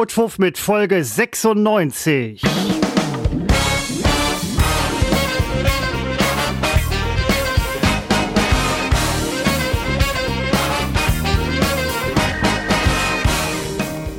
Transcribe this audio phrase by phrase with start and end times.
[0.00, 2.40] Utwurf mit Folge 96.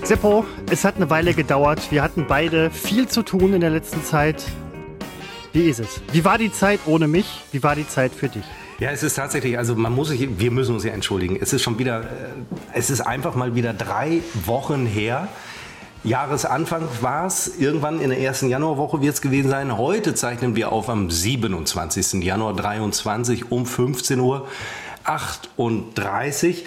[0.04, 1.92] Seppo, es hat eine Weile gedauert.
[1.92, 4.46] Wir hatten beide viel zu tun in der letzten Zeit.
[5.52, 6.00] Wie ist es?
[6.12, 7.42] Wie war die Zeit ohne mich?
[7.52, 8.44] Wie war die Zeit für dich?
[8.78, 11.38] Ja, es ist tatsächlich, also man muss sich, wir müssen uns ja entschuldigen.
[11.42, 12.06] Es ist schon wieder, äh,
[12.74, 15.28] es ist einfach mal wieder drei Wochen her.
[16.04, 19.78] Jahresanfang war es, irgendwann in der ersten Januarwoche wird es gewesen sein.
[19.78, 22.24] Heute zeichnen wir auf am 27.
[22.24, 24.48] Januar 23 um 15 Uhr
[25.04, 26.66] 38.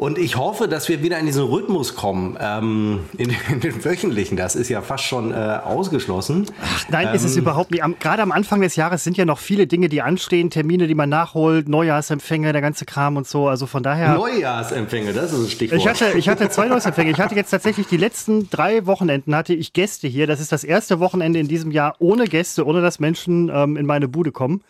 [0.00, 4.34] Und ich hoffe, dass wir wieder in diesen Rhythmus kommen, ähm, in, in, den wöchentlichen.
[4.34, 6.46] Das ist ja fast schon äh, ausgeschlossen.
[6.62, 7.84] Ach, nein, ähm, ist es ähm, überhaupt nicht.
[7.84, 10.94] Am, gerade am Anfang des Jahres sind ja noch viele Dinge, die anstehen, Termine, die
[10.94, 13.46] man nachholt, Neujahrsempfänge, der ganze Kram und so.
[13.46, 14.14] Also von daher.
[14.14, 15.78] Neujahrsempfänge, das ist ein Stichwort.
[15.78, 17.10] Ich hatte, ich hatte zwei Neujahrsempfänge.
[17.10, 20.26] Ich hatte jetzt tatsächlich die letzten drei Wochenenden hatte ich Gäste hier.
[20.26, 23.84] Das ist das erste Wochenende in diesem Jahr ohne Gäste, ohne dass Menschen ähm, in
[23.84, 24.62] meine Bude kommen.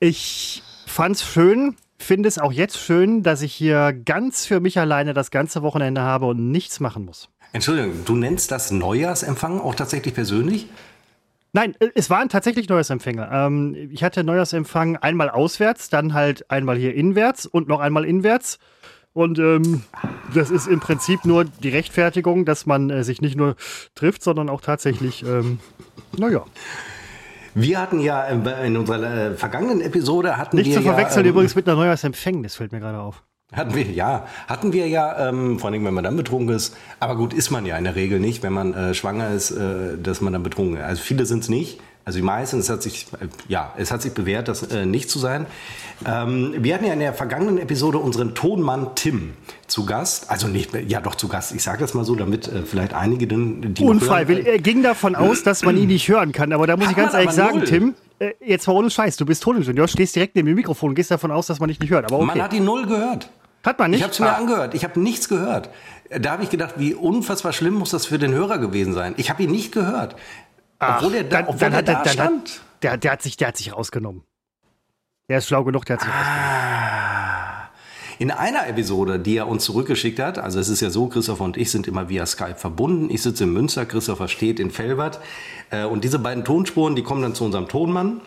[0.00, 5.14] Ich fand's schön finde es auch jetzt schön, dass ich hier ganz für mich alleine
[5.14, 7.28] das ganze Wochenende habe und nichts machen muss.
[7.52, 10.66] Entschuldigung, du nennst das Neujahrsempfang auch tatsächlich persönlich?
[11.52, 13.28] Nein, äh, es waren tatsächlich Neujahrsempfänge.
[13.32, 18.58] Ähm, ich hatte Neujahrsempfang einmal auswärts, dann halt einmal hier inwärts und noch einmal inwärts.
[19.12, 19.82] Und ähm,
[20.34, 23.56] das ist im Prinzip nur die Rechtfertigung, dass man äh, sich nicht nur
[23.96, 25.58] trifft, sondern auch tatsächlich, ähm,
[26.16, 26.44] naja.
[27.54, 31.34] Wir hatten ja in unserer äh, vergangenen Episode hatten Nicht wir zu verwechseln ja, ähm,
[31.34, 33.22] übrigens mit einer Neujahrsempfängnis, fällt mir gerade auf.
[33.52, 34.26] Hatten wir, ja.
[34.46, 36.76] Hatten wir ja, ähm, vor allem wenn man dann betrunken ist.
[37.00, 39.98] Aber gut, ist man ja in der Regel nicht, wenn man äh, schwanger ist, äh,
[40.00, 40.84] dass man dann betrunken ist.
[40.84, 41.80] Also viele sind es nicht.
[42.04, 45.10] Also die meisten, es hat sich, äh, ja, es hat sich bewährt, das äh, nicht
[45.10, 45.46] zu sein.
[46.06, 49.34] Ähm, wir hatten ja in der vergangenen Episode unseren Tonmann Tim
[49.66, 50.30] zu Gast.
[50.30, 51.54] Also nicht, ja doch zu Gast.
[51.54, 54.46] Ich sage das mal so, damit äh, vielleicht einige, den, die Unfreiwillig.
[54.46, 56.52] Er ging davon aus, dass man ihn nicht hören kann.
[56.52, 57.66] Aber da muss Hat ich ganz ehrlich sagen, null.
[57.66, 60.94] Tim, äh, jetzt mal ohne Scheiß, du bist Toningenieur, stehst direkt neben dem Mikrofon und
[60.94, 62.06] gehst davon aus, dass man dich nicht hört.
[62.06, 62.26] Aber okay.
[62.26, 63.30] Man hat ihn null gehört.
[63.62, 63.98] Hat man nicht?
[63.98, 64.36] Ich habe es mir ah.
[64.36, 64.74] angehört.
[64.74, 65.68] Ich habe nichts gehört.
[66.18, 69.14] Da habe ich gedacht, wie unfassbar schlimm muss das für den Hörer gewesen sein.
[69.16, 70.16] Ich habe ihn nicht gehört.
[70.80, 72.48] Ach, obwohl er da, dann, obwohl dann er da dann stand.
[72.48, 74.22] Hat, der, der, hat sich, der hat sich rausgenommen.
[75.28, 77.70] Der ist schlau genug, der hat sich ah.
[78.18, 81.56] In einer Episode, die er uns zurückgeschickt hat, also es ist ja so, Christopher und
[81.56, 83.08] ich sind immer via Skype verbunden.
[83.10, 85.20] Ich sitze in Münster, Christopher steht in Felbert.
[85.70, 88.20] Äh, und diese beiden Tonspuren, die kommen dann zu unserem Tonmann.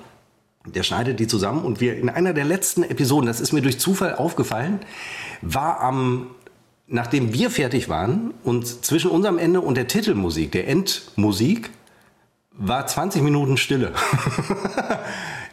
[0.65, 3.79] Der schneidet die zusammen und wir in einer der letzten Episoden, das ist mir durch
[3.79, 4.79] Zufall aufgefallen,
[5.41, 6.27] war am
[6.87, 11.71] nachdem wir fertig waren und zwischen unserem Ende und der Titelmusik, der Endmusik,
[12.57, 13.93] war 20 Minuten Stille.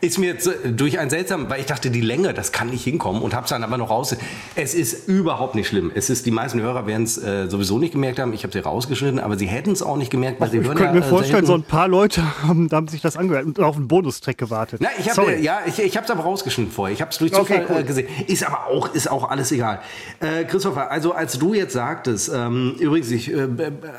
[0.01, 3.23] ist mir jetzt durch ein seltsam, weil ich dachte, die Länge, das kann nicht hinkommen
[3.23, 4.17] und habe es dann aber noch raus.
[4.55, 5.93] Es ist überhaupt nicht schlimm.
[5.95, 8.33] Es ist, die meisten Hörer werden es äh, sowieso nicht gemerkt haben.
[8.33, 10.67] Ich habe sie rausgeschnitten, aber sie hätten es auch nicht gemerkt, weil Ach, sie ich
[10.67, 13.61] könnte ja, mir äh, vorstellen, so ein paar Leute haben, haben sich das angehört und
[13.61, 14.81] auf einen Bonustrack gewartet.
[14.83, 16.95] Na, ich habe ja, ich, ich habe es aber rausgeschnitten vorher.
[16.95, 17.81] Ich habe es durch Zufall okay, cool.
[17.81, 18.09] äh, gesehen.
[18.27, 19.81] Ist aber auch, ist auch alles egal.
[20.21, 23.49] Äh, Christopher, also als du jetzt sagtest, ähm, übrigens, ich äh,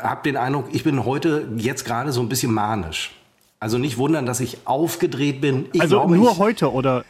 [0.02, 3.12] habe den Eindruck, ich bin heute jetzt gerade so ein bisschen manisch.
[3.62, 5.70] Also nicht wundern, dass ich aufgedreht bin.
[5.72, 7.06] Ich also glaube, nur ich, heute oder?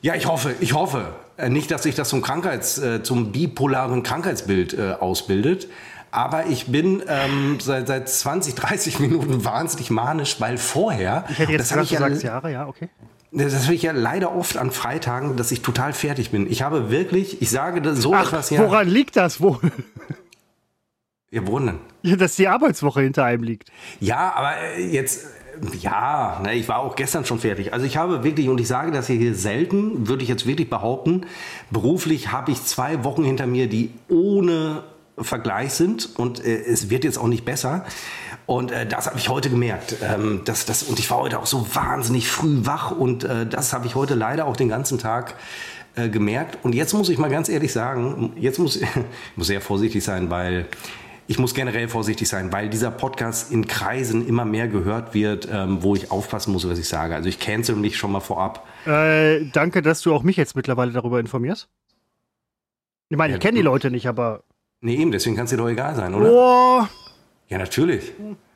[0.00, 1.12] Ja, ich hoffe, ich hoffe.
[1.36, 5.68] Äh, nicht, dass sich das zum Krankheits, äh, zum bipolaren Krankheitsbild äh, ausbildet.
[6.10, 11.26] Aber ich bin ähm, seit, seit 20, 30 Minuten wahnsinnig manisch, weil vorher.
[11.28, 12.88] Ich hätte jetzt gesagt, du sagst Jahre, ja, okay.
[13.30, 16.50] Das habe ich ja leider oft an Freitagen, dass ich total fertig bin.
[16.50, 18.60] Ich habe wirklich, ich sage so Ach, etwas ja.
[18.60, 19.60] Woran liegt das wohl?
[21.30, 21.78] Ja, wohnen.
[22.02, 23.70] Ja, dass die Arbeitswoche hinter einem liegt.
[24.00, 25.28] Ja, aber jetzt
[25.80, 27.72] ja, ne, ich war auch gestern schon fertig.
[27.72, 31.26] Also ich habe wirklich, und ich sage das hier selten, würde ich jetzt wirklich behaupten,
[31.70, 34.82] beruflich habe ich zwei Wochen hinter mir, die ohne
[35.18, 37.84] Vergleich sind und äh, es wird jetzt auch nicht besser.
[38.46, 39.96] Und äh, das habe ich heute gemerkt.
[40.02, 43.72] Ähm, das, das, und ich war heute auch so wahnsinnig früh wach und äh, das
[43.72, 45.34] habe ich heute leider auch den ganzen Tag
[45.94, 46.58] äh, gemerkt.
[46.64, 48.88] Und jetzt muss ich mal ganz ehrlich sagen, jetzt muss ich
[49.36, 50.66] muss sehr vorsichtig sein, weil
[51.30, 55.80] ich muss generell vorsichtig sein, weil dieser Podcast in Kreisen immer mehr gehört wird, ähm,
[55.80, 57.14] wo ich aufpassen muss, was ich sage.
[57.14, 58.66] Also ich cancel mich schon mal vorab.
[58.84, 61.68] Äh, danke, dass du auch mich jetzt mittlerweile darüber informierst.
[63.10, 64.42] Ich meine, ja, ich kenne die Leute nicht, aber.
[64.80, 66.32] Nee, eben, deswegen kann es dir doch egal sein, oder?
[66.32, 66.86] Oh.
[67.48, 68.12] Ja, natürlich.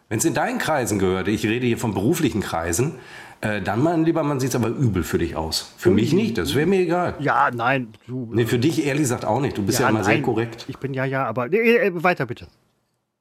[0.08, 2.94] Wenn es in deinen Kreisen gehört, ich rede hier von beruflichen Kreisen,
[3.40, 5.72] äh, dann, mein Lieber, man sieht es aber übel für dich aus.
[5.76, 7.14] Für mich nicht, das wäre mir egal.
[7.20, 7.93] Ja, nein.
[8.08, 9.56] Du, nee, für dich ehrlich gesagt auch nicht.
[9.58, 10.06] Du bist ja, ja immer nein.
[10.06, 10.64] sehr korrekt.
[10.66, 11.48] Ich bin ja, ja, aber.
[11.48, 12.48] Nee, äh, weiter bitte.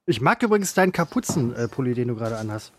[0.06, 2.72] Ich mag übrigens deinen Kapuzenpulli, den du gerade anhast.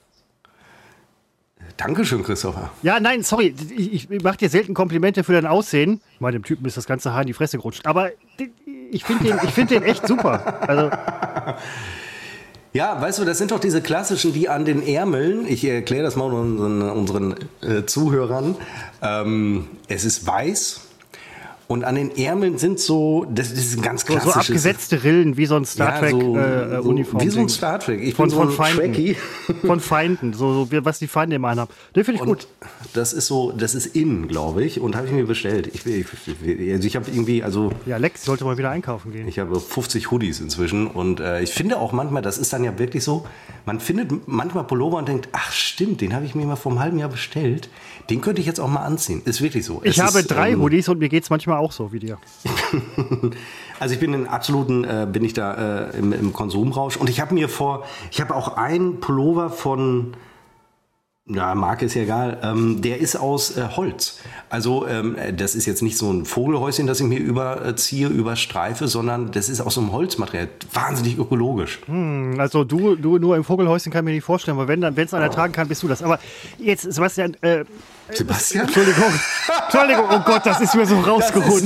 [1.77, 2.69] Dankeschön, Christopher.
[2.83, 3.56] Ja, nein, sorry.
[3.75, 6.01] Ich, ich mache dir selten Komplimente für dein Aussehen.
[6.13, 7.86] Ich meine, dem Typen ist das ganze Haar in die Fresse gerutscht.
[7.88, 8.12] Aber
[8.92, 10.69] ich finde den, find den echt super.
[10.69, 10.92] Also.
[12.74, 16.18] Ja, weißt du, das sind doch diese klassischen, die an den Ärmeln, ich erkläre das
[16.18, 18.57] mal unseren, unseren äh, Zuhörern,
[19.01, 20.81] ähm, es ist weiß
[21.68, 24.34] und an den Ärmeln sind so, das, das ist ein ganz So, klassisches.
[24.34, 27.24] so abgesetzte Rillen, wie so ein Star ja, Trek so, äh, so, Uniform.
[27.24, 28.02] Wie so ein Star Trek.
[28.02, 28.94] Ich von, bin so von ein Feinden.
[28.94, 29.16] Trekkie.
[29.66, 31.72] Von Feinden, so, so was die Feinde immer anhaben.
[31.96, 32.48] Den finde ich Und gut.
[32.94, 35.68] das ist so, das ist innen, glaube ich, und habe ich mir bestellt.
[35.74, 36.06] Ich, ich,
[36.44, 39.28] ich, also ich habe irgendwie, also Ja, Lex sollte mal wieder einkaufen gehen.
[39.28, 42.78] ich habe 50 Hoodies inzwischen und äh, ich finde auch manchmal, das ist dann ja
[42.78, 43.26] wirklich so,
[43.66, 46.80] man findet manchmal Pullover und denkt, ach stimmt, den habe ich mir mal vor einem
[46.82, 47.70] halben Jahr bestellt.
[48.10, 49.22] Den könnte ich jetzt auch mal anziehen.
[49.26, 49.82] Ist wirklich so.
[49.84, 52.00] Ich Es habe ist, drei ähm, Hoodies und mir geht es manchmal auch so wie
[52.00, 52.18] dir.
[53.78, 56.96] Also ich bin in absoluten, äh, bin ich da äh, im, im Konsumrausch.
[56.96, 60.13] Und ich habe mir vor, ich habe auch einen Pullover von,
[61.27, 64.19] ja, Marke ist ja egal, ähm, der ist aus äh, Holz.
[64.50, 69.31] Also ähm, das ist jetzt nicht so ein Vogelhäuschen, das ich mir überziehe, überstreife, sondern
[69.31, 70.50] das ist aus so einem Holzmaterial.
[70.72, 71.80] Wahnsinnig ökologisch.
[72.38, 75.06] Also du, du nur im Vogelhäuschen kann ich mir nicht vorstellen, weil wenn dann, wenn
[75.06, 76.04] es einer tragen kann, bist du das.
[76.04, 76.19] Aber
[76.60, 77.66] jetzt, Sebastian, äh,
[78.12, 78.66] Sebastian?
[78.66, 79.04] Entschuldigung,
[79.63, 81.66] Entschuldigung, oh Gott, das ist mir so rausgerutscht.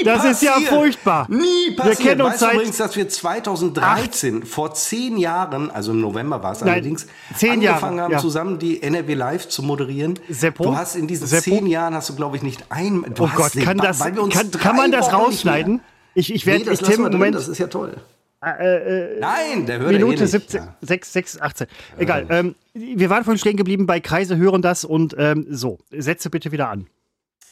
[0.00, 1.26] Nie Das ist ja furchtbar.
[1.28, 1.98] Nie passiert.
[1.98, 6.42] Wir kennen uns weißt seit- übrigens, dass wir 2013, vor zehn Jahren, also im November
[6.42, 7.06] war es Nein, allerdings,
[7.36, 8.18] zehn Jahre, angefangen haben, ja.
[8.18, 10.18] zusammen die NRW Live zu moderieren.
[10.28, 10.64] Seppo?
[10.64, 11.42] Du hast in diesen Seppo?
[11.50, 13.04] zehn Jahren, hast du glaube ich nicht ein...
[13.18, 15.80] Oh Gott, kann das, kann, kann man das rausschneiden?
[16.14, 17.96] Ich, ich Nee, werde, das ich Tim, Moment, das ist ja toll.
[18.42, 20.30] äh, Nein, der hört Minute ja eh nicht.
[20.30, 21.66] 17, 6, 6, 18.
[21.98, 22.26] Egal.
[22.30, 25.78] Ähm, wir waren vorhin stehen geblieben bei Kreise hören das und ähm, so.
[25.90, 26.86] Setze bitte wieder an.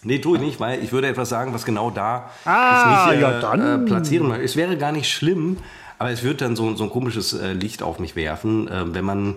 [0.02, 3.22] Nee, tue ich nicht, weil ich würde etwas sagen, was genau da Ah, ich nicht,
[3.22, 3.82] ja, dann.
[3.82, 4.44] Äh, platzieren möchte.
[4.44, 5.56] Es wäre gar nicht schlimm,
[5.98, 9.04] aber es wird dann so, so ein komisches äh, Licht auf mich werfen, äh, wenn
[9.04, 9.36] man.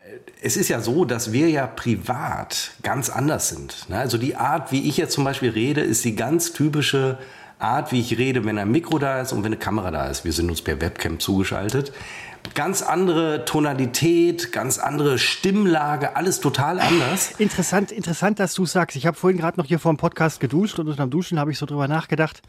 [0.00, 3.88] äh, Es ist ja so, dass wir ja privat ganz anders sind.
[3.88, 3.98] Ne?
[3.98, 7.18] Also die Art, wie ich jetzt zum Beispiel rede, ist die ganz typische
[7.58, 10.24] Art, wie ich rede, wenn ein Mikro da ist und wenn eine Kamera da ist.
[10.26, 11.92] Wir sind uns per Webcam zugeschaltet.
[12.54, 17.32] Ganz andere Tonalität, ganz andere Stimmlage, alles total anders.
[17.38, 18.96] Interessant, interessant, dass du sagst.
[18.96, 21.58] Ich habe vorhin gerade noch hier vor dem Podcast geduscht und unterm Duschen habe ich
[21.58, 22.42] so drüber nachgedacht,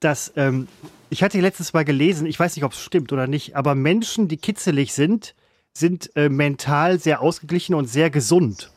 [0.00, 0.68] dass ähm,
[1.08, 4.28] ich hatte letztes Mal gelesen, ich weiß nicht, ob es stimmt oder nicht, aber Menschen,
[4.28, 5.34] die kitzelig sind,
[5.72, 8.70] sind äh, mental sehr ausgeglichen und sehr gesund.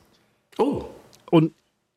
[0.57, 0.85] Oh,
[1.29, 1.53] Und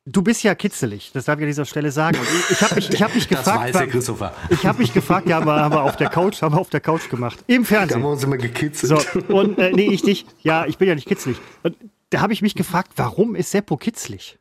[0.07, 2.19] du bist ja kitzelig, das darf ich an dieser Stelle sagen.
[2.19, 4.35] Und ich habe mich, ich hab mich das gefragt, weiß der wa- Christopher.
[4.51, 6.71] ich habe mich gefragt, ja, haben wir, haben wir auf der Couch, haben wir auf
[6.71, 8.03] der Couch gemacht, im Fernsehen.
[8.03, 9.01] uns immer gekitzelt.
[9.29, 10.27] So, und äh, nee, ich nicht.
[10.43, 11.37] Ja, ich bin ja nicht kitzlig.
[11.63, 11.77] Und
[12.11, 14.39] da habe ich mich gefragt, warum ist Seppo kitzlig?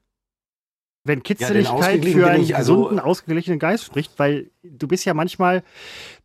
[1.06, 5.14] Wenn Kitzligkeit ausgeglichen für einen ich, also- gesunden, ausgeglichenen Geist spricht, weil du bist ja
[5.14, 5.64] manchmal,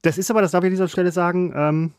[0.03, 1.93] das ist aber, das darf ich an dieser Stelle sagen, ähm,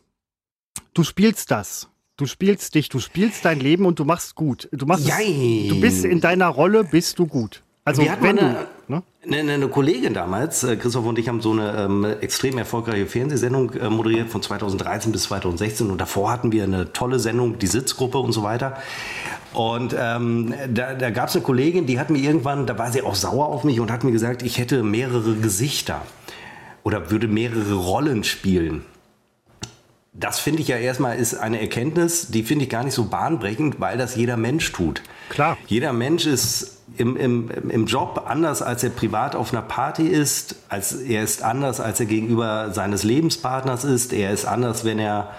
[0.94, 1.88] du spielst das.
[2.16, 4.70] Du spielst dich, du spielst dein Leben und du machst gut.
[4.72, 5.68] Du machst, Jein.
[5.68, 7.62] du bist in deiner Rolle, bist du gut.
[7.84, 8.40] Also Wir wenn mal
[8.88, 9.40] du, eine, ne?
[9.40, 13.74] eine, eine Kollegin damals, äh, Christoph und ich haben so eine ähm, extrem erfolgreiche Fernsehsendung
[13.74, 18.18] äh, moderiert von 2013 bis 2016 und davor hatten wir eine tolle Sendung, die Sitzgruppe
[18.18, 18.78] und so weiter.
[19.52, 23.02] Und ähm, da, da gab es eine Kollegin, die hat mir irgendwann, da war sie
[23.02, 26.00] auch sauer auf mich und hat mir gesagt, ich hätte mehrere Gesichter
[26.82, 28.86] oder würde mehrere Rollen spielen.
[30.18, 33.80] Das finde ich ja erstmal ist eine Erkenntnis, die finde ich gar nicht so bahnbrechend,
[33.80, 35.02] weil das jeder Mensch tut.
[35.28, 35.58] Klar.
[35.66, 40.56] Jeder Mensch ist im, im, im Job anders, als er privat auf einer Party ist.
[40.68, 44.12] Als, er ist anders, als er gegenüber seines Lebenspartners ist.
[44.14, 45.30] Er ist anders, wenn er,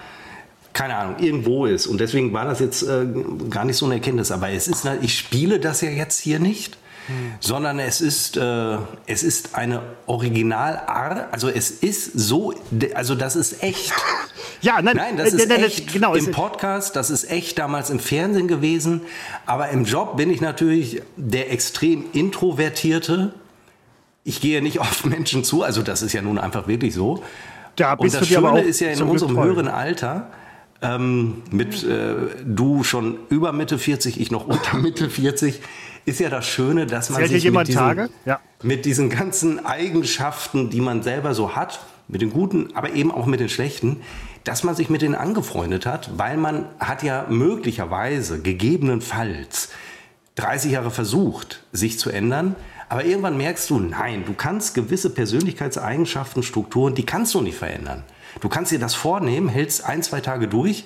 [0.74, 1.88] keine Ahnung, irgendwo ist.
[1.88, 3.08] Und deswegen war das jetzt äh,
[3.50, 4.32] gar nicht so eine Erkenntnis.
[4.32, 6.78] Aber es ist, ich spiele das ja jetzt hier nicht.
[7.40, 12.54] Sondern es ist, äh, es ist eine Originalart, also es ist so,
[12.96, 13.94] also das ist echt.
[14.62, 17.90] Ja, nein, Nein, das äh, ist nein, echt genau, im Podcast, das ist echt damals
[17.90, 19.02] im Fernsehen gewesen.
[19.46, 23.34] Aber im Job bin ich natürlich der extrem introvertierte.
[24.24, 27.24] Ich gehe nicht auf Menschen zu, also das ist ja nun einfach wirklich so.
[27.76, 29.44] Da Und bist das du Schöne ist ja in Glück unserem treu.
[29.46, 30.32] höheren Alter,
[30.82, 35.62] ähm, mit äh, du schon über Mitte 40, ich noch unter Mitte 40,
[36.08, 38.10] ist ja das Schöne, dass man Zählt sich mit diesen, Tage?
[38.26, 38.40] Ja.
[38.64, 43.26] mit diesen ganzen Eigenschaften, die man selber so hat, mit den guten, aber eben auch
[43.26, 44.02] mit den schlechten,
[44.46, 49.70] dass man sich mit denen angefreundet hat, weil man hat ja möglicherweise, gegebenenfalls,
[50.36, 52.56] 30 Jahre versucht, sich zu ändern.
[52.88, 58.04] Aber irgendwann merkst du, nein, du kannst gewisse Persönlichkeitseigenschaften, Strukturen, die kannst du nicht verändern.
[58.40, 60.86] Du kannst dir das vornehmen, hältst ein, zwei Tage durch,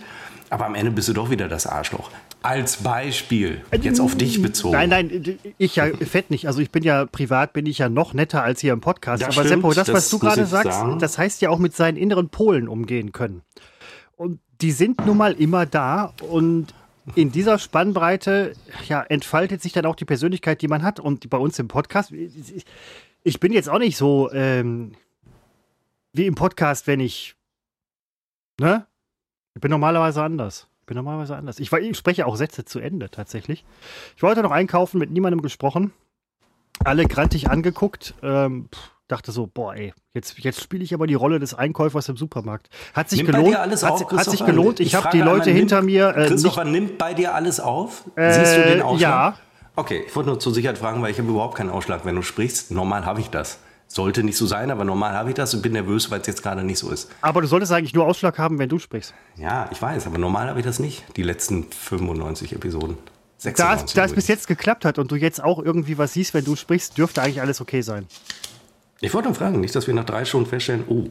[0.50, 2.10] aber am Ende bist du doch wieder das Arschloch.
[2.44, 4.74] Als Beispiel, jetzt auf dich bezogen.
[4.74, 6.48] Nein, nein, ich ja fett nicht.
[6.48, 9.22] Also ich bin ja privat, bin ich ja noch netter als hier im Podcast.
[9.22, 11.00] Das Aber stimmt, Seppo, das, was das du muss gerade sagst, sagen.
[11.00, 13.44] das heißt ja auch mit seinen inneren Polen umgehen können.
[14.16, 16.74] Und die sind nun mal immer da und
[17.16, 18.56] in dieser Spannbreite
[18.88, 21.00] ja, entfaltet sich dann auch die Persönlichkeit, die man hat.
[21.00, 22.12] Und bei uns im Podcast,
[23.24, 24.94] ich bin jetzt auch nicht so ähm,
[26.14, 27.36] wie im Podcast, wenn ich,
[28.60, 28.86] ne?
[29.54, 30.68] Ich bin normalerweise anders.
[30.92, 31.58] Bin normalerweise anders.
[31.62, 33.64] Ich, ich spreche auch Sätze zu Ende tatsächlich.
[34.18, 35.94] Ich wollte noch einkaufen, mit niemandem gesprochen.
[36.84, 38.14] Alle grantig angeguckt.
[38.22, 42.10] Ähm, pff, dachte so, boah, ey, jetzt, jetzt spiele ich aber die Rolle des Einkäufers
[42.10, 42.68] im Supermarkt.
[42.94, 43.58] Hat sich Nimmt gelohnt.
[43.58, 44.82] hat, auf, hat sich gelohnt.
[44.82, 46.10] Ich, Ich habe die Leute hinter nimmt- mir.
[46.10, 48.04] Äh, nicht, Christopher nimmt bei dir alles auf?
[48.18, 49.36] Äh, Siehst du den Ausschlag?
[49.36, 49.40] ja.
[49.78, 52.22] Okay, ich wollte nur zur Sicherheit fragen, weil ich habe überhaupt keinen Ausschlag, wenn du
[52.22, 52.72] sprichst.
[52.72, 53.60] Normal habe ich das.
[53.94, 56.42] Sollte nicht so sein, aber normal habe ich das und bin nervös, weil es jetzt
[56.42, 57.10] gerade nicht so ist.
[57.20, 59.14] aber du solltest eigentlich nur Ausschlag haben, wenn du sprichst.
[59.36, 61.04] Ja, ich weiß, aber normal habe ich das nicht.
[61.18, 62.98] Die letzten 95 Episoden.
[63.44, 66.34] Da, 96 da es bis jetzt geklappt hat und du jetzt auch irgendwie was siehst,
[66.34, 68.08] wenn du sprichst, dürfte eigentlich alles okay sein.
[69.02, 71.10] Ich wollte nur fragen, nicht, dass wir nach drei Stunden feststellen, oh,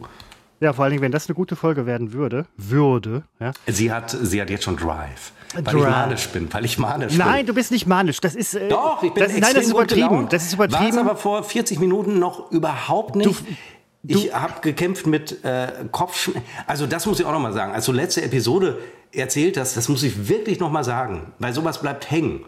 [0.61, 3.52] Ja, vor allen Dingen, wenn das eine gute Folge werden würde, würde, ja.
[3.67, 5.33] sie hat, sie hat jetzt schon Drive.
[5.55, 5.75] Weil Drive.
[5.75, 7.47] ich manisch bin, weil ich manisch Nein, bin.
[7.47, 8.21] du bist nicht manisch.
[8.21, 8.55] Das ist.
[8.55, 10.29] Äh, Doch, ich bin das, Nein, das ist übertrieben.
[10.29, 10.90] Das ist War übertrieben.
[10.93, 13.43] es aber vor 40 Minuten noch überhaupt nicht.
[14.07, 16.43] ich habe gekämpft mit äh, Kopfschmerzen.
[16.67, 17.73] Also das muss ich auch noch mal sagen.
[17.73, 18.79] Als du letzte Episode
[19.12, 22.45] erzählt hast, das muss ich wirklich noch mal sagen, weil sowas bleibt hängen.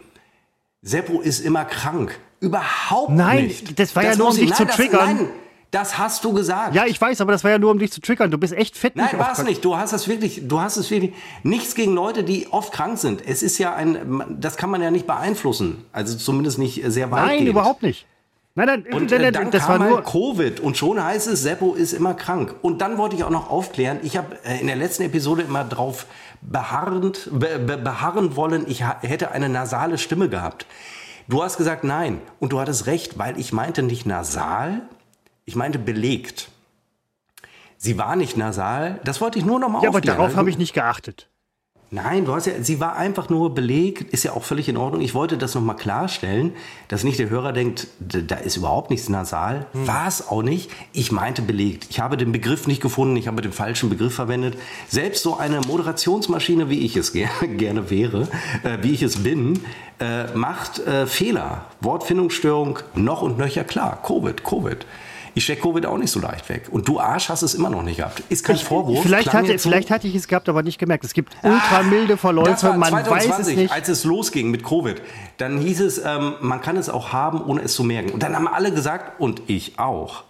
[0.82, 2.18] Seppo ist immer krank.
[2.40, 3.78] Überhaupt Nein, nicht.
[3.78, 4.98] das war ja nur, um ich- dich zu nein, triggern.
[5.00, 5.28] Das, nein,
[5.72, 6.74] das hast du gesagt.
[6.74, 8.30] ja, ich weiß, aber das war ja nur, um dich zu triggern.
[8.30, 8.94] Du bist echt fit.
[8.94, 9.64] Nein, war es nicht.
[9.64, 13.26] Du hast es wirklich, du hast es wirklich, nichts gegen Leute, die oft krank sind.
[13.26, 15.84] Es ist ja ein, das kann man ja nicht beeinflussen.
[15.92, 17.26] Also zumindest nicht sehr weit.
[17.26, 18.06] Nein, überhaupt nicht.
[18.54, 19.96] Nein, nein, Und nein, äh, nein, dann das kam war nur.
[19.96, 22.54] halt Covid und schon heißt es, Seppo ist immer krank.
[22.60, 25.64] Und dann wollte ich auch noch aufklären, ich habe äh, in der letzten Episode immer
[25.64, 26.04] drauf
[26.42, 30.66] beharrend, be, be, beharren wollen, ich hätte eine nasale Stimme gehabt.
[31.28, 34.82] Du hast gesagt nein und du hattest recht, weil ich meinte nicht nasal,
[35.44, 36.48] ich meinte belegt.
[37.76, 40.58] Sie war nicht nasal, das wollte ich nur noch mal Ja, aber darauf habe ich
[40.58, 41.28] nicht geachtet.
[41.94, 45.02] Nein, du hast ja, sie war einfach nur belegt, ist ja auch völlig in Ordnung.
[45.02, 46.54] Ich wollte das nochmal klarstellen,
[46.88, 49.66] dass nicht der Hörer denkt, da ist überhaupt nichts nasal.
[49.74, 50.70] War es auch nicht.
[50.94, 51.88] Ich meinte belegt.
[51.90, 54.56] Ich habe den Begriff nicht gefunden, ich habe den falschen Begriff verwendet.
[54.88, 58.26] Selbst so eine Moderationsmaschine, wie ich es ger gerne wäre,
[58.62, 59.60] äh, wie ich es bin,
[60.00, 61.66] äh, macht äh, Fehler.
[61.82, 63.64] Wortfindungsstörung noch und nöcher.
[63.64, 64.86] Klar, Covid, Covid.
[65.34, 66.68] Ich stecke Covid auch nicht so leicht weg.
[66.70, 68.22] Und du Arsch hast es immer noch nicht gehabt.
[68.28, 69.02] Ist kein Vorwurf.
[69.02, 71.04] Vielleicht hatte, vielleicht hatte ich es gehabt, aber nicht gemerkt.
[71.04, 73.72] Es gibt ultra milde das Verläufe, war man weiß es 2020, nicht.
[73.72, 75.00] als es losging mit Covid.
[75.38, 78.10] Dann hieß es, ähm, man kann es auch haben, ohne es zu merken.
[78.10, 80.24] Und dann haben alle gesagt, und ich auch.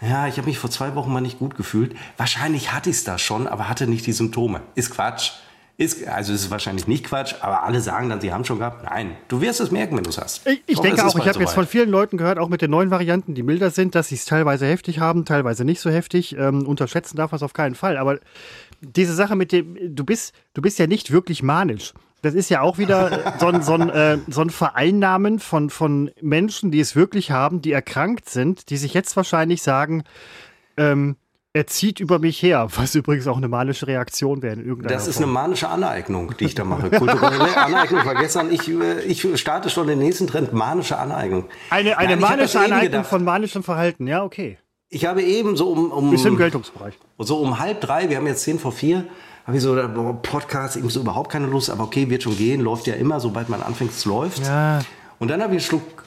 [0.00, 1.94] Ja, ich habe mich vor zwei Wochen mal nicht gut gefühlt.
[2.16, 4.60] Wahrscheinlich hatte ich es da schon, aber hatte nicht die Symptome.
[4.74, 5.32] Ist Quatsch.
[5.78, 8.84] Ist, also es ist wahrscheinlich nicht Quatsch, aber alle sagen dann, sie haben schon gehabt.
[8.84, 10.46] Nein, du wirst es merken, wenn du es hast.
[10.46, 12.90] Ich, ich denke auch, ich habe jetzt von vielen Leuten gehört, auch mit den neuen
[12.90, 16.36] Varianten, die milder sind, dass sie es teilweise heftig haben, teilweise nicht so heftig.
[16.36, 17.96] Ähm, unterschätzen darf man es auf keinen Fall.
[17.96, 18.18] Aber
[18.80, 21.94] diese Sache mit dem, du bist, du bist ja nicht wirklich manisch.
[22.20, 26.10] Das ist ja auch wieder so ein, so ein, äh, so ein Vereinnahmen von, von
[26.20, 30.04] Menschen, die es wirklich haben, die erkrankt sind, die sich jetzt wahrscheinlich sagen,
[30.76, 31.16] ähm,
[31.54, 35.06] er zieht über mich her, was übrigens auch eine manische Reaktion wäre in irgendeiner Das
[35.06, 35.24] ist Form.
[35.24, 36.88] eine manische Aneignung, die ich da mache.
[36.90, 38.50] Kulturelle Aneignung war gestern.
[38.50, 41.44] Ich, äh, ich starte schon den nächsten Trend, manische Aneignung.
[41.68, 44.58] Eine, eine Nein, manische eben Aneignung von manischem Verhalten, ja, okay.
[44.88, 46.98] Ich habe eben so um, um Ist im Geltungsbereich.
[47.18, 49.06] so um halb drei, wir haben jetzt zehn vor vier,
[49.46, 52.36] habe ich so boah, Podcast, ich habe so überhaupt keine Lust, aber okay, wird schon
[52.36, 54.44] gehen, läuft ja immer, sobald man anfängt, es läuft.
[54.46, 54.80] Ja.
[55.18, 56.04] Und dann habe ich einen Schluck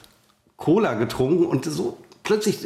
[0.56, 2.58] Cola getrunken und so plötzlich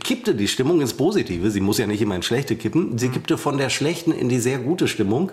[0.00, 1.50] kippte die Stimmung ins Positive.
[1.50, 2.98] Sie muss ja nicht immer ins Schlechte kippen.
[2.98, 5.30] Sie kippte von der schlechten in die sehr gute Stimmung.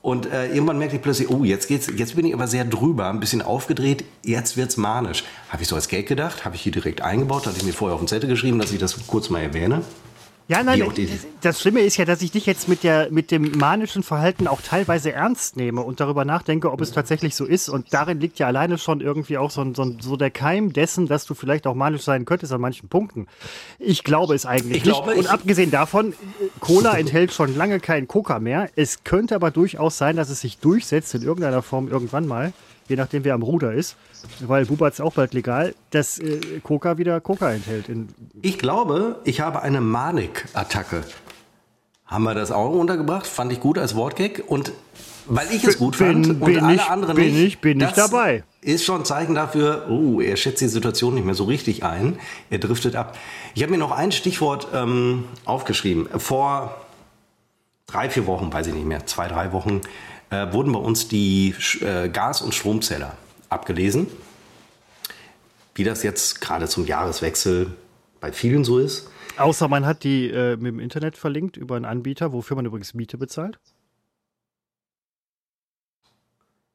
[0.00, 3.10] Und äh, irgendwann merkte ich plötzlich, oh, jetzt geht's, jetzt bin ich aber sehr drüber,
[3.10, 5.24] ein bisschen aufgedreht, jetzt wird's manisch.
[5.50, 7.96] Habe ich so als Gag gedacht, habe ich hier direkt eingebaut, hatte ich mir vorher
[7.96, 9.82] auf den Zettel geschrieben, dass ich das kurz mal erwähne.
[10.50, 10.82] Ja, nein,
[11.42, 14.60] das Schlimme ist ja, dass ich dich jetzt mit, der, mit dem manischen Verhalten auch
[14.60, 17.68] teilweise ernst nehme und darüber nachdenke, ob es tatsächlich so ist.
[17.68, 20.72] Und darin liegt ja alleine schon irgendwie auch so, ein, so, ein, so der Keim
[20.72, 23.28] dessen, dass du vielleicht auch manisch sein könntest an manchen Punkten.
[23.78, 25.04] Ich glaube es eigentlich Ich nicht.
[25.04, 26.14] glaube, und abgesehen davon,
[26.58, 28.70] Cola enthält schon lange kein Coca mehr.
[28.74, 32.52] Es könnte aber durchaus sein, dass es sich durchsetzt in irgendeiner Form irgendwann mal,
[32.90, 33.96] je nachdem wer am Ruder ist,
[34.40, 37.86] weil Bubat ist auch bald legal, dass äh, Coca wieder Coca enthält.
[38.42, 41.04] Ich glaube, ich habe eine Manik-Attacke.
[42.04, 43.26] Haben wir das auch untergebracht?
[43.26, 44.42] Fand ich gut als Wortgag.
[44.48, 44.72] Und
[45.26, 47.80] weil ich es gut Bin- fand und bin alle ich- anderen bin nicht, ich- bin
[47.80, 48.42] ich dabei.
[48.62, 52.18] Ist schon ein Zeichen dafür, oh, er schätzt die Situation nicht mehr so richtig ein.
[52.50, 53.16] Er driftet ab.
[53.54, 56.08] Ich habe mir noch ein Stichwort ähm, aufgeschrieben.
[56.18, 56.74] Vor
[57.86, 59.80] drei, vier Wochen, weiß ich nicht mehr, zwei, drei Wochen,
[60.30, 63.16] äh, wurden bei uns die äh, Gas- und Stromzähler
[63.48, 64.06] abgelesen.
[65.74, 67.74] Wie das jetzt gerade zum Jahreswechsel
[68.20, 69.08] bei vielen so ist.
[69.36, 72.94] Außer man hat die äh, mit dem Internet verlinkt über einen Anbieter, wofür man übrigens
[72.94, 73.58] Miete bezahlt.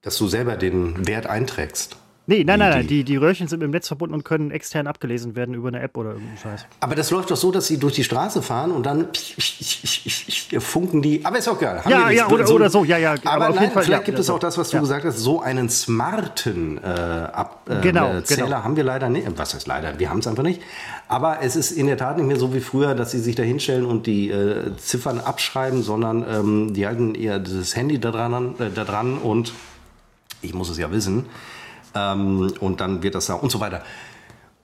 [0.06, 1.98] dass du selber den Wert einträgst.
[2.28, 2.88] Nee, nein, nein, nein.
[2.88, 5.80] Die, die Röhrchen sind mit dem Netz verbunden und können extern abgelesen werden über eine
[5.80, 6.66] App oder irgendeinen Scheiß.
[6.80, 9.10] Aber das läuft doch so, dass sie durch die Straße fahren und dann
[10.60, 11.24] funken die.
[11.24, 11.82] Aber ist auch geil.
[11.84, 13.12] Haben ja, ja, oder so, oder so, ja, ja.
[13.12, 14.82] Aber, aber auf nein, jeden Fall, vielleicht ja, gibt es auch das, was du ja.
[14.82, 18.64] gesagt hast, so einen smarten äh, Ab, äh, genau, Zähler genau.
[18.64, 19.28] haben wir leider nicht.
[19.38, 20.00] Was heißt leider?
[20.00, 20.62] Wir haben es einfach nicht.
[21.08, 23.44] Aber es ist in der Tat nicht mehr so wie früher, dass sie sich da
[23.44, 28.56] hinstellen und die äh, Ziffern abschreiben, sondern ähm, die halten eher das Handy da dran,
[28.58, 29.54] äh, da dran und
[30.42, 31.26] ich muss es ja wissen
[31.96, 33.84] ähm, und dann wird das da und so weiter.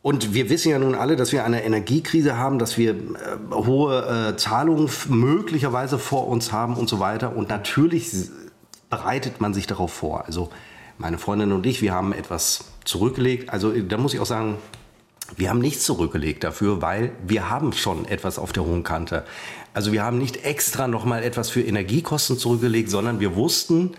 [0.03, 2.95] Und wir wissen ja nun alle, dass wir eine Energiekrise haben, dass wir äh,
[3.51, 7.35] hohe äh, Zahlungen möglicherweise vor uns haben und so weiter.
[7.35, 8.11] Und natürlich
[8.89, 10.25] bereitet man sich darauf vor.
[10.25, 10.49] Also
[10.97, 13.51] meine Freundin und ich, wir haben etwas zurückgelegt.
[13.51, 14.57] Also da muss ich auch sagen,
[15.35, 19.23] wir haben nichts zurückgelegt dafür, weil wir haben schon etwas auf der hohen Kante.
[19.73, 23.91] Also wir haben nicht extra noch mal etwas für Energiekosten zurückgelegt, sondern wir wussten,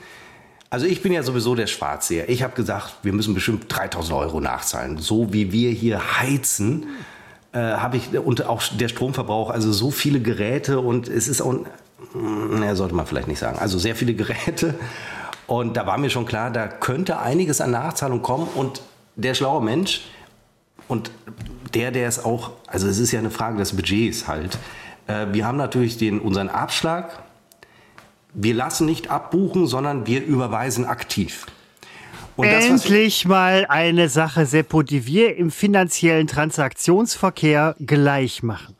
[0.73, 2.31] also ich bin ja sowieso der Schwarzseher.
[2.31, 4.97] Ich habe gesagt, wir müssen bestimmt 3000 Euro nachzahlen.
[4.97, 6.87] So wie wir hier heizen,
[7.52, 11.67] äh, habe ich, und auch der Stromverbrauch, also so viele Geräte und es ist auch,
[12.14, 14.75] naja, sollte man vielleicht nicht sagen, also sehr viele Geräte.
[15.47, 18.81] Und da war mir schon klar, da könnte einiges an Nachzahlung kommen und
[19.14, 20.00] der schlaue Mensch
[20.88, 21.11] und
[21.75, 24.57] der, der es auch, also es ist ja eine Frage des Budgets halt.
[25.07, 27.23] Äh, wir haben natürlich den, unseren Abschlag,
[28.35, 31.47] wir lassen nicht abbuchen, sondern wir überweisen aktiv.
[32.37, 38.77] Und Endlich das, mal eine Sache, Seppo, die wir im finanziellen Transaktionsverkehr gleich machen.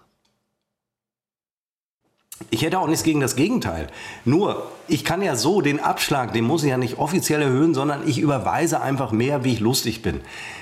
[2.51, 3.87] Ich hätte auch nichts gegen das Gegenteil.
[4.25, 8.07] Nur, ich kann ja so den Abschlag, den muss ich ja nicht offiziell erhöhen, sondern
[8.07, 10.21] ich überweise einfach mehr, wie ich lustig bin.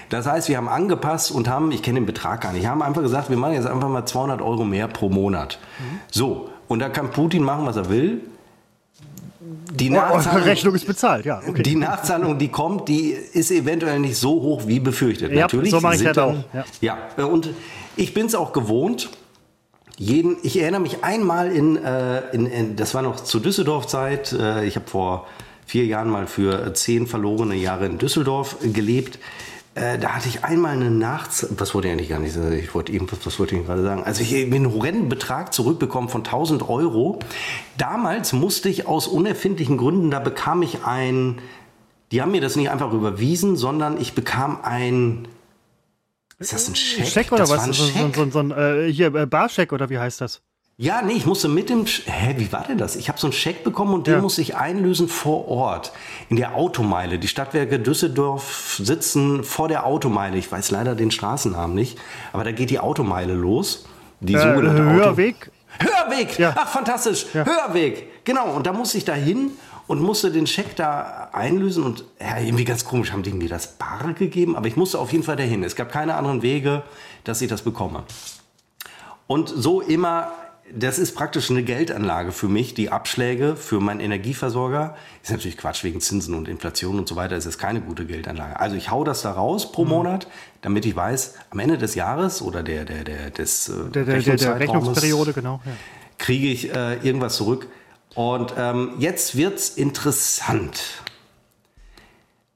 [0.09, 3.03] Das heißt, wir haben angepasst und haben, ich kenne den Betrag gar nicht, haben einfach
[3.03, 5.59] gesagt, wir machen jetzt einfach mal 200 Euro mehr pro Monat.
[5.79, 6.01] Mhm.
[6.11, 8.21] So, und da kann Putin machen, was er will.
[9.75, 11.41] Die Nachzahlung, Rechnung ist bezahlt, ja.
[11.47, 11.63] Okay.
[11.63, 15.33] Die Nachzahlung, die kommt, die ist eventuell nicht so hoch wie befürchtet.
[15.33, 16.35] Ja, Natürlich so mache ich das auch.
[16.81, 16.99] Ja.
[17.17, 17.51] ja, und
[17.97, 19.11] ich bin es auch gewohnt.
[19.97, 24.33] Jeden, ich erinnere mich einmal in, äh, in, in das war noch zur Düsseldorf-Zeit.
[24.33, 25.27] Äh, ich habe vor
[25.67, 29.19] vier Jahren mal für zehn verlorene Jahre in Düsseldorf gelebt.
[29.81, 31.47] Äh, da hatte ich einmal eine Nachts...
[31.57, 32.53] Was wollte ich eigentlich gar nicht sagen?
[32.53, 34.05] Ich wollte eben, was wollte ich gerade sagen?
[34.05, 37.19] Also ich habe einen horrenden Betrag zurückbekommen von 1000 Euro.
[37.79, 41.41] Damals musste ich aus unerfindlichen Gründen, da bekam ich ein...
[42.13, 45.29] Die haben mir das nicht einfach überwiesen, sondern ich bekam ein...
[46.39, 47.07] Ist das ein Scheck?
[47.07, 47.65] Scheck oder das was?
[47.65, 50.43] So, so, so, so, ein äh, hier äh, Barscheck oder wie heißt das?
[50.83, 51.85] Ja, nee, ich musste mit dem.
[51.85, 52.97] Hä, wie war denn das?
[52.97, 54.21] Ich habe so einen Scheck bekommen und den ja.
[54.23, 55.93] musste ich einlösen vor Ort.
[56.31, 57.19] In der Automeile.
[57.19, 60.39] Die Stadtwerke Düsseldorf sitzen vor der Automeile.
[60.39, 61.99] Ich weiß leider den Straßennamen nicht.
[62.33, 63.85] Aber da geht die Automeile los.
[64.21, 65.51] Die äh, sogenannte Hörweg?
[65.79, 66.39] Auto Hörweg!
[66.39, 66.55] Ja.
[66.57, 67.27] Ach, fantastisch!
[67.35, 67.45] Ja.
[67.45, 68.25] Hörweg!
[68.25, 69.51] Genau, und da musste ich da hin
[69.87, 71.85] und musste den Scheck da einlösen.
[71.85, 74.57] Und ja, irgendwie ganz komisch, haben die mir das bar gegeben?
[74.57, 75.63] Aber ich musste auf jeden Fall dahin.
[75.63, 76.85] Es gab keine anderen Wege,
[77.25, 78.05] dass ich das bekomme.
[79.27, 80.33] Und so immer
[80.75, 84.97] das ist praktisch eine Geldanlage für mich, die Abschläge für meinen Energieversorger.
[85.23, 87.37] Ist natürlich Quatsch wegen Zinsen und Inflation und so weiter.
[87.37, 88.59] Ist es keine gute Geldanlage.
[88.59, 89.91] Also ich hau das da raus pro mhm.
[89.91, 90.27] Monat,
[90.63, 94.23] damit ich weiß, am Ende des Jahres oder der, der, der, des äh, der, der,
[94.23, 95.61] der, der Rechnungsperiode, genau.
[95.65, 95.73] Ja.
[96.19, 97.67] Kriege ich äh, irgendwas zurück.
[98.15, 100.83] Und ähm, jetzt wird's interessant.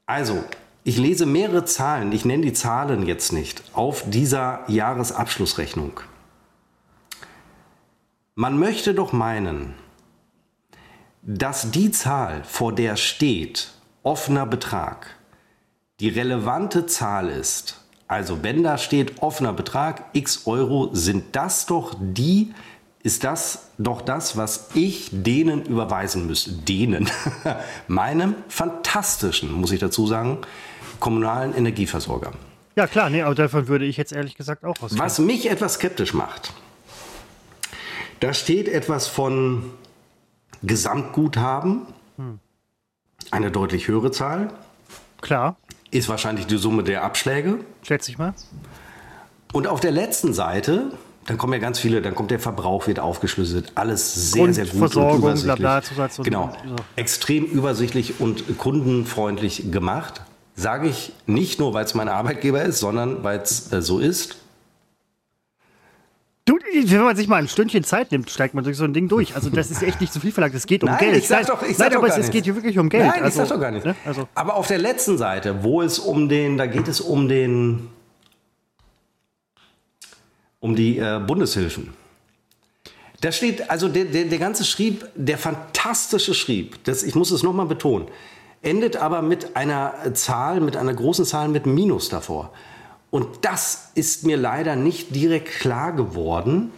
[0.05, 0.43] Also,
[0.83, 6.01] ich lese mehrere Zahlen, ich nenne die Zahlen jetzt nicht, auf dieser Jahresabschlussrechnung.
[8.37, 9.75] Man möchte doch meinen,
[11.21, 13.69] dass die Zahl, vor der steht,
[14.03, 15.15] offener Betrag,
[16.01, 17.79] die relevante Zahl ist.
[18.09, 22.53] Also wenn da steht offener Betrag, x Euro, sind das doch die,
[23.03, 26.51] ist das doch das, was ich denen überweisen müsste.
[26.51, 27.09] Denen.
[27.87, 30.39] Meinem fantastischen, muss ich dazu sagen,
[30.99, 32.33] kommunalen Energieversorger.
[32.75, 34.99] Ja klar, nee, aber davon würde ich jetzt ehrlich gesagt auch ausgehen.
[34.99, 36.51] Was mich etwas skeptisch macht,
[38.19, 39.71] da steht etwas von
[40.63, 41.81] Gesamtguthaben,
[42.17, 42.39] hm.
[43.31, 44.49] eine deutlich höhere Zahl.
[45.21, 45.57] Klar.
[45.91, 47.59] Ist wahrscheinlich die Summe der Abschläge.
[47.83, 48.33] Schätze ich mal.
[49.53, 50.91] Und auf der letzten Seite,
[51.27, 53.71] dann kommen ja ganz viele, dann kommt der Verbrauch, wird aufgeschlüsselt.
[53.75, 55.55] Alles sehr, sehr gut und übersichtlich.
[55.55, 56.55] Bla, bla, genau.
[56.67, 56.75] So.
[56.95, 60.21] Extrem übersichtlich und kundenfreundlich gemacht.
[60.55, 64.37] Sage ich nicht nur, weil es mein Arbeitgeber ist, sondern weil es äh, so ist.
[66.47, 69.07] Du, wenn man sich mal ein Stündchen Zeit nimmt, steigt man durch so ein Ding
[69.07, 69.35] durch.
[69.35, 70.53] Also das ist echt nicht zu viel verlangt.
[70.53, 71.17] Es geht um Nein, Geld.
[71.17, 73.03] Ich sag doch, ich sag Nein, doch aber es, es geht hier wirklich um Geld.
[73.03, 73.83] Nein, also, ich sag doch gar nicht.
[73.83, 73.95] Ne?
[74.05, 74.27] Also.
[74.35, 77.89] Aber auf der letzten Seite, wo es um den, da geht es um den,
[80.59, 81.93] um die äh, Bundeshilfen.
[83.21, 87.41] Da steht, also der, der, der ganze Schrieb, der fantastische Schrieb, das, ich muss es
[87.41, 88.07] nochmal betonen,
[88.61, 92.51] endet aber mit einer Zahl, mit einer großen Zahl mit Minus davor.
[93.15, 96.73] Und das ist mir leider nicht direkt klar geworden.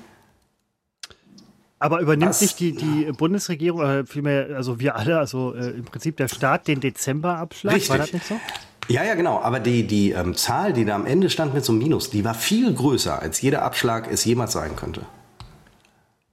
[1.80, 2.42] Aber übernimmt Was?
[2.42, 6.68] nicht die, die Bundesregierung, oder vielmehr, also wir alle, also äh, im Prinzip der Staat,
[6.68, 7.74] den Dezemberabschlag?
[7.74, 7.90] Richtig.
[7.90, 8.40] War das nicht so?
[8.88, 9.40] Ja, ja, genau.
[9.40, 12.24] Aber die, die ähm, Zahl, die da am Ende stand mit so einem Minus, die
[12.24, 15.08] war viel größer, als jeder Abschlag es jemals sein könnte.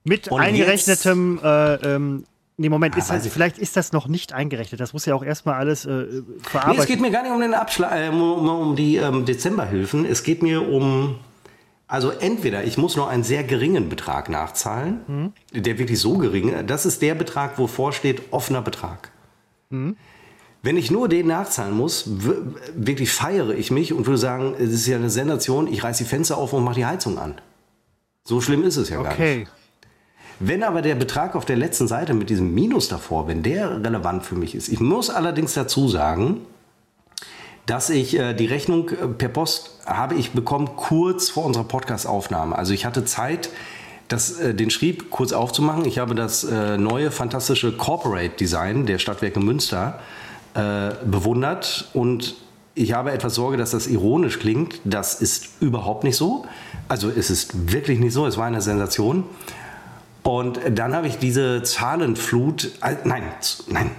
[0.03, 2.25] Mit Und eingerechnetem äh, ähm,
[2.57, 4.79] Nee, Moment, ah, ist das, vielleicht ist das noch nicht eingerechnet.
[4.79, 6.05] Das muss ja auch erstmal alles äh,
[6.41, 6.77] verarbeiten.
[6.77, 10.05] Nee, es geht mir gar nicht um den Abschlag, äh, um, um, die ähm, Dezemberhilfen.
[10.05, 11.19] Es geht mir um,
[11.87, 15.33] also entweder ich muss noch einen sehr geringen Betrag nachzahlen, mhm.
[15.51, 19.11] der wirklich so gering, das ist der Betrag, wovor steht offener Betrag.
[19.69, 19.97] Mhm.
[20.61, 22.09] Wenn ich nur den nachzahlen muss,
[22.73, 26.09] wirklich feiere ich mich und würde sagen, es ist ja eine Sensation, ich reiße die
[26.09, 27.35] Fenster auf und mache die Heizung an.
[28.23, 29.17] So schlimm ist es ja okay.
[29.17, 29.51] gar nicht.
[30.39, 34.25] Wenn aber der Betrag auf der letzten Seite mit diesem Minus davor, wenn der relevant
[34.25, 36.41] für mich ist, ich muss allerdings dazu sagen,
[37.65, 42.55] dass ich äh, die Rechnung äh, per Post habe ich bekommen kurz vor unserer Podcast-Aufnahme.
[42.55, 43.49] Also ich hatte Zeit,
[44.07, 45.85] das, äh, den Schrieb kurz aufzumachen.
[45.85, 49.99] Ich habe das äh, neue fantastische Corporate Design der Stadtwerke Münster
[50.53, 52.35] äh, bewundert und
[52.77, 54.81] ich habe etwas Sorge, dass das ironisch klingt.
[54.83, 56.45] Das ist überhaupt nicht so.
[56.89, 58.25] Also es ist wirklich nicht so.
[58.25, 59.23] Es war eine Sensation.
[60.25, 63.21] Und dann habe ich diese Zahlenflut, äh, nein,
[63.67, 63.91] nein.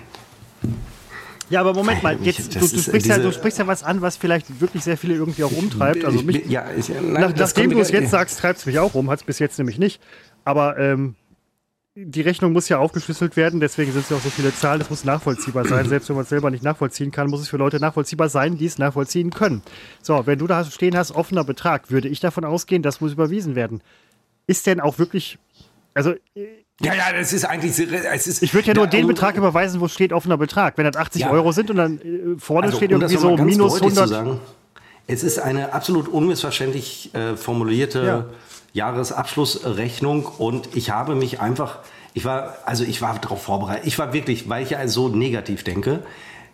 [1.48, 4.16] Ja, aber Moment mal, jetzt, du, du, sprichst ja, du sprichst ja was an, was
[4.16, 6.04] vielleicht wirklich sehr viele irgendwie auch umtreibt.
[6.04, 8.94] Also mich, ja, ich, nein, nach, nachdem du es jetzt sagst, treibt es mich auch
[8.94, 10.02] um, hat es bis jetzt nämlich nicht.
[10.44, 11.14] Aber ähm,
[11.94, 14.90] die Rechnung muss ja aufgeschlüsselt werden, deswegen sind es ja auch so viele Zahlen, das
[14.90, 15.86] muss nachvollziehbar sein.
[15.88, 18.66] Selbst wenn man es selber nicht nachvollziehen kann, muss es für Leute nachvollziehbar sein, die
[18.66, 19.62] es nachvollziehen können.
[20.02, 23.54] So, wenn du da stehen hast, offener Betrag, würde ich davon ausgehen, das muss überwiesen
[23.54, 23.80] werden.
[24.48, 25.38] Ist denn auch wirklich
[25.96, 26.14] also.
[26.82, 27.78] Ja, ja, das ist eigentlich.
[27.78, 30.76] Es ist, ich würde ja nur den Betrag überweisen, wo steht offener Betrag.
[30.76, 31.30] Wenn das 80 ja.
[31.30, 34.08] Euro sind und dann äh, vorne also, steht irgendwie so minus 100.
[34.08, 34.40] Sagen,
[35.06, 38.26] es ist eine absolut unmissverständlich äh, formulierte ja.
[38.74, 41.78] Jahresabschlussrechnung und ich habe mich einfach.
[42.12, 43.86] Ich war, also ich war darauf vorbereitet.
[43.86, 46.02] Ich war wirklich, weil ich ja so negativ denke,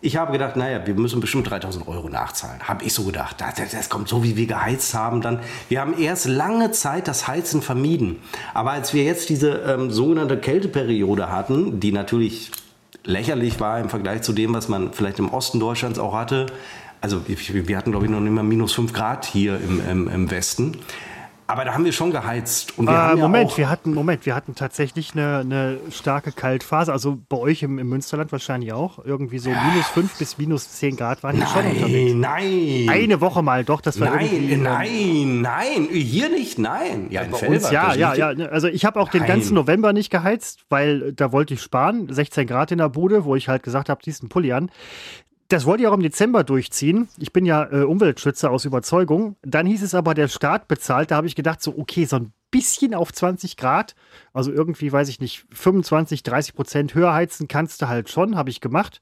[0.03, 2.59] ich habe gedacht, naja, wir müssen bestimmt 3000 Euro nachzahlen.
[2.63, 3.37] Habe ich so gedacht.
[3.39, 5.21] Das, das, kommt so, wie wir geheizt haben.
[5.21, 5.39] Dann,
[5.69, 8.19] wir haben erst lange Zeit das Heizen vermieden.
[8.53, 12.51] Aber als wir jetzt diese ähm, sogenannte Kälteperiode hatten, die natürlich
[13.05, 16.47] lächerlich war im Vergleich zu dem, was man vielleicht im Osten Deutschlands auch hatte.
[16.99, 20.31] Also wir hatten, glaube ich, noch nicht mal minus 5 Grad hier im, im, im
[20.31, 20.77] Westen.
[21.47, 22.77] Aber da haben wir schon geheizt.
[22.77, 26.91] Und wir äh, Moment, ja wir hatten, Moment, wir hatten tatsächlich eine, eine starke Kaltphase.
[26.91, 29.03] Also bei euch im, im, Münsterland wahrscheinlich auch.
[29.03, 32.13] Irgendwie so minus 5 bis minus 10 Grad waren die schon unterwegs.
[32.15, 37.07] Nein, Eine Woche mal, doch, das war Nein, ähm, nein, nein, hier nicht, nein.
[37.09, 38.27] Ja, in uns, ja, ja, ja.
[38.47, 39.23] Also ich habe auch nein.
[39.23, 42.07] den ganzen November nicht geheizt, weil da wollte ich sparen.
[42.09, 44.69] 16 Grad in der Bude, wo ich halt gesagt habe, diesen Pulli an
[45.49, 47.09] das wollte ich auch im Dezember durchziehen.
[47.17, 49.35] Ich bin ja äh, Umweltschützer aus Überzeugung.
[49.41, 51.11] Dann hieß es aber, der Staat bezahlt.
[51.11, 53.95] Da habe ich gedacht, so, okay, so ein bisschen auf 20 Grad,
[54.31, 58.51] also irgendwie, weiß ich nicht, 25, 30 Prozent höher heizen kannst du halt schon, habe
[58.51, 59.01] ich gemacht.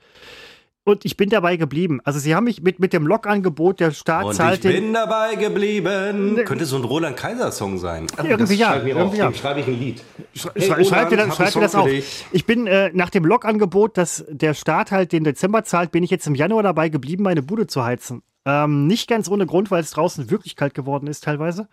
[0.84, 2.00] Und ich bin dabei geblieben.
[2.04, 5.36] Also sie haben mich mit, mit dem Lokangebot der Staat Und zahlt ich bin dabei
[5.36, 6.34] geblieben.
[6.34, 8.08] Ne, Könnte so ein Roland Kaiser Song sein.
[8.18, 8.78] Ach, irgendwie ja.
[8.78, 9.32] Irgendwie ja.
[9.32, 10.04] schreibe ich ein Lied.
[10.34, 11.88] Sch hey, Roland, schreib dir das, schreib dir das auf.
[12.32, 16.10] Ich bin äh, nach dem Lokangebot, dass der Staat halt den Dezember zahlt, bin ich
[16.10, 18.24] jetzt im Januar dabei geblieben, meine Bude zu heizen.
[18.46, 21.68] Ähm, nicht ganz ohne Grund, weil es draußen wirklich kalt geworden ist teilweise.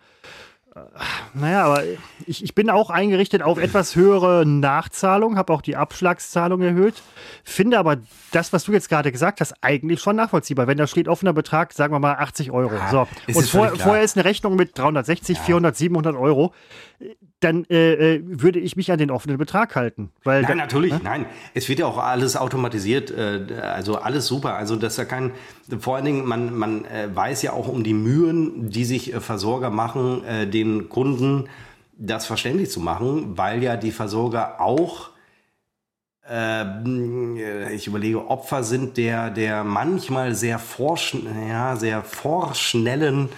[1.33, 1.83] Naja, aber
[2.25, 7.01] ich, ich bin auch eingerichtet auf etwas höhere Nachzahlung, habe auch die Abschlagszahlung erhöht,
[7.43, 7.97] finde aber
[8.31, 10.67] das, was du jetzt gerade gesagt hast, eigentlich schon nachvollziehbar.
[10.67, 12.73] Wenn da steht offener Betrag, sagen wir mal 80 Euro.
[12.75, 13.07] Ja, so.
[13.33, 15.43] Und vor, vorher ist eine Rechnung mit 360, ja.
[15.43, 16.53] 400, 700 Euro
[17.39, 20.11] dann äh, äh, würde ich mich an den offenen Betrag halten.
[20.23, 20.99] Weil nein, da, natürlich, ne?
[21.03, 21.25] nein.
[21.53, 24.55] Es wird ja auch alles automatisiert, äh, also alles super.
[24.55, 25.31] Also das ist ja kein,
[25.79, 29.21] vor allen Dingen, man, man äh, weiß ja auch um die Mühen, die sich äh,
[29.21, 31.47] Versorger machen, äh, den Kunden
[31.97, 35.11] das verständlich zu machen, weil ja die Versorger auch
[36.31, 41.17] ich überlege, Opfer sind der, der manchmal sehr, vorsch
[41.49, 43.29] ja, sehr vorschnellen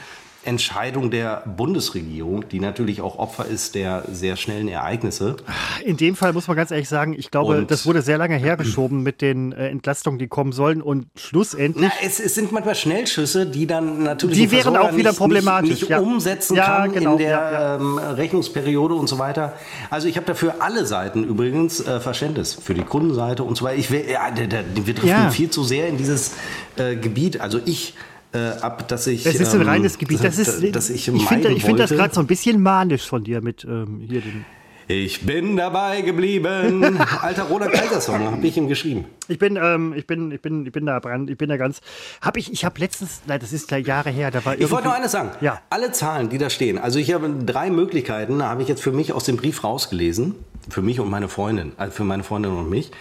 [0.43, 5.37] Entscheidung der Bundesregierung, die natürlich auch Opfer ist der sehr schnellen Ereignisse.
[5.85, 8.37] In dem Fall muss man ganz ehrlich sagen, ich glaube, und das wurde sehr lange
[8.37, 11.87] hergeschoben mit den äh, Entlastungen, die kommen sollen und schlussendlich.
[11.87, 15.69] Na, es, es, sind manchmal Schnellschüsse, die dann natürlich die wären auch wieder nicht, problematisch,
[15.69, 15.99] nicht, nicht ja.
[15.99, 19.53] umsetzen ja, kann genau, in der ja, ähm, Rechnungsperiode und so weiter.
[19.91, 23.77] Also ich habe dafür alle Seiten übrigens äh, Verständnis für die Kundenseite und so weiter.
[23.77, 26.33] Ich will, ja, der, der, wir driften viel zu sehr in dieses
[26.77, 27.41] äh, Gebiet.
[27.41, 27.93] Also ich
[28.33, 29.25] äh, ab, dass ich.
[29.25, 30.23] Es ist ein ähm, reines Gebiet.
[30.23, 33.41] Das ist, dass ich, ich finde find das gerade so ein bisschen manisch von dir
[33.41, 34.45] mit ähm, hier den.
[34.87, 36.99] Ich bin dabei geblieben.
[37.21, 39.05] Alter Roland Kaiser Song, habe ich ihm geschrieben.
[39.29, 41.79] Ich bin, ähm, ich bin, ich bin, ich bin da dran, ich bin da ganz.
[42.21, 44.95] Habe ich, ich habe letztens, nein, das ist Jahre her, da war Ich wollte noch
[44.95, 45.31] eines sagen.
[45.39, 45.61] Ja.
[45.69, 48.91] Alle Zahlen, die da stehen, also ich habe drei Möglichkeiten, da habe ich jetzt für
[48.91, 50.35] mich aus dem Brief rausgelesen.
[50.69, 52.91] Für mich und meine Freundin, also für meine Freundin und mich.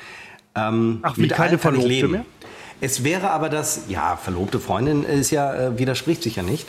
[0.55, 2.11] Ähm, Ach, wie keine ich Verlobte leben.
[2.13, 2.25] mehr?
[2.81, 6.67] Es wäre aber das, ja, verlobte Freundin ist ja, äh, widerspricht sich ja nicht.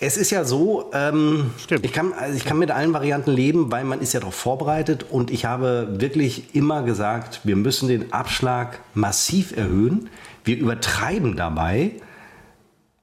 [0.00, 1.52] Es ist ja so, ähm.
[1.80, 5.06] Ich, kann, also ich kann mit allen Varianten leben, weil man ist ja darauf vorbereitet
[5.08, 10.08] und ich habe wirklich immer gesagt, wir müssen den Abschlag massiv erhöhen.
[10.44, 11.92] Wir übertreiben dabei,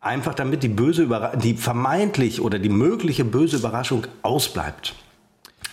[0.02, 4.95] einfach damit die böse Überra die vermeintlich oder die mögliche böse Überraschung ausbleibt.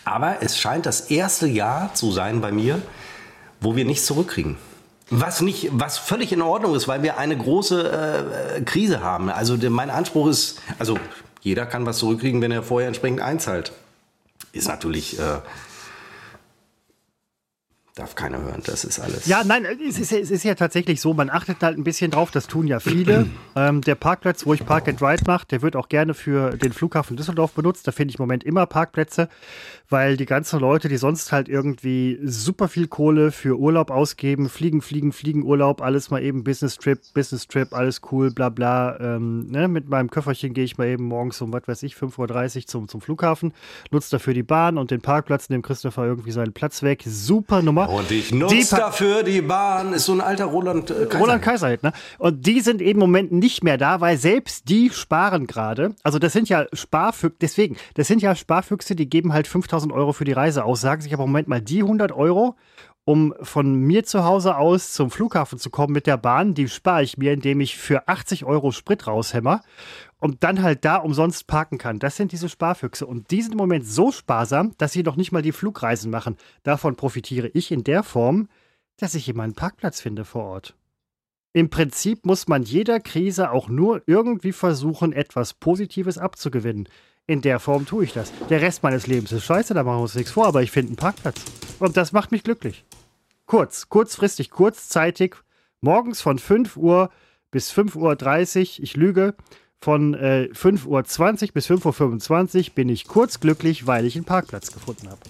[0.04, 2.80] Aber es scheint das erste Jahr zu sein bei mir,
[3.60, 4.56] wo wir nichts zurückkriegen.
[5.08, 9.30] Was nicht, was völlig in Ordnung ist, weil wir eine große äh, Krise haben.
[9.30, 10.98] Also der, mein Anspruch ist, also
[11.42, 13.72] jeder kann was zurückkriegen, wenn er vorher entsprechend einzahlt.
[14.52, 15.38] Ist natürlich, äh,
[17.94, 19.26] darf keiner hören, das ist alles.
[19.26, 22.32] Ja, nein, es ist, es ist ja tatsächlich so, man achtet halt ein bisschen drauf,
[22.32, 23.28] das tun ja viele.
[23.56, 26.72] ähm, der Parkplatz, wo ich Park and Ride mache, der wird auch gerne für den
[26.72, 27.86] Flughafen Düsseldorf benutzt.
[27.86, 29.28] Da finde ich im Moment immer Parkplätze,
[29.88, 34.82] weil die ganzen Leute, die sonst halt irgendwie super viel Kohle für Urlaub ausgeben, fliegen,
[34.82, 38.98] fliegen, fliegen, Urlaub, alles mal eben Business Trip, Business Trip, alles cool, bla bla.
[38.98, 39.68] Ähm, ne?
[39.68, 42.88] Mit meinem Köfferchen gehe ich mal eben morgens um, was weiß ich, 5.30 Uhr zum,
[42.88, 43.52] zum Flughafen,
[43.90, 47.04] nutze dafür die Bahn und den Parkplatz, nehme Christopher irgendwie seinen Platz weg.
[47.06, 47.88] Super Nummer.
[47.88, 51.18] Und ich Die nutze Pa- dafür die Bahn, ist so ein alter Roland äh, Kaiser.
[51.18, 51.92] Roland Kaiser, ne?
[52.18, 55.94] Und die sind eben im Moment nicht mehr da, weil selbst die sparen gerade.
[56.02, 60.12] Also das sind ja Sparfüchse, deswegen, das sind ja Sparfüchse, die geben halt 5000 Euro
[60.12, 62.56] für die Reise aus, sagen sich aber Moment mal die 100 Euro,
[63.04, 67.02] um von mir zu Hause aus zum Flughafen zu kommen mit der Bahn, die spare
[67.02, 69.62] ich mir, indem ich für 80 Euro Sprit raushämmer
[70.18, 71.98] und dann halt da umsonst parken kann.
[71.98, 73.06] Das sind diese Sparfüchse.
[73.06, 76.36] Und die sind im Moment so sparsam, dass sie noch nicht mal die Flugreisen machen.
[76.64, 78.48] Davon profitiere ich in der Form,
[78.96, 80.74] dass ich immer einen Parkplatz finde vor Ort.
[81.52, 86.88] Im Prinzip muss man jeder Krise auch nur irgendwie versuchen, etwas Positives abzugewinnen.
[87.28, 88.32] In der Form tue ich das.
[88.48, 90.90] Der Rest meines Lebens ist scheiße, da machen wir uns nichts vor, aber ich finde
[90.90, 91.40] einen Parkplatz.
[91.80, 92.84] Und das macht mich glücklich.
[93.46, 95.34] Kurz, kurzfristig, kurzzeitig,
[95.80, 97.10] morgens von 5 Uhr
[97.50, 99.34] bis 5.30 Uhr, ich lüge,
[99.80, 100.86] von äh, 5.20
[101.48, 105.20] Uhr bis 5.25 Uhr bin ich kurz glücklich, weil ich einen Parkplatz gefunden habe.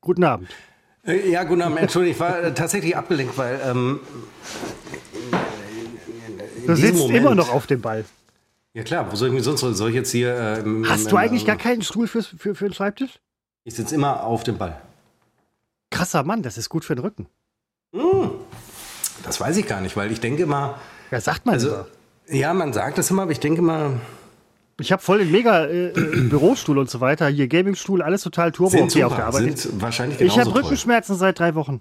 [0.00, 0.48] Guten Abend.
[1.04, 4.00] Äh, Ja, guten Abend, Entschuldigung, ich war äh, tatsächlich abgelenkt, weil ähm,
[6.68, 8.04] in diesem sitzt Moment- immer noch auf dem Ball.
[8.74, 11.08] Ja klar, wo soll ich mich sonst soll ich jetzt hier äh, im- Hast im-
[11.10, 13.20] du eigentlich ähm, gar keinen Stuhl für, für, für den Schreibtisch?
[13.64, 14.80] Ich sitze immer auf dem Ball.
[15.90, 17.26] Krasser Mann, das ist gut für den Rücken.
[19.24, 20.78] Das weiß ich gar nicht, weil ich denke immer,
[21.10, 21.86] Ja, sagt man also immer.
[22.28, 23.92] ja, man sagt das immer, aber ich denke immer,
[24.78, 27.28] Ich habe voll den mega äh, äh, Bürostuhl und so weiter.
[27.28, 29.58] Hier Gamingstuhl, alles total turbo sind, okay auf der super, Arbeit.
[29.58, 30.54] sind wahrscheinlich ich habe.
[30.54, 31.80] Rückenschmerzen seit drei Wochen.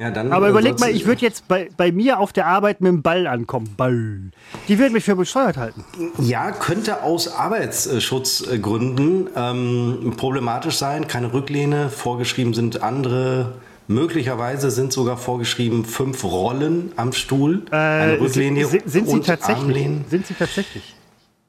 [0.00, 2.80] Ja, dann, Aber äh, überleg mal, ich würde jetzt bei, bei mir auf der Arbeit
[2.80, 3.74] mit dem Ball ankommen.
[3.76, 4.30] Ball.
[4.66, 5.84] Die würden mich für bescheuert halten.
[6.18, 11.06] Ja, könnte aus Arbeitsschutzgründen ähm, problematisch sein.
[11.06, 13.56] Keine Rücklehne, vorgeschrieben sind andere.
[13.88, 17.64] Möglicherweise sind sogar vorgeschrieben fünf Rollen am Stuhl.
[17.70, 19.64] eine Äh, Rücklehne sind, sind, sie und tatsächlich?
[19.64, 20.04] Armlehnen.
[20.08, 20.94] Sind sie tatsächlich?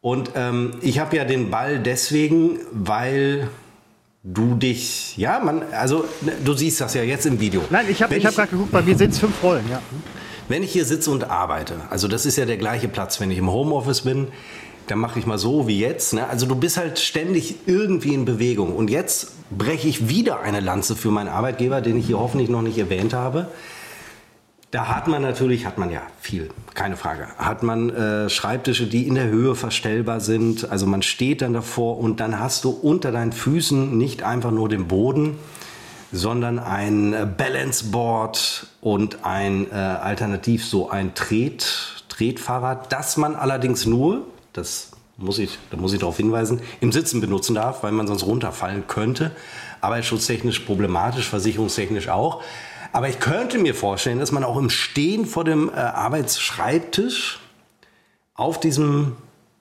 [0.01, 3.47] Und ähm, ich habe ja den Ball deswegen, weil
[4.23, 7.61] du dich, ja, man, also ne, du siehst das ja jetzt im Video.
[7.69, 9.81] Nein, ich habe ich hab gerade geguckt, bei mir sind es fünf Rollen, ja.
[10.47, 13.37] Wenn ich hier sitze und arbeite, also das ist ja der gleiche Platz, wenn ich
[13.37, 14.27] im Homeoffice bin,
[14.87, 16.13] dann mache ich mal so wie jetzt.
[16.13, 16.27] Ne?
[16.27, 18.75] Also du bist halt ständig irgendwie in Bewegung.
[18.75, 22.61] Und jetzt breche ich wieder eine Lanze für meinen Arbeitgeber, den ich hier hoffentlich noch
[22.61, 23.47] nicht erwähnt habe.
[24.71, 27.27] Da hat man natürlich, hat man ja viel, keine Frage.
[27.37, 30.71] Hat man äh, Schreibtische, die in der Höhe verstellbar sind.
[30.71, 34.69] Also man steht dann davor und dann hast du unter deinen Füßen nicht einfach nur
[34.69, 35.37] den Boden,
[36.13, 43.35] sondern ein äh, Balance Board und ein äh, alternativ so ein Tret, Tretfahrrad, das man
[43.35, 47.91] allerdings nur, das muss ich, da muss ich darauf hinweisen, im Sitzen benutzen darf, weil
[47.91, 49.31] man sonst runterfallen könnte.
[49.81, 52.41] Arbeitsschutztechnisch problematisch, versicherungstechnisch auch.
[52.93, 57.39] Aber ich könnte mir vorstellen, dass man auch im Stehen vor dem äh, Arbeitsschreibtisch
[58.33, 59.15] auf diesem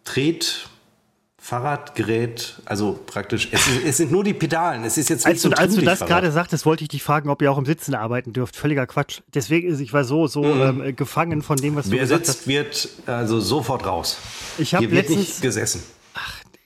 [0.04, 5.42] Tretfahrradgerät, also praktisch, es, ist, es sind nur die Pedalen, es ist jetzt nicht Als
[5.42, 7.66] so ein als du das gerade sagtest, wollte ich dich fragen, ob ihr auch im
[7.66, 8.56] Sitzen arbeiten dürft.
[8.56, 9.20] Völliger Quatsch.
[9.34, 12.40] Deswegen ist ich war so, so ähm, gefangen von dem, was du Wer gesagt sitzt,
[12.40, 12.48] hast.
[12.48, 14.16] wird also sofort raus.
[14.58, 15.84] Ich habe letztens, nicht gesessen.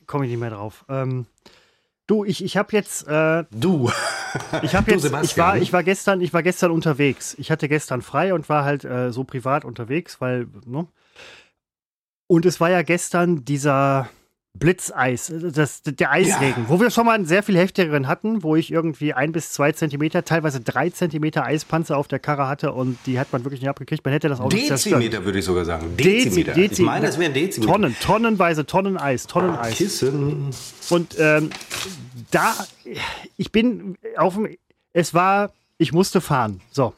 [0.07, 0.87] komme ich nicht mehr drauf.
[0.89, 1.27] Ähm,
[2.07, 3.91] du, ich, ich habe jetzt, äh, Du.
[4.63, 7.35] ich habe jetzt, ich war, ich war gestern, ich war gestern unterwegs.
[7.39, 10.87] Ich hatte gestern frei und war halt äh, so privat unterwegs, weil, ne?
[12.27, 14.09] Und es war ja gestern dieser
[14.57, 16.69] Blitzeis, das, der Eisregen, ja.
[16.69, 19.73] wo wir schon mal einen sehr viel heftigeren hatten, wo ich irgendwie ein bis zwei
[19.73, 23.69] Zentimeter, teilweise drei Zentimeter Eispanzer auf der Karre hatte und die hat man wirklich nicht
[23.69, 24.05] abgekriegt.
[24.05, 25.97] Man hätte das Auto Dezimeter würde ich sogar sagen.
[25.97, 26.53] Dezimeter.
[26.53, 27.73] Dezi ich meine, das wären Dezimeter.
[27.73, 29.75] Tonnen, tonnenweise Tonnen Eis, Tonnen Eis.
[29.75, 30.51] Kissen.
[30.89, 31.51] Und ähm,
[32.31, 32.55] da,
[33.37, 34.49] ich bin auf dem,
[34.93, 36.61] es war, ich musste fahren.
[36.71, 36.95] So,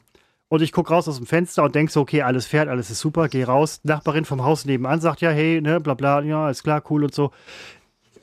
[0.49, 2.99] und ich gucke raus aus dem Fenster und denke so, okay, alles fährt, alles ist
[2.99, 3.81] super, geh raus.
[3.83, 7.13] Nachbarin vom Haus nebenan sagt ja, hey, ne, bla bla, ja, ist klar, cool und
[7.13, 7.31] so.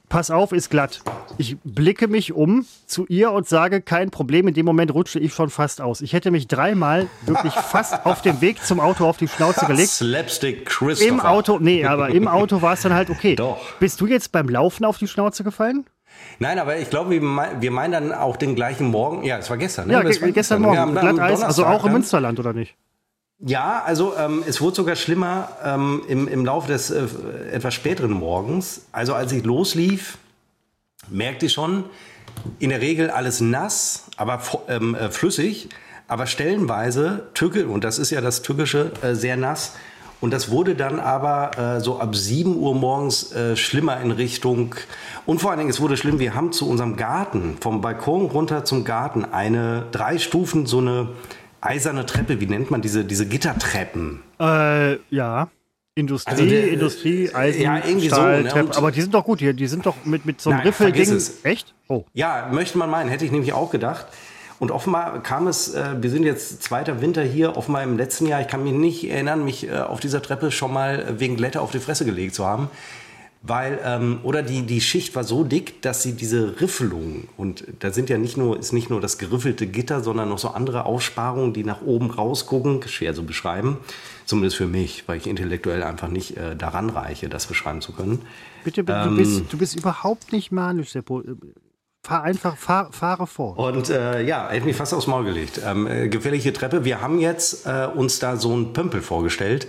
[0.08, 1.02] Pass auf, ist glatt.
[1.38, 4.46] Ich blicke mich um zu ihr und sage, kein Problem.
[4.46, 6.02] In dem Moment rutsche ich schon fast aus.
[6.02, 9.88] Ich hätte mich dreimal wirklich fast auf dem Weg zum Auto auf die Schnauze gelegt.
[9.88, 11.10] Slapstick Christopher.
[11.10, 13.34] Im Auto, nee, aber im Auto war es dann halt okay.
[13.34, 13.58] Doch.
[13.80, 15.84] Bist du jetzt beim Laufen auf die Schnauze gefallen?
[16.38, 19.24] Nein, aber ich glaube, wir meinen dann auch den gleichen Morgen.
[19.24, 19.88] Ja, es war gestern.
[19.88, 19.94] Ne?
[19.94, 20.92] Ja, ge gestern Morgen.
[20.92, 22.74] Glatteis, also auch im Münsterland, oder nicht?
[23.38, 27.06] Ja, also ähm, es wurde sogar schlimmer ähm, im, im Laufe des äh,
[27.52, 28.86] etwas späteren Morgens.
[28.92, 30.18] Also als ich loslief,
[31.10, 31.84] merkte ich schon,
[32.58, 35.68] in der Regel alles nass, aber ähm, äh, flüssig,
[36.08, 39.74] aber stellenweise Tücke, und das ist ja das Tückische, äh, sehr nass.
[40.24, 44.74] Und das wurde dann aber äh, so ab 7 Uhr morgens äh, schlimmer in Richtung.
[45.26, 48.64] Und vor allen Dingen, es wurde schlimm, wir haben zu unserem Garten, vom Balkon runter
[48.64, 51.10] zum Garten, eine drei Stufen, so eine
[51.60, 54.22] eiserne Treppe, wie nennt man diese, diese Gittertreppen?
[54.40, 55.50] Äh, ja.
[55.94, 58.70] Industrie, also der, Industrie, Eisen, ja, irgendwie Stahl, so, ne?
[58.76, 59.52] Aber die sind doch gut hier.
[59.52, 61.20] Die sind doch mit, mit so einem Riffelding.
[61.42, 61.74] Echt?
[61.86, 62.04] Oh.
[62.14, 63.10] Ja, möchte man meinen.
[63.10, 64.06] Hätte ich nämlich auch gedacht.
[64.58, 68.40] Und offenbar kam es, äh, wir sind jetzt zweiter Winter hier, offenbar im letzten Jahr,
[68.40, 71.72] ich kann mich nicht erinnern, mich äh, auf dieser Treppe schon mal wegen Glätter auf
[71.72, 72.68] die Fresse gelegt zu haben.
[73.46, 77.92] Weil, ähm, oder die, die Schicht war so dick, dass sie diese Riffelung, und da
[77.92, 81.52] sind ja nicht nur, ist nicht nur das geriffelte Gitter, sondern noch so andere Aussparungen,
[81.52, 83.76] die nach oben rausgucken, schwer zu beschreiben.
[84.24, 88.22] Zumindest für mich, weil ich intellektuell einfach nicht äh, daran reiche, das beschreiben zu können.
[88.64, 91.22] Bitte, ähm, du, bist, du bist überhaupt nicht manisch, Seppo.
[92.04, 93.58] Fahr einfach, fahr, fahre vor.
[93.58, 95.58] Und äh, ja, hätte mich fast aufs Maul gelegt.
[95.64, 96.84] Ähm, äh, gefährliche Treppe.
[96.84, 99.68] Wir haben jetzt äh, uns da so einen Pömpel vorgestellt,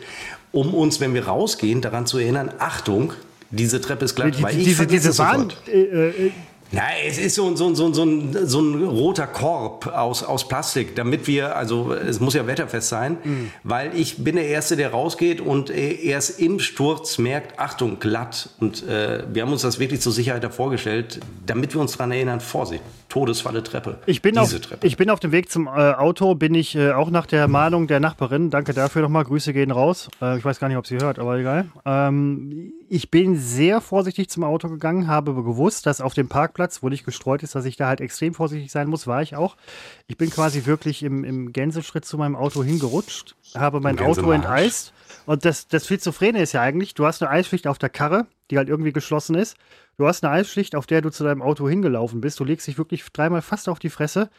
[0.51, 3.13] um uns, wenn wir rausgehen, daran zu erinnern, Achtung,
[3.51, 4.37] diese Treppe ist glatt.
[4.37, 6.09] Die, weil ich diese, diese Bahn, äh,
[6.71, 10.95] ja, es ist so, so, so, so, ein, so ein roter Korb aus, aus Plastik,
[10.95, 13.51] damit wir, also es muss ja wetterfest sein, mhm.
[13.63, 18.49] weil ich bin der Erste, der rausgeht und erst im Sturz merkt, Achtung, glatt.
[18.59, 22.41] Und äh, wir haben uns das wirklich zur Sicherheit vorgestellt, damit wir uns daran erinnern,
[22.41, 23.99] Vorsicht, Todesfalle Treppe.
[24.05, 24.85] Ich bin, auf, Treppe.
[24.85, 27.87] ich bin auf dem Weg zum äh, Auto, bin ich äh, auch nach der Mahnung
[27.87, 30.09] der Nachbarin, danke dafür nochmal, Grüße gehen raus.
[30.21, 31.67] Äh, ich weiß gar nicht, ob sie hört, aber egal.
[31.85, 36.89] Ähm, ich bin sehr vorsichtig zum Auto gegangen, habe gewusst, dass auf dem Parkplatz, wo
[36.89, 39.55] nicht gestreut ist, dass ich da halt extrem vorsichtig sein muss, war ich auch.
[40.07, 44.93] Ich bin quasi wirklich im, im Gänseschritt zu meinem Auto hingerutscht, habe mein Auto enteist.
[45.25, 48.57] Und das, das Schizophrene ist ja eigentlich, du hast eine Eispflicht auf der Karre, die
[48.57, 49.57] halt irgendwie geschlossen ist.
[49.97, 52.39] Du hast eine Eispflicht, auf der du zu deinem Auto hingelaufen bist.
[52.39, 54.29] Du legst dich wirklich dreimal fast auf die Fresse.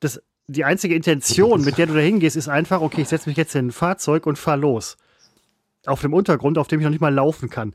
[0.00, 3.36] Das, die einzige Intention, mit der du da hingehst, ist einfach, okay, ich setze mich
[3.36, 4.96] jetzt in ein Fahrzeug und fahr los
[5.86, 7.74] auf dem Untergrund, auf dem ich noch nicht mal laufen kann.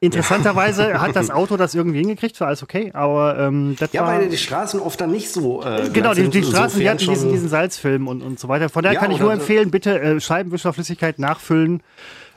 [0.00, 4.14] Interessanterweise hat das Auto das irgendwie hingekriegt, war alles okay, aber ähm, das Ja, war,
[4.14, 5.64] weil die Straßen oft dann nicht so.
[5.64, 8.68] Äh, genau, die, die Straßen, die hatten diesen, diesen Salzfilm und, und so weiter.
[8.68, 11.82] Von daher ja, kann ich nur empfehlen, bitte äh, Scheibenwischerflüssigkeit nachfüllen.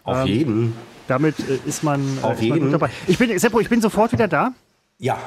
[0.04, 0.74] Auf ähm, jeden.
[1.08, 2.62] Damit äh, ist man, äh, Auf ist jeden.
[2.62, 2.90] Man dabei.
[3.06, 4.54] Ich bin, Seppo, ich bin sofort wieder da.
[4.98, 5.20] Ja.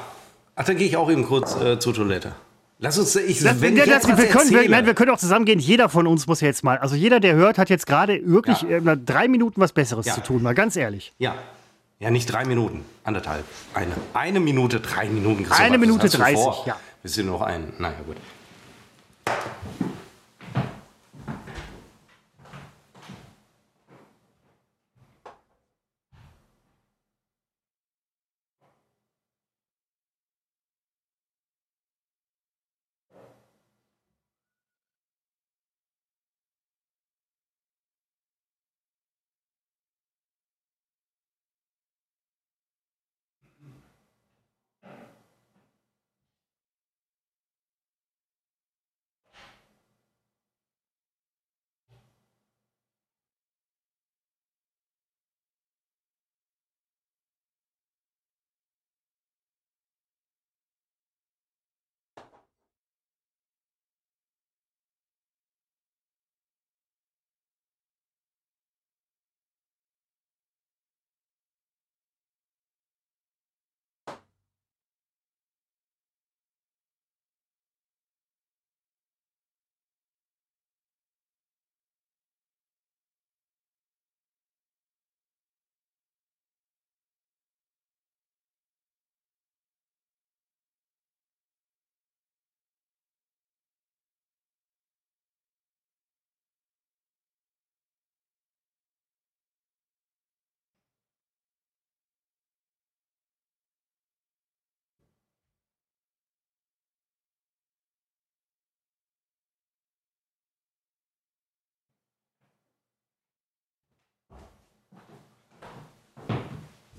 [0.55, 2.33] Ach, dann gehe ich auch eben kurz äh, zur Toilette.
[2.79, 5.45] Lass uns, ich, das, wenn ja, das, wir, können, wir, nein, wir können auch zusammen
[5.45, 5.59] gehen.
[5.59, 8.79] Jeder von uns muss jetzt mal, also jeder, der hört, hat jetzt gerade wirklich ja.
[8.79, 11.13] äh, drei Minuten was Besseres zu tun, mal ganz ehrlich.
[11.17, 11.35] Ja.
[11.99, 13.45] Ja, nicht drei Minuten, anderthalb.
[13.73, 13.95] Eine.
[14.13, 15.49] Eine Minute, drei Minuten.
[15.51, 16.77] Eine Minute dreißig, ja.
[17.01, 17.71] Wir sind noch ein.
[17.79, 18.17] Naja, gut.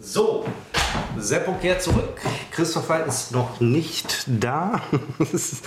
[0.09, 0.44] So,
[1.18, 2.20] Seppo kehrt zurück.
[2.52, 4.80] Christopher ist noch nicht da.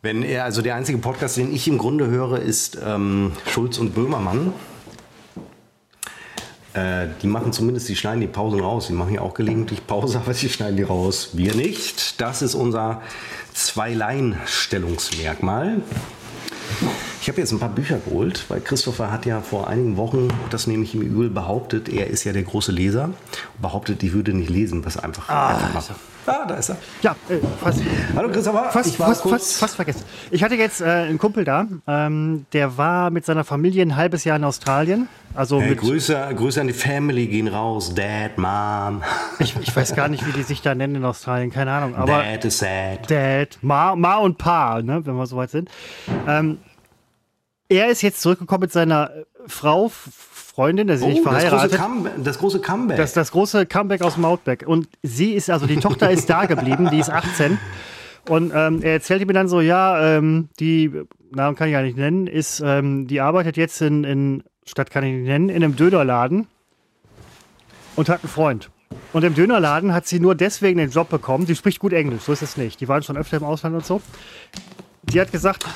[0.00, 3.94] Wenn er, also der einzige Podcast, den ich im Grunde höre, ist ähm, Schulz und
[3.94, 4.54] Böhmermann.
[6.72, 8.86] Äh, die machen zumindest, die schneiden die Pausen raus.
[8.86, 11.32] Die machen ja auch gelegentlich Pause, aber sie schneiden die raus.
[11.34, 12.18] Wir nicht.
[12.18, 13.02] Das ist unser
[13.52, 15.82] Zwei-Lein-Stellungsmerkmal.
[17.22, 20.66] Ich habe jetzt ein paar Bücher geholt, weil Christopher hat ja vor einigen Wochen, das
[20.66, 23.10] nehme ich ihm übel, behauptet, er ist ja der große Leser,
[23.60, 26.00] behauptet, ich würde nicht lesen, was einfach, Ah, einfach da ist mache.
[26.26, 26.76] Ah, da ist er.
[27.00, 27.80] Ja, äh, fast,
[28.16, 29.32] Hallo Christopher, fast, ich war fast, kurz...
[29.32, 30.02] fast, fast vergessen.
[30.32, 34.24] Ich hatte jetzt äh, einen Kumpel da, ähm, der war mit seiner Familie ein halbes
[34.24, 35.06] Jahr in Australien.
[35.32, 37.94] Also Hey, mit, Grüße, Grüße an die Family gehen raus.
[37.94, 39.00] Dad, Mom.
[39.38, 41.94] ich, ich weiß gar nicht, wie die sich da nennen in Australien, keine Ahnung.
[41.94, 43.08] Aber Dad is sad.
[43.08, 45.70] Dad, Ma, Ma und Pa, ne, wenn wir soweit sind.
[46.26, 46.58] Ähm,
[47.72, 51.50] er ist jetzt zurückgekommen mit seiner äh, Frau, Freundin, der ist nicht Oh, das, große
[51.50, 51.80] verheiratet.
[51.80, 52.96] Come das große Comeback.
[52.98, 54.64] Das, das große Comeback aus dem Outback.
[54.66, 57.58] Und sie ist, also die Tochter ist da geblieben, die ist 18.
[58.28, 60.92] Und ähm, er erzählte mir dann so, ja, ähm, die,
[61.34, 65.02] Namen kann ich ja nicht nennen, ist, ähm, die arbeitet jetzt in, in, Stadt kann
[65.02, 66.46] ich nicht nennen, in einem Dönerladen
[67.96, 68.70] und hat einen Freund.
[69.12, 71.46] Und im Dönerladen hat sie nur deswegen den Job bekommen.
[71.46, 72.80] Sie spricht gut Englisch, so ist es nicht.
[72.80, 74.00] Die waren schon öfter im Ausland und so.
[75.04, 75.66] Die hat gesagt,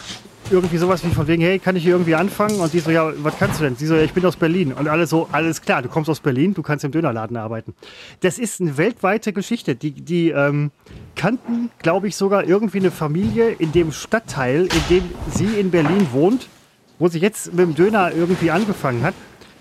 [0.51, 2.61] irgendwie sowas wie von wegen, hey, kann ich hier irgendwie anfangen?
[2.61, 3.77] Und die so, ja, was kannst du denn?
[3.77, 4.73] Sie so, ja, ich bin aus Berlin.
[4.73, 7.75] Und alle so, alles klar, du kommst aus Berlin, du kannst im Dönerladen arbeiten.
[8.21, 9.75] Das ist eine weltweite Geschichte.
[9.75, 10.71] Die, die ähm,
[11.15, 16.09] kannten, glaube ich, sogar irgendwie eine Familie in dem Stadtteil, in dem sie in Berlin
[16.13, 16.49] wohnt,
[16.99, 19.15] wo sie jetzt mit dem Döner irgendwie angefangen hat.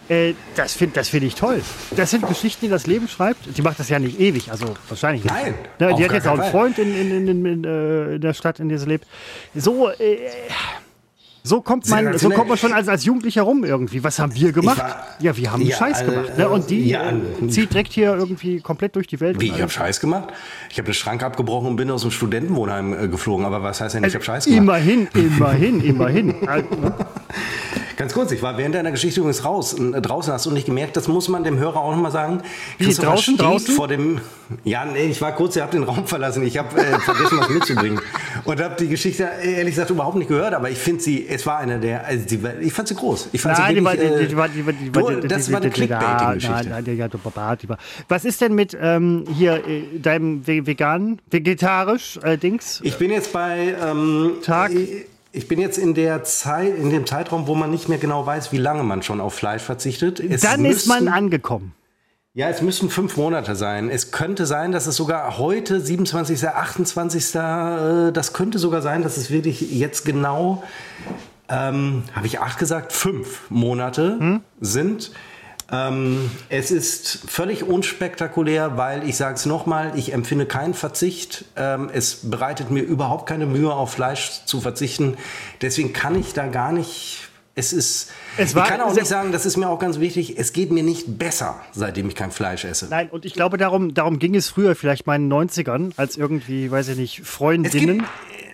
[0.07, 1.61] Äh, das finde das find ich toll.
[1.95, 3.57] Das sind Geschichten, die das Leben schreibt.
[3.57, 5.33] Die macht das ja nicht ewig, also wahrscheinlich nicht.
[5.33, 6.51] Nein, Ne, auf die hat jetzt auch einen Fall.
[6.51, 7.63] Freund in, in, in, in,
[8.15, 9.07] äh, der Stadt, in der sie lebt.
[9.55, 10.17] So, äh,
[11.43, 12.37] so kommt man, so Sensationell.
[12.37, 14.03] kommt man schon als, als Jugendlicher rum irgendwie.
[14.03, 14.79] Was haben wir gemacht?
[14.79, 16.37] war- ja, wir haben Ja, Scheiß äh, gemacht.
[16.39, 16.49] Ne?
[16.49, 17.09] Und die ja.
[17.11, 19.39] äh, zieht direkt hier irgendwie komplett durch die Welt.
[19.39, 20.29] Wie, ich habe Scheiß gemacht?
[20.71, 23.45] Ich habe den Schrank abgebrochen und bin aus dem Studentenwohnheim äh, geflogen.
[23.45, 24.57] Aber was heißt denn, ich habe Scheiß gemacht?
[24.59, 26.47] Immerhin, immerhin, immerhin.
[26.47, 26.93] Also, ne?
[27.97, 30.33] Ganz kurz, ich war während deiner Geschichte übrigens raus, äh, draußen.
[30.33, 32.41] Hast du nicht gemerkt, das muss man dem Hörer auch nochmal sagen.
[32.77, 33.73] Wie, draußen, steht draußen?
[33.73, 34.19] vor dem.
[34.63, 36.43] Ja, nee, ich war kurz, ihr habt den Raum verlassen.
[36.43, 37.99] Ich habe äh, vergessen, was mitzubringen.
[38.43, 40.53] Und habe die Geschichte äh, ehrlich gesagt überhaupt nicht gehört.
[40.53, 42.05] Aber ich finde sie, es war eine der.
[42.05, 43.29] Also die, ich fand sie groß.
[43.31, 44.91] Ich fand Nein, sie wirklich, die, äh, die war, die die
[45.21, 47.09] die- das war eine Clickbaiting-Geschichte.
[48.07, 52.81] Was ist denn mit ähm, hier äh, deinem ve- veganen, vegetarisch äh, Dings?
[52.83, 54.71] Ich bin jetzt bei ähm, Tag.
[54.73, 55.05] Ich,
[55.35, 58.51] ich bin jetzt in der Zeit, in dem Zeitraum, wo man nicht mehr genau weiß,
[58.51, 60.19] wie lange man schon auf Fleisch verzichtet.
[60.19, 61.73] Es Dann ist man angekommen.
[62.33, 63.89] Ja, es müssten fünf Monate sein.
[63.89, 69.17] Es könnte sein, dass es sogar heute, 27., 28., äh, das könnte sogar sein, dass
[69.17, 70.63] es wirklich jetzt genau,
[71.49, 75.11] ähm, habe ich acht gesagt, fünf Monate sind.
[75.71, 81.45] Ähm, es ist völlig unspektakulär, weil ich sage es nochmal, ich empfinde keinen Verzicht.
[81.55, 85.17] Ähm, es bereitet mir überhaupt keine Mühe, auf Fleisch zu verzichten.
[85.61, 87.21] Deswegen kann ich da gar nicht.
[87.57, 88.11] Es ist.
[88.37, 90.37] Es war- ich kann auch nicht sagen, das ist mir auch ganz wichtig.
[90.37, 92.87] Es geht mir nicht besser, seitdem ich kein Fleisch esse.
[92.89, 96.17] Nein, und ich glaube, darum, darum ging es früher vielleicht mal in den 90ern, als
[96.17, 97.99] irgendwie, weiß ich nicht, Es Freundinnen.
[97.99, 98.09] gibt,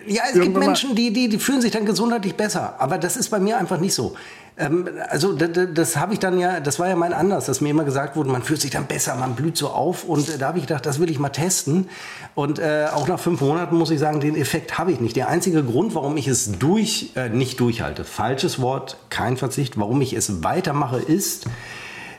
[0.06, 2.76] ja, es gibt Irgendwann Menschen, die, die, die fühlen sich dann gesundheitlich besser.
[2.78, 4.14] Aber das ist bei mir einfach nicht so.
[4.56, 7.70] Ähm, also das, das habe ich dann ja, das war ja mein Anlass, dass mir
[7.70, 10.04] immer gesagt wurde, man fühlt sich dann besser, man blüht so auf.
[10.04, 11.88] Und äh, da habe ich gedacht, das will ich mal testen.
[12.34, 15.16] Und äh, auch nach fünf Monaten muss ich sagen, den Effekt habe ich nicht.
[15.16, 20.00] Der einzige Grund, warum ich es durch, äh, nicht durchhalte, falsches Wort, kein Verzicht, warum
[20.00, 21.46] ich es weitermache, ist,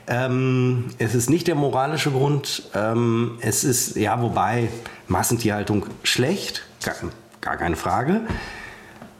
[0.06, 2.64] ähm, es ist nicht der moralische Grund.
[2.74, 4.68] Ähm, es ist, ja, wobei
[5.08, 6.94] Massentierhaltung schlecht, gar,
[7.40, 8.22] gar keine Frage.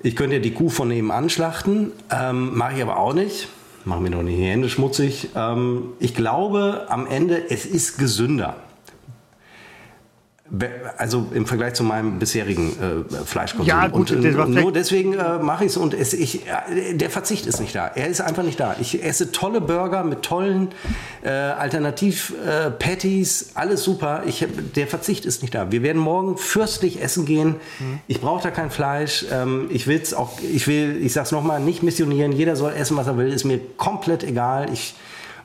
[0.04, 3.48] Ich könnte ja die Kuh von nebenan schlachten, ähm, mache ich aber auch nicht.
[3.86, 5.30] Machen mir doch nicht die Hände schmutzig.
[5.34, 8.56] Ähm, ich glaube, am Ende, es ist gesünder.
[10.96, 13.66] Also im Vergleich zu meinem bisherigen äh, Fleischkonsum.
[13.66, 16.46] Ja, gut, und, das war und nur deswegen äh, mache ich es und es, ich,
[16.46, 17.88] äh, der Verzicht ist nicht da.
[17.88, 18.76] Er ist einfach nicht da.
[18.80, 20.68] Ich esse tolle Burger mit tollen
[21.22, 24.22] äh, Alternativ-Patties, alles super.
[24.26, 24.46] Ich,
[24.76, 25.72] der Verzicht ist nicht da.
[25.72, 27.56] Wir werden morgen fürstlich essen gehen.
[28.06, 29.24] Ich brauche da kein Fleisch.
[29.32, 32.32] Ähm, ich will's auch, ich will, ich sag's nochmal, nicht missionieren.
[32.32, 33.32] Jeder soll essen, was er will.
[33.32, 34.68] Ist mir komplett egal.
[34.72, 34.94] Ich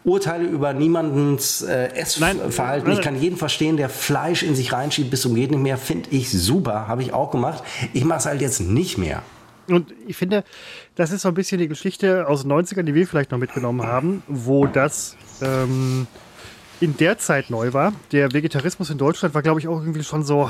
[0.03, 2.87] urteile über niemandens äh, Essverhalten.
[2.87, 5.77] Nein, Ich kann jeden verstehen, der Fleisch in sich reinschiebt bis zum geht nicht mehr.
[5.77, 6.87] Finde ich super.
[6.87, 7.63] Habe ich auch gemacht.
[7.93, 9.23] Ich mache es halt jetzt nicht mehr.
[9.67, 10.43] Und ich finde,
[10.95, 13.83] das ist so ein bisschen die Geschichte aus den 90ern, die wir vielleicht noch mitgenommen
[13.85, 16.07] haben, wo das ähm,
[16.81, 17.93] in der Zeit neu war.
[18.11, 20.49] Der Vegetarismus in Deutschland war, glaube ich, auch irgendwie schon so,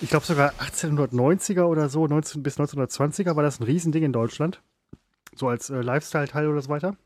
[0.00, 4.62] ich glaube sogar 1890er oder so, 19 bis 1920er war das ein Riesending in Deutschland.
[5.34, 6.96] So als äh, Lifestyle-Teil oder so weiter.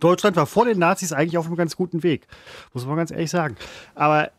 [0.00, 2.26] Deutschland war vor den Nazis eigentlich auf einem ganz guten Weg.
[2.72, 3.56] Muss man ganz ehrlich sagen.
[3.94, 4.30] Aber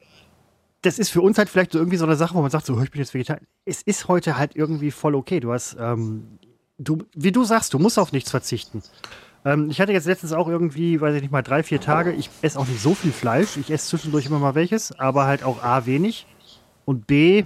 [0.81, 2.81] das ist für uns halt vielleicht so irgendwie so eine Sache, wo man sagt, so,
[2.81, 3.41] ich bin jetzt Vegetarier.
[3.65, 5.39] Es ist heute halt irgendwie voll okay.
[5.39, 6.39] Du hast, ähm,
[6.77, 8.81] du, wie du sagst, du musst auf nichts verzichten.
[9.45, 12.13] Ähm, ich hatte jetzt letztens auch irgendwie, weiß ich nicht mal, drei, vier Tage.
[12.13, 13.57] Ich esse auch nicht so viel Fleisch.
[13.57, 16.25] Ich esse zwischendurch immer mal welches, aber halt auch A, wenig
[16.89, 17.43] und B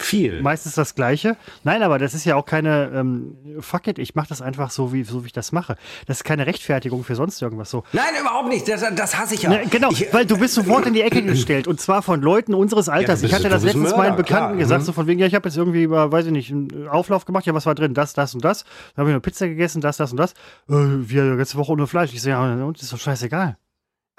[0.00, 0.42] viel.
[0.42, 1.36] Meistens das Gleiche.
[1.62, 4.92] Nein, aber das ist ja auch keine ähm, Fuck it, ich mache das einfach so
[4.92, 5.76] wie, so, wie ich das mache.
[6.06, 7.84] Das ist keine Rechtfertigung für sonst irgendwas so.
[7.92, 8.66] Nein, überhaupt nicht.
[8.66, 9.50] Das, das hasse ich ja.
[9.50, 12.54] Ne, genau, ich, weil du bist sofort in die Ecke gestellt und zwar von Leuten
[12.54, 13.22] unseres Alters.
[13.22, 14.86] Ja, ich hatte das letztens Mörder, meinen Bekannten klar, gesagt, mhm.
[14.86, 17.54] so von wegen, ja, ich habe jetzt irgendwie, weiß ich nicht, einen Auflauf gemacht, ja,
[17.54, 17.94] was war drin?
[17.94, 18.64] Das, das und das.
[18.96, 20.32] Dann habe ich eine Pizza gegessen, das, das und das.
[20.68, 22.12] Äh, wir letzte Woche ohne Fleisch.
[22.12, 23.56] Ich so, ja, und ist doch scheißegal.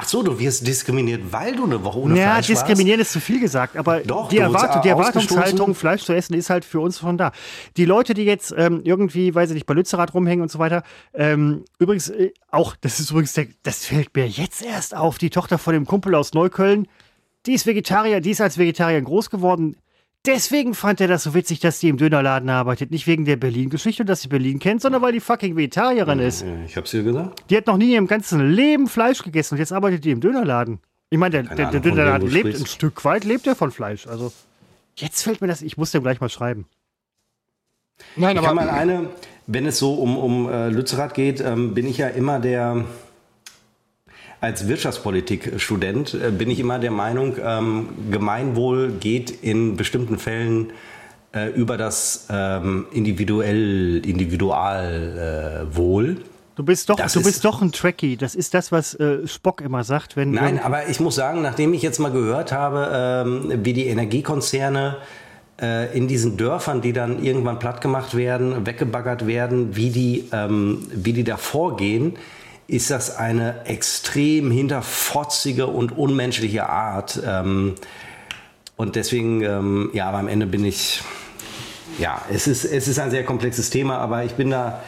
[0.03, 3.13] Ach so, du wirst diskriminiert, weil du eine Woche ohne ja, Fleisch Ja, diskriminieren ist
[3.13, 6.81] zu viel gesagt, aber Doch, die, Erwartung, die Erwartungshaltung, Fleisch zu essen, ist halt für
[6.81, 7.31] uns schon da.
[7.77, 10.83] Die Leute, die jetzt ähm, irgendwie, weiß ich nicht, bei Lützerath rumhängen und so weiter,
[11.13, 15.29] ähm, übrigens äh, auch, das ist übrigens, der, das fällt mir jetzt erst auf, die
[15.29, 16.85] Tochter von dem Kumpel aus Neukölln,
[17.45, 19.77] die ist Vegetarier, die ist als Vegetarier groß geworden,
[20.25, 22.91] Deswegen fand er das so witzig, dass sie im Dönerladen arbeitet.
[22.91, 26.45] Nicht wegen der Berlin-Geschichte, dass sie Berlin kennt, sondern weil die fucking Vegetarierin ist.
[26.65, 27.43] Ich hab's ihr gesagt.
[27.49, 30.79] Die hat noch nie im ganzen Leben Fleisch gegessen und jetzt arbeitet die im Dönerladen.
[31.09, 32.61] Ich meine, der, der, der Dönerladen lebt sprichst.
[32.61, 34.07] ein Stück weit, lebt er von Fleisch.
[34.07, 34.31] Also
[34.95, 36.67] jetzt fällt mir das, ich muss dem gleich mal schreiben.
[38.15, 38.47] Nein, aber.
[38.47, 39.09] Ich kann mal eine,
[39.45, 42.85] wenn es so um, um äh, Lützerath geht, ähm, bin ich ja immer der
[44.43, 50.73] als Wirtschaftspolitikstudent äh, bin ich immer der Meinung, ähm, Gemeinwohl geht in bestimmten Fällen
[51.33, 56.09] äh, über das ähm, individuell, Individualwohl.
[56.09, 56.15] Äh,
[56.55, 58.15] Du bist doch, du bist doch ein Trekkie.
[58.15, 60.29] Das ist das, was äh, Spock immer sagt, wenn.
[60.29, 64.97] Nein, aber ich muss sagen, nachdem ich jetzt mal gehört habe, ähm, wie die Energiekonzerne
[65.59, 70.85] äh, in diesen Dörfern, die dann irgendwann platt gemacht werden, weggebaggert werden, wie die, ähm,
[70.93, 72.17] wie die da vorgehen,
[72.67, 77.21] ist das eine extrem hinterfotzige und unmenschliche Art.
[77.25, 77.75] Ähm,
[78.75, 81.01] und deswegen, ähm, ja, aber am Ende bin ich,
[81.99, 84.81] ja, es ist, es ist ein sehr komplexes Thema, aber ich bin da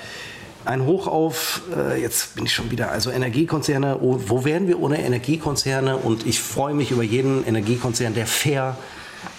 [0.65, 4.79] ein Hoch auf, äh, jetzt bin ich schon wieder, also Energiekonzerne, oh, wo wären wir
[4.79, 5.97] ohne Energiekonzerne?
[5.97, 8.75] Und ich freue mich über jeden Energiekonzern, der fair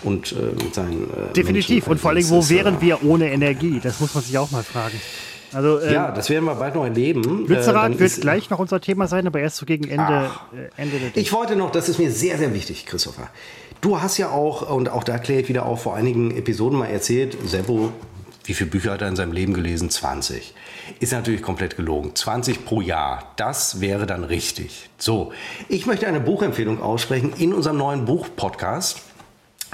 [0.04, 1.04] und äh, mit seinen.
[1.04, 1.88] Äh, Definitiv.
[1.88, 3.80] und vor allem, wo wären wir ohne Energie?
[3.82, 5.00] Das muss man sich auch mal fragen.
[5.56, 7.46] Also, ähm, ja, das werden wir bald noch erleben.
[7.46, 10.98] Lützerath äh, wird gleich noch unser Thema sein, aber erst so gegen Ende, äh, Ende
[10.98, 13.30] der Ich wollte noch, das ist mir sehr, sehr wichtig, Christopher.
[13.80, 16.88] Du hast ja auch, und auch da kläre ich wieder auf, vor einigen Episoden mal
[16.88, 17.90] erzählt, Seppo,
[18.44, 19.88] wie viele Bücher hat er in seinem Leben gelesen?
[19.88, 20.54] 20.
[21.00, 22.14] Ist natürlich komplett gelogen.
[22.14, 23.32] 20 pro Jahr.
[23.36, 24.90] Das wäre dann richtig.
[24.98, 25.32] So,
[25.70, 29.00] ich möchte eine Buchempfehlung aussprechen in unserem neuen Buch-Podcast,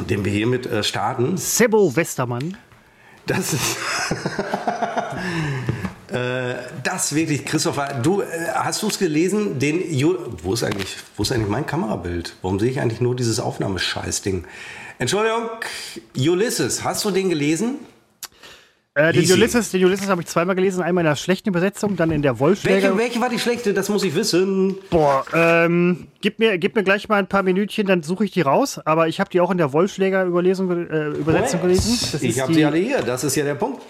[0.09, 1.37] den wir hiermit äh, starten.
[1.37, 2.57] Sebo Westermann.
[3.26, 3.76] Das ist.
[6.09, 9.59] äh, das wirklich, Christopher, du äh, hast du es gelesen?
[9.59, 12.37] Den Ju wo ist eigentlich, wo ist eigentlich mein Kamerabild?
[12.43, 14.45] Warum sehe ich eigentlich nur dieses Aufnahmescheißding?
[14.99, 15.49] Entschuldigung,
[16.16, 17.77] Ulysses, hast du den gelesen?
[18.95, 22.11] Äh, den, Ulysses, den Ulysses habe ich zweimal gelesen, einmal in der schlechten Übersetzung, dann
[22.11, 22.89] in der Wollschläger.
[22.89, 23.73] Welche, welche war die schlechte?
[23.73, 24.77] Das muss ich wissen.
[24.91, 28.43] Boah, ähm, gib mir, gib mir gleich mal ein paar Minütchen, dann suche ich die
[28.43, 28.79] raus.
[28.85, 31.99] Aber ich habe die auch in der Wollschläger-Übersetzung äh, Übersetzung gelesen.
[32.12, 33.81] Das ich habe sie alle hier, das ist ja der Punkt.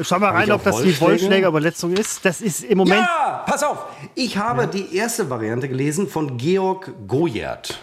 [0.00, 2.24] Schau mal rein, ob das die Wollschläger-Übersetzung ist.
[2.24, 3.00] Das ist im Moment.
[3.00, 3.86] Ja, pass auf!
[4.14, 4.66] Ich habe ja.
[4.66, 7.80] die erste Variante gelesen von Georg Gojert.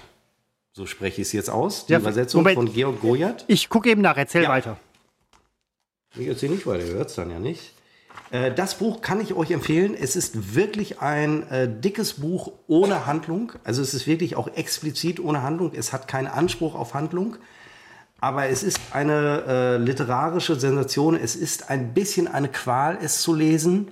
[0.71, 2.57] So spreche ich es jetzt aus, die ja, Übersetzung Moment.
[2.57, 3.45] von Georg Gojert.
[3.47, 4.49] Ich gucke eben nach, erzähl ja.
[4.49, 4.77] weiter.
[6.17, 7.73] Ich erzähle nicht weiter, ihr hört es dann ja nicht.
[8.31, 9.95] Äh, das Buch kann ich euch empfehlen.
[9.99, 13.51] Es ist wirklich ein äh, dickes Buch ohne Handlung.
[13.63, 15.71] Also es ist wirklich auch explizit ohne Handlung.
[15.73, 17.37] Es hat keinen Anspruch auf Handlung.
[18.25, 21.15] Aber es ist eine äh, literarische Sensation.
[21.15, 23.89] Es ist ein bisschen eine Qual, es zu lesen.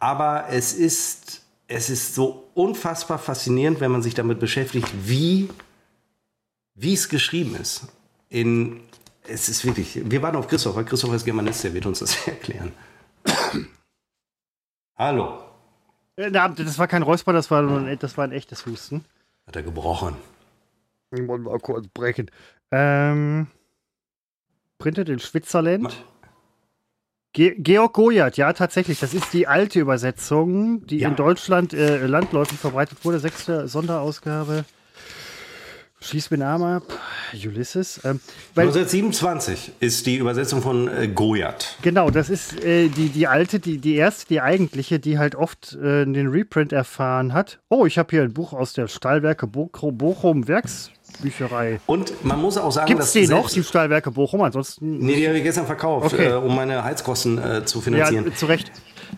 [0.00, 5.50] Aber es ist, es ist so unfassbar faszinierend, wenn man sich damit beschäftigt, wie,
[6.74, 7.88] wie es geschrieben ist.
[8.30, 8.80] In
[9.28, 12.26] es ist wirklich, wir warten auf Christoph, weil Christoph ist Germanist, der wird uns das
[12.26, 12.72] erklären.
[14.96, 15.40] Hallo.
[16.16, 19.04] Äh, das war kein Räusper, das war, ein, das war ein echtes Husten.
[19.46, 20.16] Hat er gebrochen.
[21.10, 22.30] Ich wollte mal kurz brechen.
[22.72, 23.46] Ähm,
[24.78, 26.04] printet in Schwitzerland.
[27.34, 29.00] Ge Georg Gojat, ja, tatsächlich.
[29.00, 31.08] Das ist die alte Übersetzung, die ja.
[31.08, 33.20] in Deutschland äh, landläufig verbreitet wurde.
[33.20, 34.64] Sechste Sonderausgabe.
[36.02, 36.82] Schieß mir Namen ab.
[37.32, 38.00] Ulysses.
[38.04, 38.20] Ähm,
[38.56, 41.78] 1927 ist die Übersetzung von äh, Gojat.
[41.82, 45.74] Genau, das ist äh, die, die alte, die, die erste, die eigentliche, die halt oft
[45.74, 47.60] äh, den Reprint erfahren hat.
[47.68, 50.48] Oh, ich habe hier ein Buch aus der Stahlwerke Bochum, Bochum
[51.22, 51.80] Werksbücherei.
[51.86, 54.42] Und man muss auch sagen, Gibt's dass die noch, die Stahlwerke Bochum?
[54.42, 54.98] Ansonsten.
[54.98, 56.28] Nee, die habe ich gestern verkauft, okay.
[56.28, 58.26] äh, um meine Heizkosten äh, zu finanzieren.
[58.26, 58.72] Ja, zu Recht.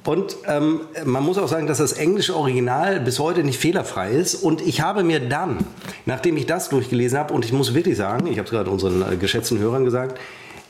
[0.05, 4.35] Und ähm, man muss auch sagen, dass das englische Original bis heute nicht fehlerfrei ist.
[4.35, 5.59] Und ich habe mir dann,
[6.05, 9.03] nachdem ich das durchgelesen habe, und ich muss wirklich sagen, ich habe es gerade unseren
[9.03, 10.19] äh, geschätzten Hörern gesagt,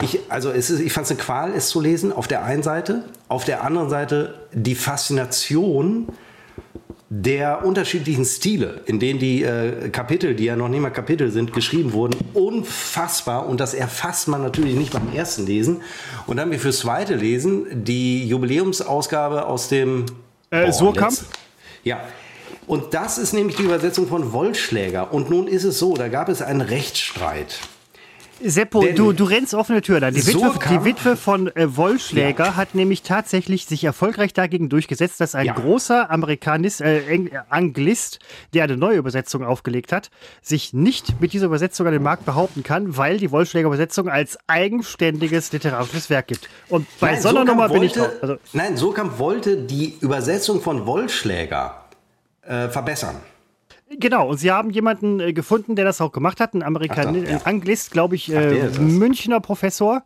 [0.03, 2.63] ich, also es ist, ich fand es eine Qual, es zu lesen, auf der einen
[2.63, 3.05] Seite.
[3.29, 6.09] Auf der anderen Seite die Faszination
[7.23, 11.53] der unterschiedlichen Stile, in denen die äh, Kapitel, die ja noch nicht mal Kapitel sind,
[11.53, 13.47] geschrieben wurden, unfassbar.
[13.47, 15.83] Und das erfasst man natürlich nicht beim ersten Lesen.
[16.27, 20.07] Und dann wir fürs zweite Lesen die Jubiläumsausgabe aus dem
[20.51, 21.15] äh, Surkamp.
[21.85, 22.01] Ja.
[22.67, 25.13] Und das ist nämlich die Übersetzung von Wollschläger.
[25.13, 27.61] Und nun ist es so, da gab es einen Rechtsstreit.
[28.45, 30.11] Seppo, du, du rennst offene Tür da.
[30.11, 32.57] Die Witwe, die Witwe von äh, Wollschläger ja.
[32.57, 35.53] hat nämlich tatsächlich sich erfolgreich dagegen durchgesetzt, dass ein ja.
[35.55, 37.03] großer Amerikanist, äh,
[37.49, 38.19] Anglist,
[38.53, 40.11] der eine neue Übersetzung aufgelegt hat,
[40.43, 45.53] sich nicht mit dieser Übersetzung an den Markt behaupten kann, weil die Wollschläger-Übersetzung als eigenständiges
[45.53, 46.49] literarisches Werk gibt.
[46.69, 48.11] Und bei nein, so einer Nummer bin ich drauf.
[48.21, 51.85] Also nein, Surkamp wollte die Übersetzung von Wollschläger
[52.43, 53.17] äh, verbessern.
[53.99, 57.37] Genau, und sie haben jemanden äh, gefunden, der das auch gemacht hat, ein Amerikaner, ja.
[57.37, 60.03] ein Anglist, glaube ich, äh, Münchner Professor,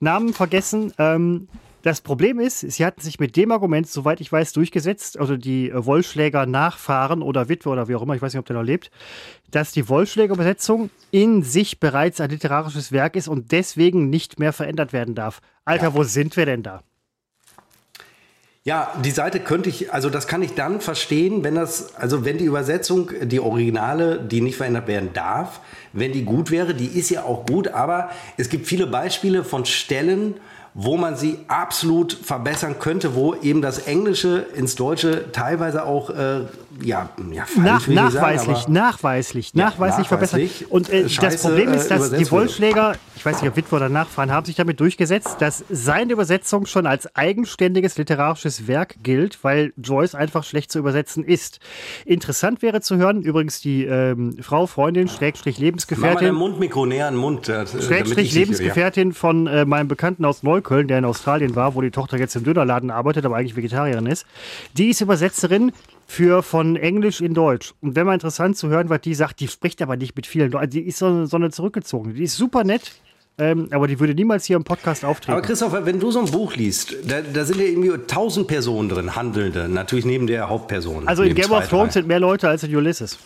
[0.00, 0.92] Namen vergessen.
[0.98, 1.48] Ähm,
[1.86, 5.70] das Problem ist, sie hatten sich mit dem Argument, soweit ich weiß, durchgesetzt, also die
[5.70, 8.64] äh, Wollschläger Nachfahren oder Witwe oder wie auch immer, ich weiß nicht, ob der noch
[8.64, 8.90] lebt,
[9.52, 14.92] dass die Wollschläger-Übersetzung in sich bereits ein literarisches Werk ist und deswegen nicht mehr verändert
[14.92, 15.40] werden darf.
[15.64, 15.94] Alter, ja.
[15.94, 16.82] wo sind wir denn da?
[18.66, 22.36] Ja, die Seite könnte ich, also das kann ich dann verstehen, wenn das, also wenn
[22.36, 25.60] die Übersetzung, die Originale, die nicht verändert werden darf,
[25.92, 29.66] wenn die gut wäre, die ist ja auch gut, aber es gibt viele Beispiele von
[29.66, 30.34] Stellen,
[30.74, 36.40] wo man sie absolut verbessern könnte, wo eben das Englische ins Deutsche teilweise auch äh,
[36.82, 40.42] ja, ja falsch, Nach, nachweislich, sagen, nachweislich, ja, nachweislich, verbessert.
[40.68, 44.30] Und äh, das Problem ist, dass die Wollschläger, ich weiß nicht, ob Witwer oder Nachfahren,
[44.30, 50.14] haben sich damit durchgesetzt, dass seine Übersetzung schon als eigenständiges literarisches Werk gilt, weil Joyce
[50.14, 51.60] einfach schlecht zu übersetzen ist.
[52.04, 56.32] Interessant wäre zu hören, übrigens die ähm, Frau, Freundin, Schrägstrich Lebensgefährtin.
[56.32, 57.48] Mach Mundmikro näher an Mund.
[57.48, 61.90] Äh, Schrägstrich Lebensgefährtin von äh, meinem Bekannten aus Neukölln, der in Australien war, wo die
[61.90, 64.26] Tochter jetzt im Dönerladen arbeitet, aber eigentlich Vegetarierin ist.
[64.76, 65.72] Die ist Übersetzerin
[66.06, 67.74] für von Englisch in Deutsch.
[67.80, 70.52] Und wenn mal interessant zu hören, was die sagt, die spricht aber nicht mit vielen
[70.52, 70.70] Leuten.
[70.70, 72.14] Die ist so, so eine zurückgezogen.
[72.14, 72.92] Die ist super nett.
[73.38, 75.32] Ähm, aber die würde niemals hier im Podcast auftreten.
[75.32, 78.88] Aber Christopher, wenn du so ein Buch liest, da, da sind ja irgendwie tausend Personen
[78.88, 81.06] drin, Handelnde, natürlich neben der Hauptperson.
[81.06, 83.18] Also in Game of Thrones sind mehr Leute als in Ulysses.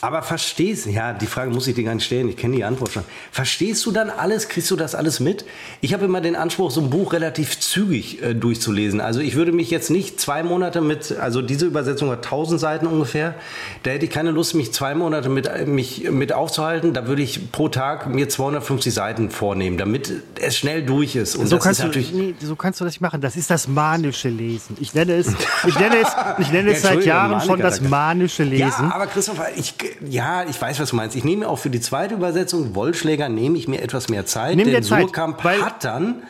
[0.00, 2.92] Aber verstehst, ja, die Frage muss ich dir gar nicht stellen, ich kenne die Antwort
[2.92, 3.02] schon.
[3.32, 5.44] Verstehst du dann alles, kriegst du das alles mit?
[5.80, 9.00] Ich habe immer den Anspruch, so ein Buch relativ zügig äh, durchzulesen.
[9.00, 12.86] Also ich würde mich jetzt nicht zwei Monate mit, also diese Übersetzung hat 1000 Seiten
[12.86, 13.34] ungefähr,
[13.82, 16.92] da hätte ich keine Lust, mich zwei Monate mit, äh, mich mit aufzuhalten.
[16.94, 21.34] Da würde ich pro Tag mir 250 Seiten vornehmen, damit es schnell durch ist.
[21.34, 23.20] Und so, kannst, ist du, nee, so kannst du das nicht machen.
[23.20, 24.76] Das ist das manische Lesen.
[24.78, 25.26] Ich nenne es,
[25.66, 28.62] ich nenne es, ich nenne es ja, seit Jahren schon das manische Lesen.
[28.62, 29.74] Ja, aber Christopher, ich
[30.06, 31.16] ja, ich weiß, was du meinst.
[31.16, 34.56] Ich nehme auch für die zweite Übersetzung, Wollschläger, nehme ich mir etwas mehr Zeit.
[34.56, 36.22] Nimm denn Zeit, Surkamp hat dann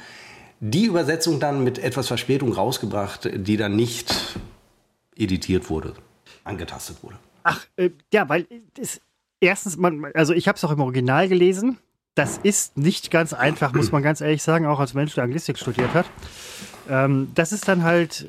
[0.60, 4.14] die Übersetzung dann mit etwas Verspätung rausgebracht, die dann nicht
[5.16, 5.94] editiert wurde,
[6.44, 7.16] angetastet wurde.
[7.44, 9.00] Ach, äh, ja, weil das,
[9.40, 11.78] erstens, man, also ich habe es auch im Original gelesen.
[12.14, 15.56] Das ist nicht ganz einfach, muss man ganz ehrlich sagen, auch als Mensch, der Anglistik
[15.56, 16.06] studiert hat.
[16.88, 18.28] Ähm, das ist dann halt,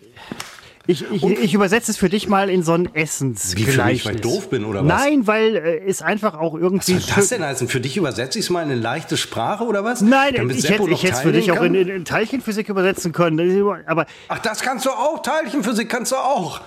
[0.90, 3.68] ich, ich, ich, übersetze es für dich mal in so ein Essensgleichnis.
[3.68, 4.88] Wie für mich, weil ich doof bin oder was?
[4.88, 6.96] Nein, weil äh, es einfach auch irgendwie.
[6.96, 7.68] Was soll das denn heißen?
[7.68, 10.02] Für dich übersetze ich es mal in eine leichte Sprache oder was?
[10.02, 13.40] Nein, ich hätte, ich hätte es für dich auch in, in, Teilchenphysik übersetzen können.
[13.86, 15.22] Aber Ach, das kannst du auch.
[15.22, 16.62] Teilchenphysik kannst du auch.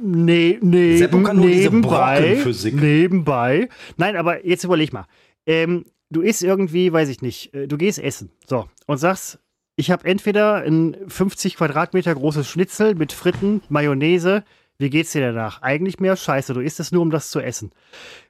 [0.00, 2.42] Nee, nee, nebenbei,
[2.72, 3.68] nebenbei.
[3.96, 5.04] Nein, aber jetzt überleg mal.
[5.46, 8.30] Ähm, du isst irgendwie, weiß ich nicht, äh, du gehst essen.
[8.46, 8.66] So.
[8.86, 9.38] Und sagst,
[9.76, 14.44] ich habe entweder ein 50 Quadratmeter großes Schnitzel mit Fritten, Mayonnaise.
[14.78, 15.62] Wie geht's dir danach?
[15.62, 16.54] Eigentlich mehr Scheiße.
[16.54, 17.70] Du isst es nur, um das zu essen.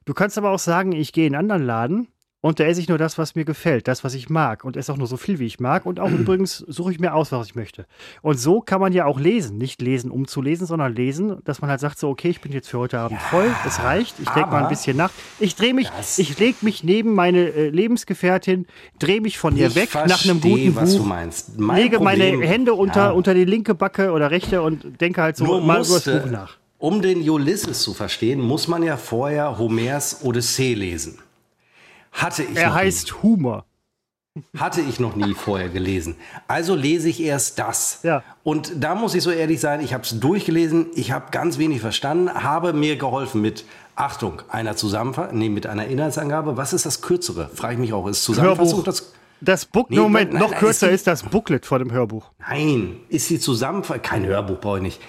[0.05, 2.09] Du kannst aber auch sagen, ich gehe in einen anderen Laden
[2.45, 4.67] und da esse ich nur das, was mir gefällt, das, was ich mag.
[4.67, 5.87] Und esse auch nur so viel, wie ich mag.
[5.87, 7.87] Und auch übrigens suche ich mir aus, was ich möchte.
[8.21, 9.57] Und so kann man ja auch lesen.
[9.57, 12.53] Nicht lesen, um zu lesen, sondern lesen, dass man halt sagt: so, okay, ich bin
[12.53, 15.11] jetzt für heute Abend ja, voll, es reicht, ich denke mal ein bisschen nach.
[15.41, 15.89] Ich drehe mich,
[16.19, 18.67] ich lege mich neben meine äh, Lebensgefährtin,
[18.99, 20.99] drehe mich von ihr weg versteh, nach einem guten was Buch.
[20.99, 21.59] Du meinst.
[21.59, 23.11] Mein lege Problem, meine Hände unter, ja.
[23.13, 26.25] unter die linke Backe oder rechte und denke halt so Nur mal musste, über das
[26.25, 26.57] Buch nach.
[26.77, 31.24] Um den Ulysses zu verstehen, muss man ja vorher Homers Odyssee lesen.
[32.15, 33.23] Hatte ich Er heißt nie.
[33.23, 33.67] Humor.
[34.57, 36.17] Hatte ich noch nie vorher gelesen.
[36.49, 38.01] Also lese ich erst das.
[38.03, 38.25] Ja.
[38.43, 41.81] Und da muss ich so ehrlich sein, ich habe es durchgelesen, ich habe ganz wenig
[41.81, 46.57] verstanden, habe mir geholfen mit, Achtung, einer Zusammenfassung, nee, mit einer Inhaltsangabe.
[46.57, 47.49] Was ist das Kürzere?
[47.55, 48.09] Frage ich mich auch.
[48.09, 48.85] Ist Zusammenfassung Hörbuch.
[48.85, 51.93] das Das Book, Nee, Moment, nein, noch nein, kürzer ist ist das Booklet vor dem
[51.93, 52.33] Hörbuch.
[52.49, 54.03] Nein, ist die Zusammenfassung.
[54.03, 55.01] Kein Hörbuch brauche ich nicht.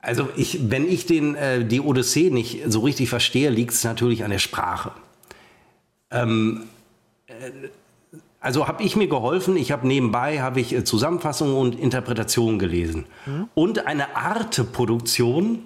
[0.00, 4.22] Also ich, wenn ich den, äh, die Odyssee nicht so richtig verstehe, liegt es natürlich
[4.22, 4.92] an der Sprache.
[6.14, 6.64] Ähm,
[7.26, 7.32] äh,
[8.40, 13.06] also habe ich mir geholfen, ich habe nebenbei habe ich äh, Zusammenfassungen und Interpretationen gelesen.
[13.54, 15.60] Und eine Arte-Produktion,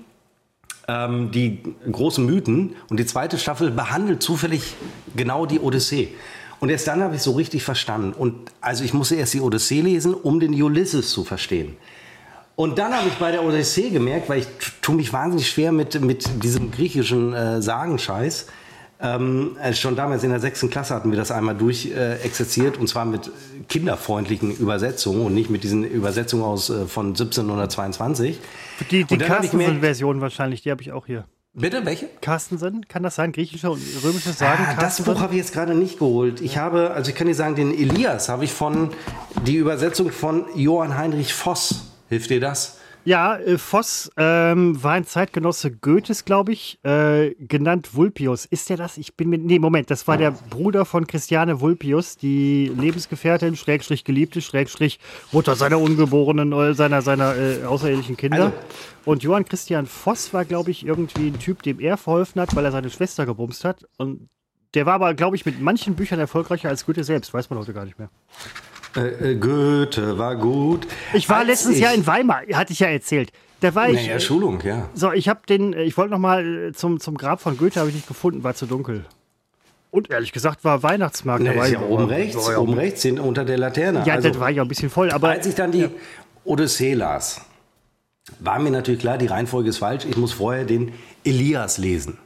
[0.89, 2.75] ähm, die großen Mythen.
[2.89, 4.75] Und die zweite Staffel behandelt zufällig
[5.15, 6.15] genau die Odyssee.
[6.61, 8.13] Und erst dann habe ich so richtig verstanden.
[8.13, 11.77] Und also ich musste erst die Odyssee lesen, um den Ulysses zu verstehen.
[12.57, 14.47] Und dann habe ich bei der Odyssee gemerkt, weil ich
[14.83, 18.47] tue mich wahnsinnig schwer mit, mit diesem griechischen äh, Sagenscheiß.
[19.01, 22.19] Ähm, äh, schon damals in der sechsten Klasse hatten wir das einmal durch äh,
[22.79, 23.31] und zwar mit
[23.69, 28.41] kinderfreundlichen Übersetzungen und nicht mit diesen Übersetzungen aus äh, von 1722.
[28.91, 31.27] Die, die Carstensen-Version wahrscheinlich, die habe ich auch hier.
[31.55, 32.09] Bitte, welche?
[32.21, 33.33] Carstensen, kann das sein?
[33.33, 34.65] Griechische und römische Sagen?
[34.69, 35.03] Ah, das?
[35.03, 36.41] Buch habe ich jetzt gerade nicht geholt.
[36.41, 38.91] Ich habe, also ich kann dir sagen, den Elias habe ich von,
[39.45, 41.93] die Übersetzung von Johann Heinrich Voss.
[42.09, 42.78] Hilft dir das?
[43.05, 48.45] Ja, äh, Voss ähm, war ein Zeitgenosse Goethes, glaube ich, äh, genannt Vulpius.
[48.45, 48.99] Ist der das?
[48.99, 49.39] Ich bin mir.
[49.39, 54.99] Nee, Moment, das war der Bruder von Christiane Vulpius, die Lebensgefährtin, Schrägstrich Geliebte, Schrägstrich
[55.33, 58.45] Mutter seiner ungeborenen, äh, seiner, seiner äh, außerehelichen Kinder.
[58.47, 58.53] Also-
[59.07, 62.65] Und Johann Christian Voss war, glaube ich, irgendwie ein Typ, dem er verholfen hat, weil
[62.67, 63.87] er seine Schwester gebumst hat.
[63.97, 64.29] Und
[64.75, 67.33] der war aber, glaube ich, mit manchen Büchern erfolgreicher als Goethe selbst.
[67.33, 68.11] Weiß man heute gar nicht mehr.
[68.97, 70.87] Äh, äh, Goethe war gut.
[71.13, 73.31] Ich war Als letztens ich, ja in Weimar, hatte ich ja erzählt.
[73.61, 74.07] Da war ich.
[74.07, 74.89] Naja, Schulung, ja.
[74.95, 77.81] So, ich habe den, äh, ich wollte noch mal äh, zum, zum Grab von Goethe,
[77.81, 79.05] habe ich nicht gefunden, war zu dunkel.
[79.91, 81.71] Und ehrlich gesagt war Weihnachtsmarkt Ne, dabei.
[81.71, 82.59] ja oben rechts, Ja, ja.
[82.59, 84.03] oben rechts, hinten unter der Laterne.
[84.07, 85.89] Ja, also, das war ja ein bisschen voll, aber als ich dann die
[86.45, 87.41] Odyssee las,
[88.41, 90.05] war mir natürlich klar, die Reihenfolge ist falsch.
[90.05, 90.93] Ich muss vorher den
[91.25, 92.19] Elias lesen.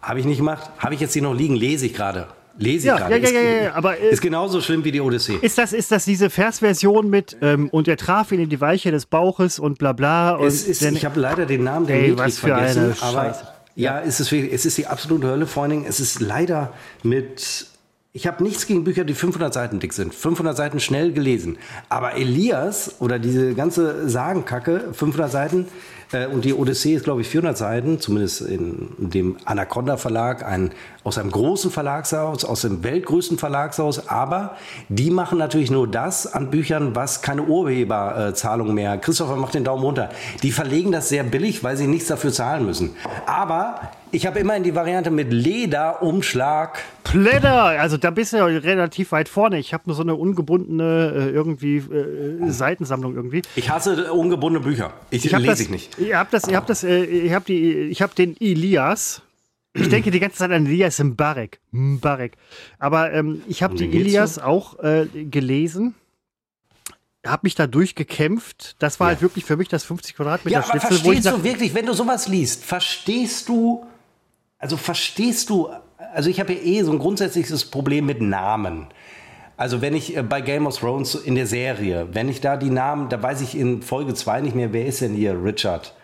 [0.00, 0.70] Habe ich nicht gemacht.
[0.78, 2.28] Habe ich jetzt hier noch liegen, lese ich gerade.
[2.60, 3.16] Lese ich Ja, gerade.
[3.16, 5.38] ja, ja, Ist- ja, ja, aber, äh, ist genauso schlimm wie die Odyssee.
[5.40, 8.90] ist das, ist das diese Versversion mit ähm, und er traf ihn in die Weiche
[8.90, 12.10] des Bauches und bla bla und Es ist, ich habe leider den Namen der Ey,
[12.12, 13.44] Matrix was für vergessen, eine aber Scheiße.
[13.76, 15.46] ja, es ist es ist die absolute Hölle.
[15.46, 17.66] Vor allen Dingen, es ist leider mit.
[18.12, 20.12] Ich habe nichts gegen Bücher, die 500 Seiten dick sind.
[20.12, 21.58] 500 Seiten schnell gelesen.
[21.88, 25.68] Aber Elias oder diese ganze Sagenkacke, 500 Seiten
[26.32, 30.72] und die Odyssee ist, glaube ich, 400 Seiten, zumindest in dem Anaconda Verlag, ein,
[31.04, 34.08] aus einem großen Verlagshaus, aus dem weltgrößten Verlagshaus.
[34.08, 34.56] Aber
[34.88, 38.98] die machen natürlich nur das an Büchern, was keine Urheberzahlung mehr.
[38.98, 40.10] Christopher macht den Daumen runter.
[40.42, 42.90] Die verlegen das sehr billig, weil sie nichts dafür zahlen müssen.
[43.26, 46.80] Aber ich habe immerhin die Variante mit Lederumschlag.
[47.04, 49.58] Plätter, also da bist du ja relativ weit vorne.
[49.58, 53.42] Ich habe nur so eine ungebundene äh, irgendwie äh, Seitensammlung irgendwie.
[53.54, 54.92] Ich hasse ungebundene Bücher.
[55.10, 55.96] Ich, Ich lese das, ich nicht.
[56.00, 59.22] Ihr habt das, ihr habt das, äh, ich habe die, ich habe den Elias.
[59.72, 61.60] Ich denke die ganze Zeit an Elias Mbarek.
[61.70, 62.36] Mbarek.
[62.78, 65.94] Aber ähm, ich habe die Elias auch äh, gelesen.
[67.24, 68.76] Habe mich da durchgekämpft.
[68.80, 71.38] Das war halt wirklich für mich das 50 Quadratmeter Ja, aber Schnitzel, wo ich verstehst
[71.38, 73.86] du wirklich, wenn du sowas liest, verstehst du,
[74.58, 75.68] also verstehst du,
[76.14, 78.88] also ich habe ja eh so ein grundsätzliches Problem mit Namen.
[79.60, 82.70] Also wenn ich äh, bei Game of Thrones in der Serie, wenn ich da die
[82.70, 85.94] Namen, da weiß ich in Folge 2 nicht mehr, wer ist denn hier Richard?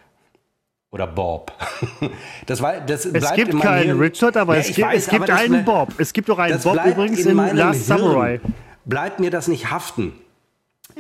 [0.91, 1.53] Oder Bob.
[2.45, 3.99] Das, war, das es gibt keinen.
[3.99, 5.89] Richard, aber Ja, es gibt, weiß, es gibt aber einen Bob.
[5.97, 7.99] Es gibt auch einen Bob übrigens in in, Last Hirn.
[7.99, 8.41] Samurai.
[8.85, 10.13] Bleibt mir das nicht haften.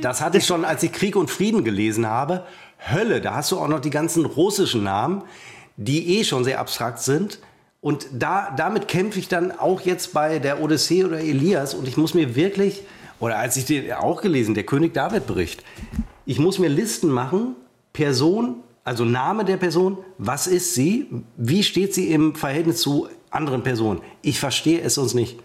[0.00, 2.44] Das hatte ich schon, als ich Krieg und Frieden gelesen habe.
[2.90, 5.24] Hölle, da hast du auch noch die ganzen russischen Namen,
[5.76, 7.38] die eh schon sehr abstrakt sind.
[7.86, 11.72] Und da, damit kämpfe ich dann auch jetzt bei der Odyssee oder Elias.
[11.72, 12.82] Und ich muss mir wirklich,
[13.20, 15.62] oder als ich den auch gelesen, der König David Bericht,
[16.24, 17.54] ich muss mir Listen machen,
[17.92, 21.06] Person, also Name der Person, was ist sie,
[21.36, 24.00] wie steht sie im Verhältnis zu anderen Personen.
[24.20, 25.38] Ich verstehe es sonst nicht.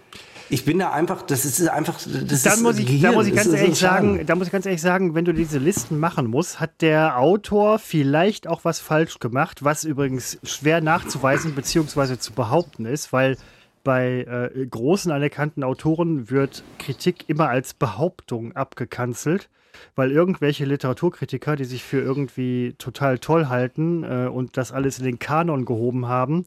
[0.52, 3.26] Ich bin da einfach, das ist einfach, das Dann ist muss ich, da Gehirn, muss
[3.28, 4.16] ich ganz ehrlich Schaden.
[4.16, 7.18] sagen, da muss ich ganz ehrlich sagen, wenn du diese Listen machen musst, hat der
[7.18, 12.18] Autor vielleicht auch was falsch gemacht, was übrigens schwer nachzuweisen bzw.
[12.18, 13.38] zu behaupten ist, weil
[13.86, 19.48] bei äh, großen anerkannten Autoren wird Kritik immer als Behauptung abgekanzelt,
[19.96, 25.06] weil irgendwelche Literaturkritiker, die sich für irgendwie total toll halten äh, und das alles in
[25.06, 26.46] den Kanon gehoben haben,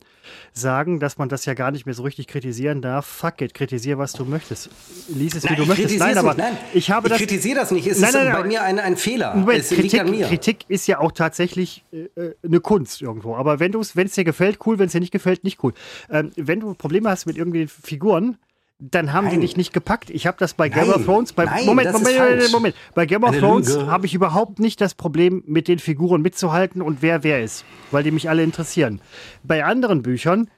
[0.52, 3.06] sagen, dass man das ja gar nicht mehr so richtig kritisieren darf.
[3.06, 4.70] Fuck it, kritisier, was du möchtest.
[5.08, 5.98] Lies es, wie Nein, du ich möchtest.
[5.98, 6.38] Nein, aber nicht.
[6.38, 7.18] Nein, ich habe das.
[7.18, 7.86] kritisiere das nicht.
[7.86, 8.48] Es Nein, ist nein, bei nein.
[8.48, 9.34] mir ein, ein Fehler.
[9.34, 10.26] Moment, es liegt an Kritik, mir.
[10.26, 13.36] Kritik ist ja auch tatsächlich äh, eine Kunst irgendwo.
[13.36, 14.78] Aber wenn es dir gefällt, cool.
[14.78, 15.72] Wenn es dir nicht gefällt, nicht cool.
[16.10, 18.38] Ähm, wenn du Probleme hast mit irgendwie Figuren,
[18.78, 19.42] dann haben die Nein.
[19.42, 20.10] dich nicht gepackt.
[20.10, 21.32] Ich habe das bei Game Nein, of Thrones.
[21.32, 22.18] Bei, nein, Moment, Moment.
[22.18, 22.74] Moment, Moment.
[22.94, 27.00] Bei Game of Thrones habe ich überhaupt nicht das Problem, mit den Figuren mitzuhalten und
[27.00, 29.00] wer wer ist, weil die mich alle interessieren.
[29.42, 30.50] Bei anderen Büchern,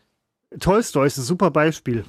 [0.59, 2.05] Tolstoi ist ein super Beispiel.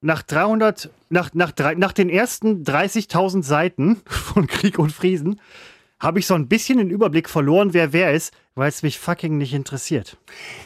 [0.00, 5.40] nach 300, nach, nach, nach den ersten 30.000 Seiten von Krieg und Friesen
[6.04, 9.38] habe ich so ein bisschen den Überblick verloren, wer wer ist, weil es mich fucking
[9.38, 10.18] nicht interessiert.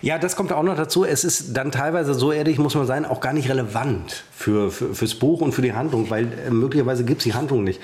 [0.03, 1.05] Ja, das kommt auch noch dazu.
[1.05, 4.95] Es ist dann teilweise, so ehrlich muss man sein, auch gar nicht relevant für, für,
[4.95, 7.81] fürs Buch und für die Handlung, weil äh, möglicherweise gibt es die Handlung nicht.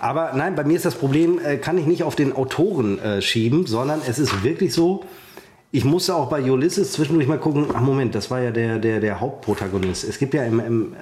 [0.00, 3.22] Aber nein, bei mir ist das Problem, äh, kann ich nicht auf den Autoren äh,
[3.22, 5.04] schieben, sondern es ist wirklich so,
[5.70, 9.00] ich musste auch bei Ulysses zwischendurch mal gucken, ach Moment, das war ja der, der,
[9.00, 10.04] der Hauptprotagonist.
[10.04, 10.96] Es gibt ja im, im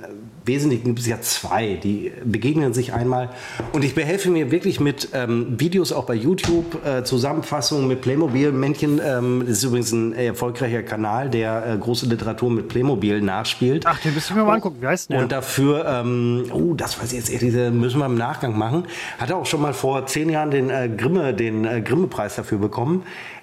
[0.46, 3.30] Wesentlichen gibt es ja zwei, die begegnen sich einmal.
[3.72, 9.00] Und ich behelfe mir wirklich mit ähm, Videos auch bei YouTube, äh, Zusammenfassungen mit Playmobil-Männchen.
[9.04, 13.84] Ähm, das ist übrigens ein erfolgreicher Kanal, der äh, große Literatur mit Playmobil nachspielt.
[13.86, 14.76] Ach, den müssen wir mal angucken.
[14.80, 15.18] Wie heißt der?
[15.18, 18.84] Und dafür, ähm, oh, das weiß ich jetzt ehrlich, müssen wir im Nachgang machen.
[19.18, 22.58] Hat er auch schon mal vor zehn Jahren den äh, Grimme, den äh, Grimme-Preis dafür
[22.58, 23.02] bekommen.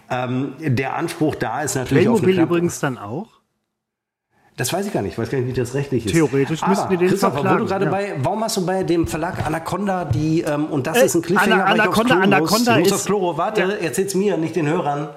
[0.09, 3.27] Ähm, der Anspruch da ist natürlich Playmobil übrigens dann auch?
[4.55, 6.11] Das weiß ich gar nicht, ich weiß gar nicht, wie das rechtlich ist.
[6.11, 7.57] Theoretisch aber, müssten die den Christopher, verklagen.
[7.57, 7.91] Wo du gerade ja.
[7.91, 11.21] bei, warum hast du bei dem Verlag Anaconda die, ähm, und das äh, ist ein
[11.23, 12.93] Cliffhanger, Ana, Anaconda, ich Anaconda muss, ist...
[12.93, 13.69] Muss Klo, warte, ja.
[13.69, 15.09] erzähl's mir, nicht den Hörern.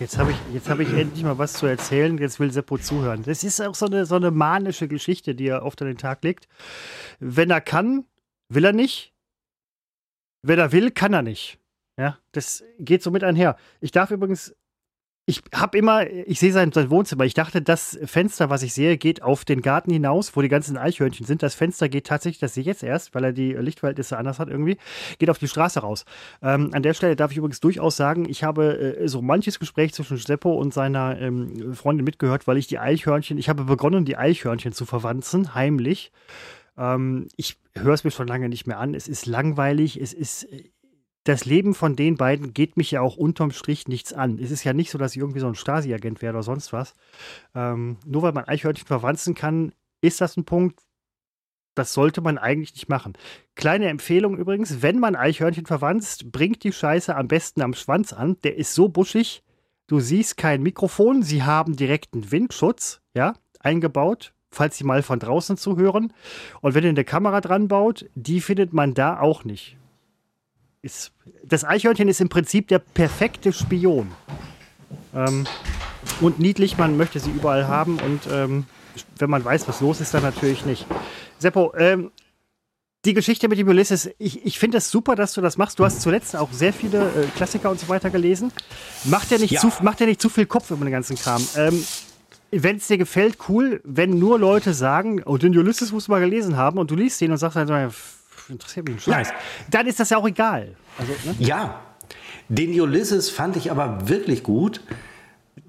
[0.00, 3.22] Jetzt habe ich, hab ich endlich mal was zu erzählen, jetzt will Seppo zuhören.
[3.24, 6.24] Das ist auch so eine, so eine manische Geschichte, die er oft an den Tag
[6.24, 6.48] legt.
[7.20, 8.04] Wenn er kann,
[8.48, 9.12] will er nicht.
[10.42, 11.58] Wenn er will, kann er nicht.
[11.96, 13.56] Ja, das geht so mit einher.
[13.80, 14.56] Ich darf übrigens
[15.24, 17.24] ich habe immer, ich sehe sein, sein, Wohnzimmer.
[17.24, 20.76] Ich dachte, das Fenster, was ich sehe, geht auf den Garten hinaus, wo die ganzen
[20.76, 21.44] Eichhörnchen sind.
[21.44, 24.48] Das Fenster geht tatsächlich, das sehe ich jetzt erst, weil er die Lichtverhältnisse anders hat
[24.48, 24.78] irgendwie,
[25.18, 26.04] geht auf die Straße raus.
[26.42, 29.94] Ähm, an der Stelle darf ich übrigens durchaus sagen, ich habe äh, so manches Gespräch
[29.94, 34.16] zwischen Seppo und seiner ähm, Freundin mitgehört, weil ich die Eichhörnchen, ich habe begonnen, die
[34.16, 36.10] Eichhörnchen zu verwanzen, heimlich.
[36.76, 38.92] Ähm, ich höre es mir schon lange nicht mehr an.
[38.92, 40.48] Es ist langweilig, es ist
[41.24, 44.38] das Leben von den beiden geht mich ja auch unterm Strich nichts an.
[44.38, 46.94] Es ist ja nicht so, dass ich irgendwie so ein Stasi-Agent wäre oder sonst was.
[47.54, 50.80] Ähm, nur weil man Eichhörnchen verwanzen kann, ist das ein Punkt,
[51.74, 53.14] das sollte man eigentlich nicht machen.
[53.54, 58.36] Kleine Empfehlung übrigens, wenn man Eichhörnchen verwanzt, bringt die Scheiße am besten am Schwanz an.
[58.42, 59.42] Der ist so buschig,
[59.86, 65.56] du siehst kein Mikrofon, sie haben direkten Windschutz, ja, eingebaut, falls sie mal von draußen
[65.56, 66.12] zuhören.
[66.60, 69.78] Und wenn ihr eine Kamera dran baut, die findet man da auch nicht
[70.82, 71.12] ist,
[71.44, 74.10] das Eichhörnchen ist im Prinzip der perfekte Spion.
[75.14, 75.46] Ähm,
[76.20, 78.66] und niedlich, man möchte sie überall haben und ähm,
[79.18, 80.86] wenn man weiß, was los ist, dann natürlich nicht.
[81.38, 82.10] Seppo, ähm,
[83.04, 85.78] die Geschichte mit dem Ulysses, ich, ich finde es das super, dass du das machst.
[85.78, 88.52] Du hast zuletzt auch sehr viele äh, Klassiker und so weiter gelesen.
[89.04, 89.60] Macht ja nicht, ja.
[89.60, 91.44] Zu, macht ja nicht zu viel Kopf über den ganzen Kram.
[91.56, 91.84] Ähm,
[92.52, 93.80] wenn es dir gefällt, cool.
[93.82, 97.20] Wenn nur Leute sagen, oh, den Ulysses musst du mal gelesen haben und du liest
[97.20, 97.74] den und sagst dann, so,
[98.48, 99.28] interessiert mich ein Scheiß.
[99.28, 99.34] Ja.
[99.70, 100.74] Dann ist das ja auch egal.
[100.98, 101.34] Also, ne?
[101.38, 101.80] Ja,
[102.48, 104.80] den Ulysses fand ich aber wirklich gut.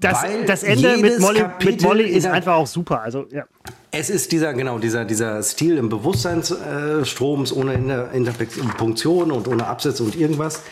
[0.00, 3.00] Das, das Ende mit Molly, mit Molly, ist einfach auch super.
[3.00, 3.44] Also, ja.
[3.90, 10.02] Es ist dieser, genau, dieser, dieser Stil im Bewusstseinsstroms ohne Inter Interpunktion und ohne Absätze
[10.02, 10.62] und irgendwas.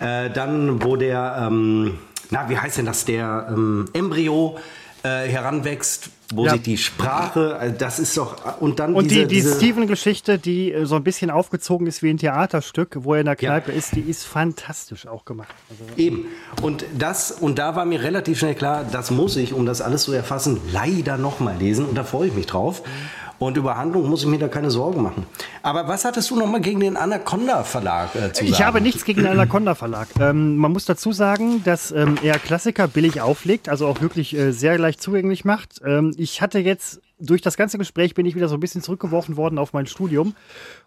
[0.00, 1.98] Äh, dann, wo der, ähm,
[2.30, 4.58] na, wie heißt denn das, der ähm, Embryo
[5.04, 6.52] äh, heranwächst, wo ja.
[6.52, 10.72] sich die Sprache, also das ist doch und dann und diese, die, die Steven-Geschichte, die
[10.72, 13.78] äh, so ein bisschen aufgezogen ist wie ein Theaterstück, wo er in der Kneipe ja.
[13.78, 15.54] ist, die ist fantastisch auch gemacht.
[15.70, 16.26] Also, Eben
[16.62, 20.02] und das und da war mir relativ schnell klar, das muss ich, um das alles
[20.02, 22.82] zu erfassen, leider noch mal lesen und da freue ich mich drauf.
[22.82, 23.22] Mhm.
[23.42, 25.26] Und über Handlung muss ich mir da keine Sorgen machen.
[25.62, 28.46] Aber was hattest du nochmal gegen den Anaconda Verlag äh, zu sagen?
[28.46, 30.06] Ich habe nichts gegen den Anaconda Verlag.
[30.20, 34.52] Ähm, man muss dazu sagen, dass ähm, er Klassiker billig auflegt, also auch wirklich äh,
[34.52, 35.80] sehr leicht zugänglich macht.
[35.84, 39.36] Ähm, ich hatte jetzt durch das ganze Gespräch bin ich wieder so ein bisschen zurückgeworfen
[39.36, 40.34] worden auf mein Studium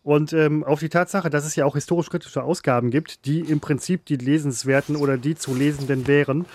[0.03, 4.05] und ähm, auf die Tatsache, dass es ja auch historisch-kritische Ausgaben gibt, die im Prinzip
[4.05, 6.45] die lesenswerten oder die zu lesenden wären.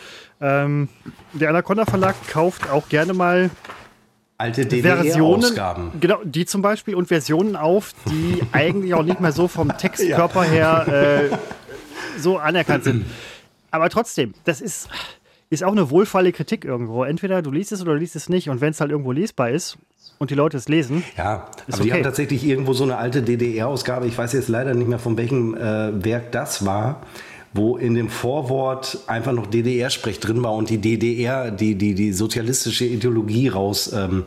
[0.40, 0.88] Ähm,
[1.32, 3.50] der Anaconda Verlag kauft auch gerne mal
[4.40, 5.92] alte DDR-Ausgaben.
[6.00, 10.42] Genau, die zum Beispiel und Versionen auf, die eigentlich auch nicht mehr so vom Textkörper
[10.42, 11.36] her äh,
[12.18, 13.06] so anerkannt sind.
[13.70, 14.88] Aber trotzdem, das ist,
[15.50, 17.04] ist auch eine wohlfeile Kritik irgendwo.
[17.04, 18.48] Entweder du liest es oder du liest es nicht.
[18.48, 19.78] Und wenn es halt irgendwo lesbar ist
[20.18, 21.04] und die Leute es lesen.
[21.16, 21.82] Ja, aber okay.
[21.82, 24.06] die haben tatsächlich irgendwo so eine alte DDR-Ausgabe.
[24.06, 27.02] Ich weiß jetzt leider nicht mehr, von welchem äh, Werk das war
[27.52, 32.12] wo in dem Vorwort einfach noch DDR-Sprech drin war und die DDR, die, die, die
[32.12, 33.92] sozialistische Ideologie raus.
[33.92, 34.24] Ähm,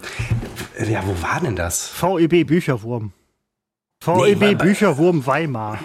[0.80, 1.88] ja, wo war denn das?
[1.88, 3.14] VEB Bücherwurm.
[4.02, 5.80] VEB nee, Bücherwurm Weimar.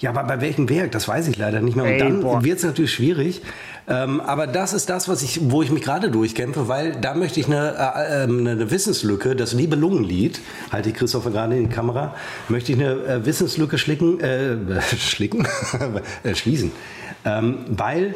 [0.00, 0.92] Ja, aber bei welchem Werk?
[0.92, 1.84] Das weiß ich leider nicht mehr.
[1.84, 3.42] Und Ey, dann wird es natürlich schwierig.
[3.86, 7.38] Ähm, aber das ist das, was ich, wo ich mich gerade durchkämpfe, weil da möchte
[7.40, 10.40] ich eine, äh, ähm, eine Wissenslücke, das Liebe Lungenlied,
[10.72, 12.14] halte ich Christopher gerade in die Kamera,
[12.48, 15.46] möchte ich eine äh, Wissenslücke schlicken, äh, schlicken,
[16.22, 16.72] äh, schließen.
[17.26, 18.14] Ähm, weil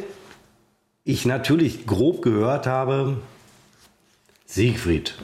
[1.04, 3.18] ich natürlich grob gehört habe,
[4.46, 5.14] Siegfried,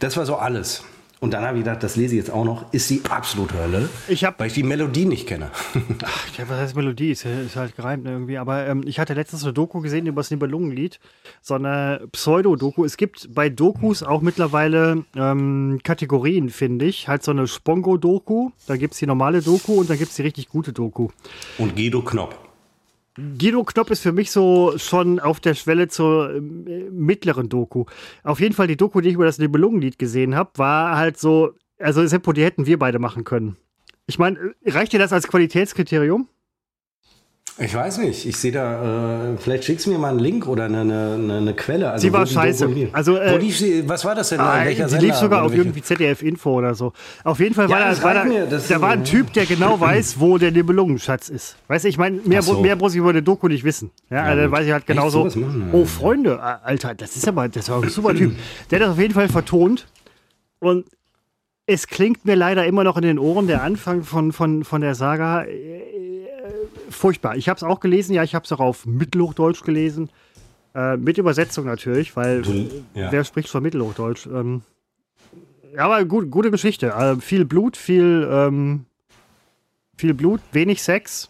[0.00, 0.84] Das war so alles.
[1.18, 3.88] Und dann habe ich gedacht, das lese ich jetzt auch noch, ist die absolute Hölle,
[4.06, 5.50] Ich hab- weil ich die Melodie nicht kenne.
[6.36, 7.12] Ja, was heißt Melodie?
[7.12, 8.36] Ist, ist halt gereimt ne, irgendwie.
[8.36, 11.00] Aber ähm, ich hatte letztens eine Doku gesehen über das Nibelungenlied.
[11.40, 12.84] So eine Pseudo-Doku.
[12.84, 17.08] Es gibt bei Dokus auch mittlerweile ähm, Kategorien, finde ich.
[17.08, 18.50] Halt so eine Spongo-Doku.
[18.66, 21.08] Da gibt es die normale Doku und dann gibt es die richtig gute Doku.
[21.56, 22.38] Und Guido Knopp.
[23.16, 27.84] Guido Knopp ist für mich so schon auf der Schwelle zur ähm, äh, mittleren Doku.
[28.22, 31.52] Auf jeden Fall die Doku, die ich über das Nibelungenlied gesehen habe, war halt so,
[31.78, 33.56] also Seppo, die hätten wir beide machen können.
[34.06, 36.28] Ich meine, reicht dir das als Qualitätskriterium?
[37.58, 40.64] Ich weiß nicht, ich sehe da, äh, vielleicht schickst du mir mal einen Link oder
[40.64, 41.90] eine, eine, eine Quelle.
[41.90, 42.66] Also Sie war die scheiße.
[42.66, 42.90] Lief.
[42.92, 44.40] Also, äh, lief sie, was war das denn?
[44.40, 44.98] Ah, die Sender?
[44.98, 46.92] lief sogar auf irgendwie ZDF-Info oder so.
[47.24, 49.46] Auf jeden Fall Ja, war, da, das war, da, mir, da war ein Typ, der
[49.46, 51.56] genau weiß, wo der Nibelungenschatz ist.
[51.68, 52.60] Weißt du, ich meine, mehr, so.
[52.60, 53.90] mehr muss ich über eine Doku nicht wissen.
[54.10, 54.58] Ja, also, dann gut.
[54.58, 55.26] weiß ich halt genau so.
[55.72, 58.32] Oh, Freunde, ah, Alter, das ist aber, das war ein super Typ.
[58.70, 59.86] Der hat das auf jeden Fall vertont.
[60.58, 60.84] Und
[61.66, 64.94] es klingt mir leider immer noch in den Ohren, der Anfang von, von, von der
[64.94, 65.44] Saga.
[66.88, 67.36] Furchtbar.
[67.36, 70.10] Ich habe es auch gelesen, ja, ich habe es auch auf Mittelhochdeutsch gelesen.
[70.74, 72.42] Äh, mit Übersetzung natürlich, weil
[72.94, 73.10] ja.
[73.10, 74.26] wer spricht schon Mittelhochdeutsch?
[74.26, 74.62] Ähm,
[75.74, 76.88] ja, aber gut, gute Geschichte.
[76.88, 78.84] Äh, viel Blut, viel, ähm,
[79.96, 81.28] viel Blut, wenig Sex,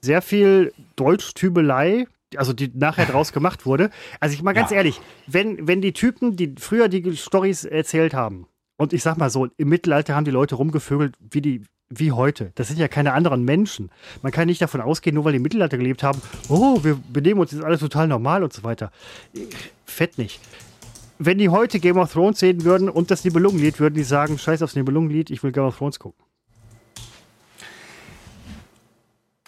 [0.00, 3.90] sehr viel Deutschtübelei, also die nachher draus gemacht wurde.
[4.20, 4.76] Also ich mal ganz Ja.
[4.78, 8.46] ehrlich, wenn, wenn die Typen, die früher die Stories erzählt haben,
[8.76, 11.62] und ich sag mal so, im Mittelalter haben die Leute rumgevögelt wie die
[11.98, 12.52] wie heute.
[12.54, 13.90] Das sind ja keine anderen Menschen.
[14.22, 17.52] Man kann nicht davon ausgehen, nur weil die Mittelalter gelebt haben, oh, wir benehmen uns
[17.52, 18.90] jetzt alles total normal und so weiter.
[19.84, 20.40] Fett nicht.
[21.18, 24.62] Wenn die heute Game of Thrones sehen würden und das Nibelungenlied, würden die sagen, scheiß
[24.62, 26.24] aufs Nibelungenlied, ich will Game of Thrones gucken.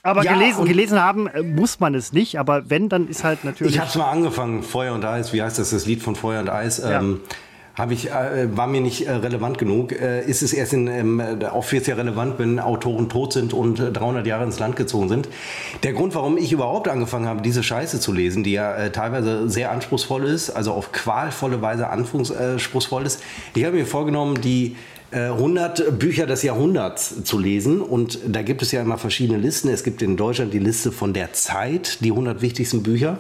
[0.07, 3.43] Aber Ja, gelesen, gelesen haben äh, muss man es nicht, aber wenn, dann ist halt
[3.43, 3.75] natürlich.
[3.75, 6.41] Ich habe es mal angefangen, Feuer und Eis, wie heißt das, das Lied von Feuer
[6.41, 6.79] und Eis?
[6.79, 7.01] Ja.
[7.01, 7.23] Ähm,
[7.77, 9.93] hab ich, äh, war mir nicht äh, relevant genug.
[9.93, 11.23] Äh, ist es erst in, ähm,
[11.53, 14.77] oft wird es ja relevant, wenn Autoren tot sind und äh, 300 Jahre ins Land
[14.77, 15.29] gezogen sind.
[15.83, 19.51] Der Grund, warum ich überhaupt angefangen habe, diese Scheiße zu lesen, die ja äh, teilweise
[19.51, 23.23] sehr anspruchsvoll ist, also auf qualvolle Weise anspruchsvoll ist,
[23.55, 24.77] ich habe mir vorgenommen, die
[25.11, 27.83] äh, 100 Bücher des Jahrhunderts zu lesen.
[27.83, 29.69] Und da gibt es ja immer verschiedene Listen.
[29.69, 33.19] Es gibt in Deutschland die Liste von der Zeit, die 100 wichtigsten Bücher.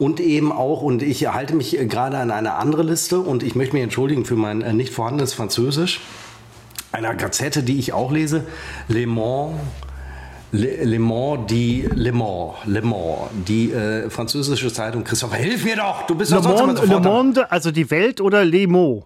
[0.00, 3.74] Und eben auch, und ich halte mich gerade an eine andere Liste und ich möchte
[3.74, 6.00] mich entschuldigen für mein äh, nicht vorhandenes Französisch.
[6.90, 8.46] Einer Gazette, die ich auch lese,
[8.88, 9.60] Le Mans.
[10.52, 15.04] Le, Le Mans, die Le Mans, Le Mans, die äh, französische Zeitung.
[15.04, 16.06] Christopher, hilf mir doch!
[16.06, 19.04] Du bist Le Monde, Le Monde, also die Welt oder Les mots?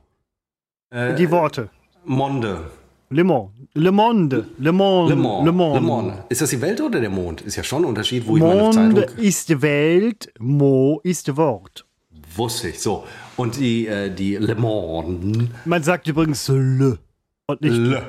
[0.91, 1.71] Äh, die Worte.
[2.05, 2.71] Monde.
[3.15, 3.53] Le Monde.
[3.77, 4.47] Le Monde.
[4.59, 5.11] Le Monde.
[5.11, 5.45] Le Mans.
[5.45, 5.75] Le Monde.
[5.77, 6.13] Le Mans.
[6.31, 7.43] Ist das die Welt oder der Mond?
[7.43, 11.87] Ist ja schon ein Unterschied, wo ich meine Monde Zeitung ist Welt, Mo ist Wort.
[12.35, 12.81] wusste ich.
[12.81, 13.05] So.
[13.37, 15.49] Und die, äh, die Le Monde.
[15.65, 16.99] Man sagt übrigens Le
[17.47, 17.77] und nicht.
[17.77, 18.03] Le.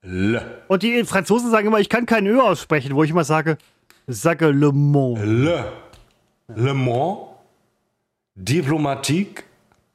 [0.00, 0.42] Le.
[0.68, 3.58] Und die Franzosen sagen immer, ich kann kein Ö aussprechen, wo ich immer sage,
[4.06, 5.22] sage Le Monde.
[5.22, 5.64] Le.
[6.56, 7.28] Le Mans.
[8.36, 9.44] Diplomatique.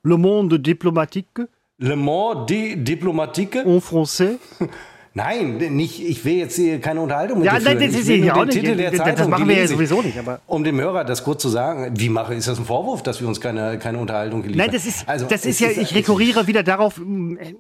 [0.03, 1.47] Le Monde diplomatique
[1.79, 3.57] Le Mans di Diplomatique.
[3.65, 4.37] en français.
[5.15, 8.07] Nein, nicht, ich will jetzt hier keine Unterhaltung mit Ja, dir nein, das Ich ist
[8.07, 8.59] will ja nur auch den nicht.
[8.61, 9.69] Titel der Das- das Zeitung, machen wir ja ich.
[9.69, 12.65] sowieso nicht, aber- Um dem Hörer das kurz zu sagen, wie mache, ist das ein
[12.65, 15.69] Vorwurf, dass wir uns keine, keine Unterhaltung geliefert Nein, das ist, Also, das ist ja,
[15.69, 16.99] ich rekurriere wieder darauf,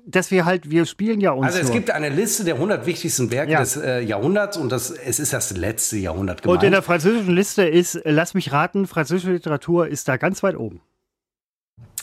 [0.07, 1.73] dass wir halt, wir spielen ja uns Also es nur.
[1.73, 3.59] gibt eine Liste der 100 wichtigsten Werke Ja.
[3.59, 6.59] des äh, Jahrhunderts und das, es ist das letzte Jahrhundert gemeint.
[6.59, 10.57] Und in der französischen Liste ist, lass mich raten, französische Literatur ist da ganz weit
[10.57, 10.81] oben.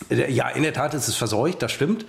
[0.09, 2.07] Ja, in der Tat ist es verseucht, das stimmt.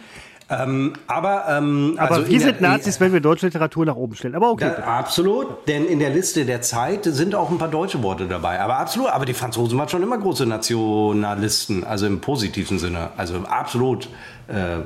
[0.51, 3.95] Ähm, aber ähm, Aber also wir in sind der, Nazis, wenn wir deutsche Literatur nach
[3.95, 4.35] oben stellen.
[4.35, 4.71] Aber okay.
[4.75, 8.59] Da, absolut, denn in der Liste der Zeit sind auch ein paar deutsche Worte dabei.
[8.59, 13.11] Aber absolut, aber die Franzosen waren schon immer große Nationalisten, also im positiven Sinne.
[13.15, 14.09] Also absolut.
[14.49, 14.81] Äh,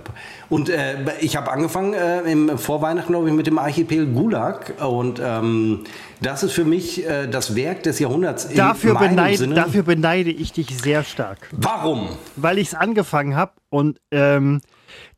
[0.50, 4.74] und äh, ich habe angefangen äh, im Vorweihnachten, glaube ich, mit dem Archipel Gulag.
[4.88, 5.84] Und ähm,
[6.22, 8.46] das ist für mich äh, das Werk des Jahrhunderts.
[8.46, 9.56] in dafür, beneid, Sinne.
[9.56, 11.50] dafür beneide ich dich sehr stark.
[11.52, 12.10] Warum?
[12.36, 14.62] Weil ich es angefangen habe und ähm,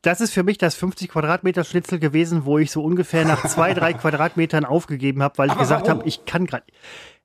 [0.01, 3.73] das ist für mich das 50 Quadratmeter Schnitzel gewesen, wo ich so ungefähr nach zwei,
[3.73, 6.63] drei Quadratmetern aufgegeben habe, weil ich Aber gesagt habe, ich kann gerade.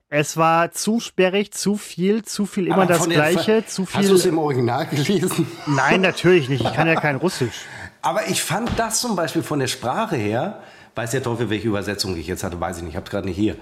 [0.09, 4.13] Es war zu sperrig, zu viel, zu viel immer Aber das Gleiche, zu Hast du
[4.15, 4.31] es viel.
[4.31, 5.47] im Original gelesen?
[5.65, 6.63] Nein, natürlich nicht.
[6.63, 7.61] Ich kann ja kein Russisch.
[8.03, 10.61] Aber ich fand das zum Beispiel von der Sprache her,
[10.93, 13.37] weiß der Teufel, welche Übersetzung ich jetzt hatte, weiß ich nicht, ich habe gerade nicht
[13.37, 13.55] hier.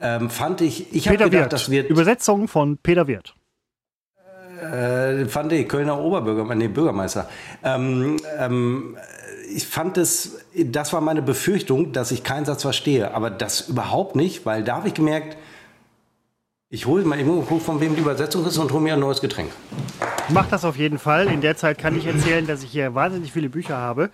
[0.00, 1.52] Ähm, fand ich, ich habe Peter gedacht, Wirth.
[1.52, 3.34] das wird, Übersetzung von Peter Wirth.
[4.60, 7.28] Äh, fand ich, Kölner Oberbürgermeister, nee, Bürgermeister.
[7.64, 8.96] Ähm, ähm,
[9.54, 14.16] ich fand es, das war meine Befürchtung, dass ich keinen Satz verstehe, aber das überhaupt
[14.16, 15.36] nicht, weil da habe ich gemerkt,
[16.70, 19.00] ich hole mal eben und gucke, von wem die Übersetzung ist und hole mir ein
[19.00, 19.50] neues Getränk.
[20.28, 21.28] Mach das auf jeden Fall.
[21.28, 24.10] In der Zeit kann ich erzählen, dass ich hier wahnsinnig viele Bücher habe,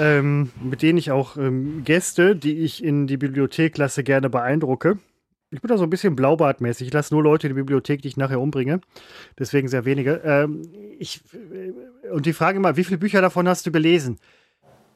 [0.00, 4.98] ähm, mit denen ich auch ähm, Gäste, die ich in die Bibliothek lasse, gerne beeindrucke.
[5.50, 6.88] Ich bin da so ein bisschen blaubartmäßig.
[6.88, 8.80] Ich lasse nur Leute in die Bibliothek, die ich nachher umbringe.
[9.38, 10.20] Deswegen sehr wenige.
[10.24, 10.62] Ähm,
[10.98, 14.18] ich, äh, und die Frage immer, wie viele Bücher davon hast du gelesen?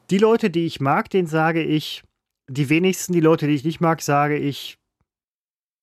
[0.09, 2.03] Die Leute, die ich mag, denen sage ich,
[2.47, 4.77] die wenigsten, die Leute, die ich nicht mag, sage ich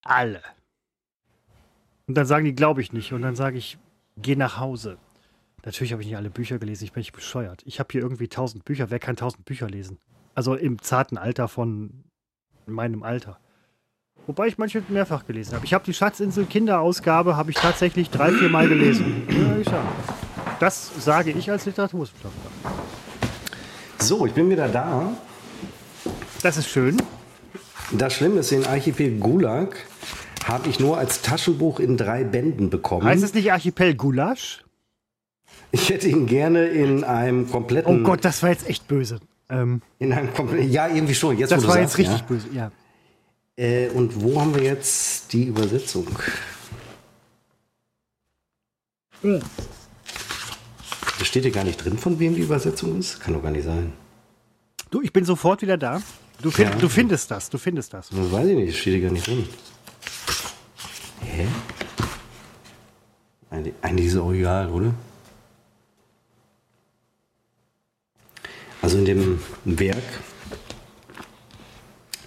[0.03, 0.41] alle.
[2.07, 3.13] Und dann sagen die, glaube ich nicht.
[3.13, 3.77] Und dann sage ich,
[4.17, 4.97] geh nach Hause.
[5.65, 7.61] Natürlich habe ich nicht alle Bücher gelesen, ich bin nicht bescheuert.
[7.65, 8.89] Ich habe hier irgendwie tausend Bücher.
[8.89, 9.97] Wer kann tausend Bücher lesen?
[10.35, 12.03] Also im zarten Alter von
[12.65, 13.39] meinem Alter.
[14.27, 15.65] Wobei ich manche mehrfach gelesen habe.
[15.65, 19.23] Ich habe die Schatzinsel Kinderausgabe, habe ich tatsächlich drei, vier Mal gelesen.
[19.29, 19.67] Ja, ich
[20.59, 22.51] das sage ich als Literaturwissenschaftler.
[23.99, 25.13] So, ich bin wieder da.
[26.43, 26.97] Das ist schön.
[27.91, 29.77] Das Schlimme ist, den Archipel Gulag
[30.45, 33.05] habe ich nur als Taschenbuch in drei Bänden bekommen.
[33.05, 34.65] Heißt es nicht Archipel Gulasch?
[35.71, 38.01] Ich hätte ihn gerne in einem kompletten.
[38.01, 39.19] Oh Gott, das war jetzt echt böse.
[39.49, 40.69] Ähm, in einem kompletten.
[40.69, 41.37] Ja, irgendwie schon.
[41.37, 42.25] Jetzt, das war sagst, jetzt richtig ja.
[42.27, 42.71] böse, ja.
[43.57, 46.07] Äh, und wo haben wir jetzt die Übersetzung?
[49.21, 49.41] Hm.
[51.17, 53.19] Das steht hier gar nicht drin, von wem die Übersetzung ist.
[53.19, 53.93] Kann doch gar nicht sein.
[54.91, 56.01] Du, ich bin sofort wieder da.
[56.41, 56.75] Du, find, ja.
[56.75, 58.09] du findest das, du findest das.
[58.09, 59.49] Das weiß ich nicht, das steht hier gar nicht drin.
[61.21, 61.47] Hä?
[63.49, 64.93] Eigentlich, eigentlich ist es auch egal, oder?
[68.83, 70.03] Also in dem Werk,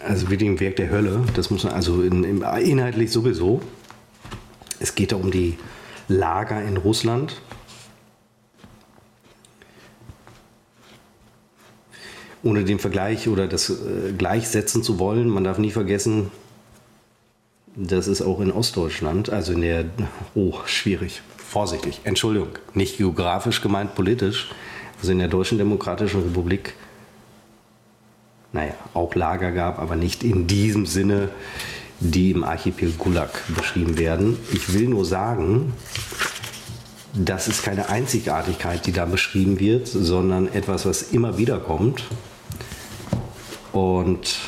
[0.06, 3.60] also wie dem Werk der Hölle, das muss man, also in, in, inhaltlich sowieso.
[4.78, 5.58] Es geht da um die
[6.08, 7.40] Lager in Russland.
[12.42, 16.30] Ohne den Vergleich oder das äh, gleichsetzen zu wollen, man darf nie vergessen,
[17.76, 19.84] das ist auch in Ostdeutschland, also in der,
[20.34, 24.50] oh, schwierig, vorsichtig, Entschuldigung, nicht geografisch gemeint, politisch,
[24.98, 26.74] also in der Deutschen Demokratischen Republik,
[28.52, 31.30] naja, auch Lager gab, aber nicht in diesem Sinne,
[32.00, 34.38] die im Archipel Gulag beschrieben werden.
[34.52, 35.74] Ich will nur sagen,
[37.14, 42.04] das ist keine Einzigartigkeit, die da beschrieben wird, sondern etwas, was immer wieder kommt.
[43.72, 44.38] Und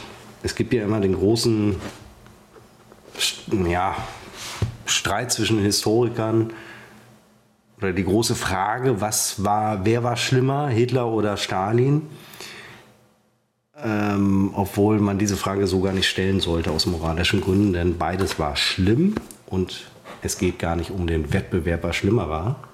[0.42, 1.76] es gibt ja immer den großen
[3.68, 3.96] ja,
[4.86, 6.52] Streit zwischen Historikern
[7.78, 12.02] oder die große Frage, was war, wer war schlimmer, Hitler oder Stalin?
[13.84, 18.38] Ähm, obwohl man diese Frage so gar nicht stellen sollte aus moralischen Gründen, denn beides
[18.38, 19.16] war schlimm
[19.46, 19.90] und
[20.22, 22.68] es geht gar nicht um den Wettbewerb, was schlimmer war.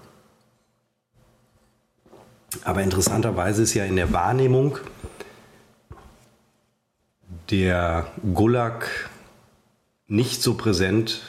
[2.65, 4.79] Aber interessanterweise ist ja in der Wahrnehmung
[7.51, 9.09] der Gulag
[10.07, 11.23] nicht so präsent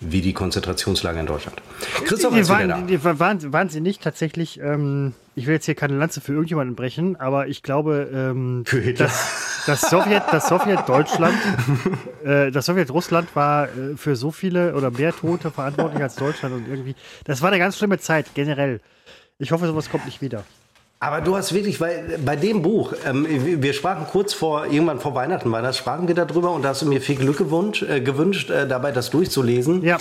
[0.00, 1.56] wie die Konzentrationslager in Deutschland.
[2.04, 5.96] Christoph, die, waren, die waren, waren, sie nicht tatsächlich, ähm, ich will jetzt hier keine
[5.96, 9.06] Lanze für irgendjemanden brechen, aber ich glaube, ähm, für Hitler.
[9.06, 11.36] Das, das Sowjet, das Sowjetdeutschland,
[12.24, 16.68] äh, das Sowjetrussland war äh, für so viele oder mehr Tote verantwortlich als Deutschland und
[16.68, 16.94] irgendwie,
[17.24, 18.80] das war eine ganz schlimme Zeit, generell.
[19.38, 20.44] Ich hoffe, sowas kommt nicht wieder.
[20.98, 25.14] Aber du hast wirklich, weil bei dem Buch, ähm, wir sprachen kurz vor, irgendwann vor
[25.14, 28.00] Weihnachten war das, sprachen wir darüber und da hast du mir viel Glück gewünscht, äh,
[28.00, 29.82] gewünscht äh, dabei das durchzulesen.
[29.82, 29.98] Ja.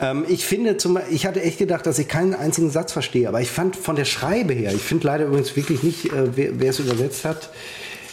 [0.00, 3.42] Ähm, ich finde, zum, ich hatte echt gedacht, dass ich keinen einzigen Satz verstehe, aber
[3.42, 6.70] ich fand von der Schreibe her, ich finde leider übrigens wirklich nicht, äh, wer, wer
[6.70, 7.50] es übersetzt hat,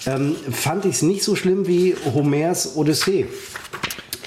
[0.05, 3.25] ähm, fand ich es nicht so schlimm wie Homers Odyssee.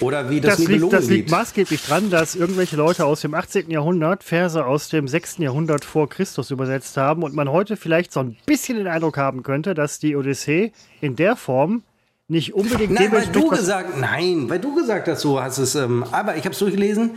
[0.00, 3.70] Oder wie das, das liegt, Das liegt maßgeblich dran, dass irgendwelche Leute aus dem 18.
[3.70, 5.38] Jahrhundert Verse aus dem 6.
[5.38, 9.42] Jahrhundert vor Christus übersetzt haben und man heute vielleicht so ein bisschen den Eindruck haben
[9.42, 11.82] könnte, dass die Odyssee in der Form
[12.28, 15.74] nicht unbedingt nein, weil du gesagt, Nein, weil du gesagt hast, so hast es.
[15.74, 17.10] Ähm, aber ich habe es durchgelesen.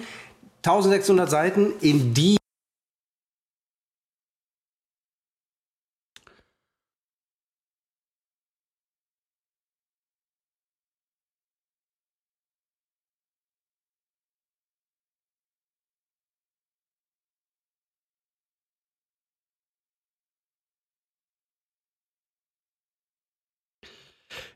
[0.63, 2.37] 1600 Seiten, in die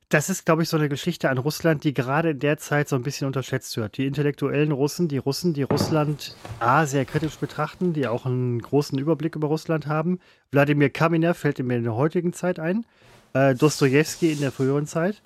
[0.09, 2.95] Das ist, glaube ich, so eine Geschichte an Russland, die gerade in der Zeit so
[2.95, 3.97] ein bisschen unterschätzt wird.
[3.97, 8.97] Die intellektuellen Russen, die Russen, die Russland A sehr kritisch betrachten, die auch einen großen
[8.97, 10.19] Überblick über Russland haben.
[10.51, 12.85] Wladimir Kamenev fällt mir in der heutigen Zeit ein.
[13.33, 15.21] Äh, Dostoevsky in der früheren Zeit,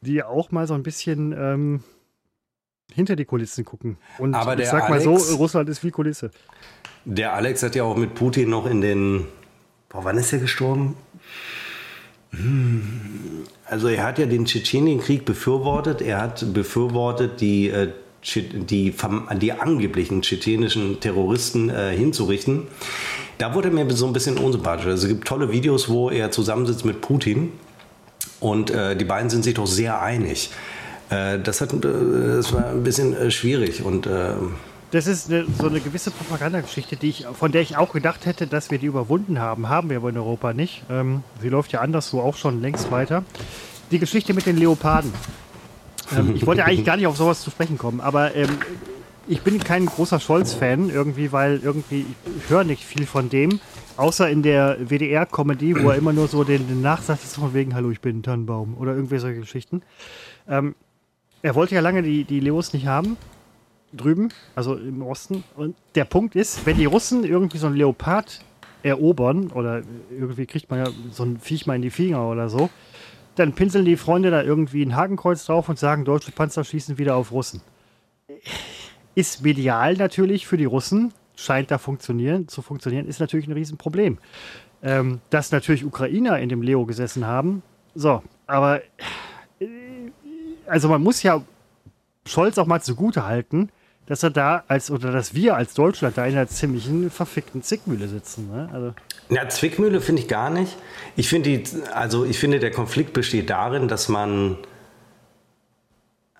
[0.00, 1.84] die auch mal so ein bisschen ähm,
[2.92, 3.98] hinter die Kulissen gucken.
[4.18, 6.32] Und Aber ich sag Alex, mal so, Russland ist wie Kulisse.
[7.04, 9.26] Der Alex hat ja auch mit Putin noch in den.
[9.88, 10.96] Boah, wann ist er gestorben?
[13.66, 16.02] Also er hat ja den Tschetschenienkrieg befürwortet.
[16.02, 17.88] Er hat befürwortet die äh,
[18.34, 18.94] die,
[19.40, 22.62] die angeblichen tschetschenischen Terroristen äh, hinzurichten.
[23.36, 24.86] Da wurde mir so ein bisschen unsympathisch.
[24.86, 27.52] Also es gibt tolle Videos, wo er zusammensitzt mit Putin
[28.40, 30.50] und äh, die beiden sind sich doch sehr einig.
[31.10, 34.32] Das, hat, das war ein bisschen schwierig und äh,
[34.94, 38.46] das ist eine, so eine gewisse Propagandageschichte, die ich, von der ich auch gedacht hätte,
[38.46, 39.68] dass wir die überwunden haben.
[39.68, 40.84] Haben wir aber in Europa nicht.
[40.88, 43.24] Ähm, sie läuft ja anderswo auch schon längst weiter.
[43.90, 45.12] Die Geschichte mit den Leoparden.
[46.16, 48.50] Ähm, ich wollte eigentlich gar nicht auf sowas zu sprechen kommen, aber ähm,
[49.26, 52.06] ich bin kein großer Scholz-Fan irgendwie, weil irgendwie
[52.38, 53.58] ich höre nicht viel von dem,
[53.96, 57.74] außer in der WDR-Comedy, wo er immer nur so den, den Nachsatz ist von wegen,
[57.74, 59.82] hallo, ich bin ein Tannenbaum oder irgendwie solche Geschichten.
[60.48, 60.76] Ähm,
[61.42, 63.16] er wollte ja lange die, die Leos nicht haben,
[63.96, 65.44] drüben, also im Osten.
[65.56, 68.40] Und der Punkt ist, wenn die Russen irgendwie so einen Leopard
[68.82, 72.70] erobern, oder irgendwie kriegt man ja so ein Viech mal in die Finger oder so,
[73.34, 77.16] dann pinseln die Freunde da irgendwie ein Hakenkreuz drauf und sagen, deutsche Panzer schießen wieder
[77.16, 77.62] auf Russen.
[79.14, 84.18] Ist medial natürlich für die Russen, scheint da funktionieren, zu funktionieren, ist natürlich ein Riesenproblem.
[84.82, 87.62] Ähm, dass natürlich Ukrainer in dem Leo gesessen haben.
[87.94, 88.82] So, aber
[89.58, 89.66] äh,
[90.66, 91.42] also man muss ja
[92.26, 93.70] Scholz auch mal zugute halten,
[94.06, 98.08] dass er da als oder dass wir als Deutschland da in einer ziemlichen verfickten Zickmühle
[98.08, 98.50] sitzen.
[98.50, 98.68] Ne?
[98.72, 98.92] Also
[99.30, 100.76] ja, Zwickmühle finde ich gar nicht.
[101.16, 101.62] Ich finde
[101.94, 104.58] also ich finde, der Konflikt besteht darin, dass man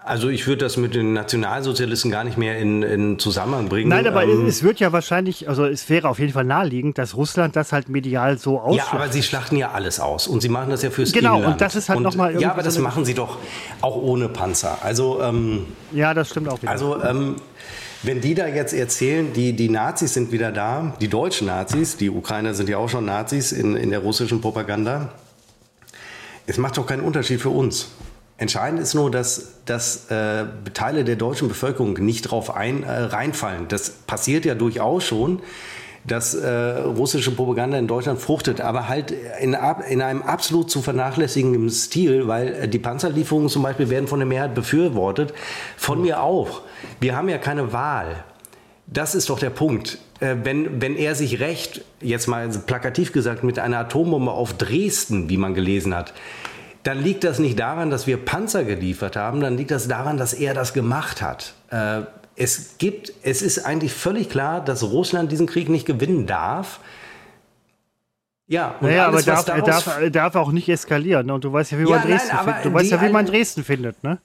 [0.05, 3.89] also ich würde das mit den Nationalsozialisten gar nicht mehr in, in Zusammenhang bringen.
[3.89, 7.17] Nein, aber ähm, es wird ja wahrscheinlich, also es wäre auf jeden Fall naheliegend, dass
[7.17, 8.93] Russland das halt medial so ausschlachtet.
[8.93, 11.37] Ja, aber sie schlachten ja alles aus und sie machen das ja fürs genau.
[11.39, 13.39] Genau, und das ist halt nochmal Ja, aber das so machen sie doch
[13.81, 14.79] auch ohne Panzer.
[14.83, 16.71] Also ähm, Ja, das stimmt auch wieder.
[16.71, 17.37] Also ähm,
[18.03, 22.11] wenn die da jetzt erzählen, die, die Nazis sind wieder da, die deutschen Nazis, die
[22.11, 25.15] Ukrainer sind ja auch schon Nazis in, in der russischen Propaganda,
[26.47, 27.89] es macht doch keinen Unterschied für uns.
[28.37, 33.69] Entscheidend ist nur, dass, dass äh, Teile der deutschen Bevölkerung nicht drauf ein, äh, reinfallen.
[33.69, 35.41] Das passiert ja durchaus schon,
[36.07, 39.57] dass äh, russische Propaganda in Deutschland fruchtet, aber halt in,
[39.89, 44.27] in einem absolut zu vernachlässigenden Stil, weil äh, die Panzerlieferungen zum Beispiel werden von der
[44.27, 45.33] Mehrheit befürwortet,
[45.77, 46.63] von mir auch.
[47.01, 48.25] Wir haben ja keine Wahl.
[48.87, 49.99] Das ist doch der Punkt.
[50.21, 55.31] Äh, wenn, wenn er sich recht, jetzt mal plakativ gesagt, mit einer Atombombe auf Dresden,
[55.31, 56.13] wie man gelesen hat,
[56.85, 60.35] dann liegt das nicht daran, dass wir Panzer geliefert haben, dann liegt das daran, dass
[60.35, 61.55] er das gemacht hat.
[61.71, 62.03] Äh,
[62.37, 66.81] es gibt, es ist eigentlich völlig klar, dass Russland diesen Krieg nicht gewinnen darf.
[68.47, 71.27] Ja, und naja, alles, aber darf, darf, darf auch nicht eskalieren.
[71.27, 71.35] Ne?
[71.35, 72.65] Und du weißt ja, wie ja, man Dresden nein, findet.
[72.65, 74.19] Du weißt ja, wie man Dresden findet, ne?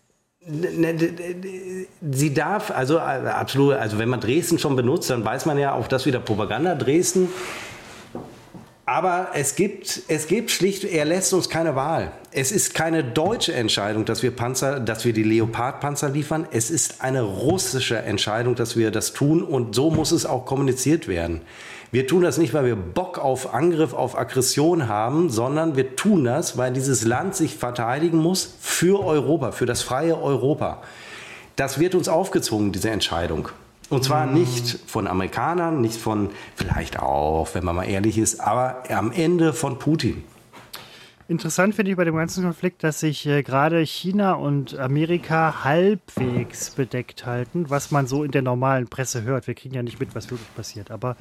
[2.11, 5.73] sie darf, also äh, absolut, also wenn man Dresden schon benutzt, dann weiß man ja
[5.73, 7.29] auch das wieder Propaganda Dresden.
[8.89, 12.11] Aber es gibt, es gibt schlicht, er lässt uns keine Wahl.
[12.31, 16.47] Es ist keine deutsche Entscheidung, dass wir Panzer, dass wir die Leopard-Panzer liefern.
[16.49, 21.07] Es ist eine russische Entscheidung, dass wir das tun und so muss es auch kommuniziert
[21.07, 21.41] werden.
[21.91, 26.23] Wir tun das nicht, weil wir Bock auf Angriff, auf Aggression haben, sondern wir tun
[26.23, 30.81] das, weil dieses Land sich verteidigen muss für Europa, für das freie Europa.
[31.55, 33.49] Das wird uns aufgezwungen, diese Entscheidung.
[33.89, 34.33] Und zwar mhm.
[34.35, 39.53] nicht von Amerikanern, nicht von, vielleicht auch, wenn man mal ehrlich ist, aber am Ende
[39.53, 40.23] von Putin.
[41.27, 46.71] Interessant finde ich bei dem ganzen Konflikt, dass sich äh, gerade China und Amerika halbwegs
[46.71, 49.45] bedeckt halten, was man so in der normalen Presse hört.
[49.45, 50.89] Wir kriegen ja nicht mit, was wirklich passiert.
[50.89, 51.15] Aber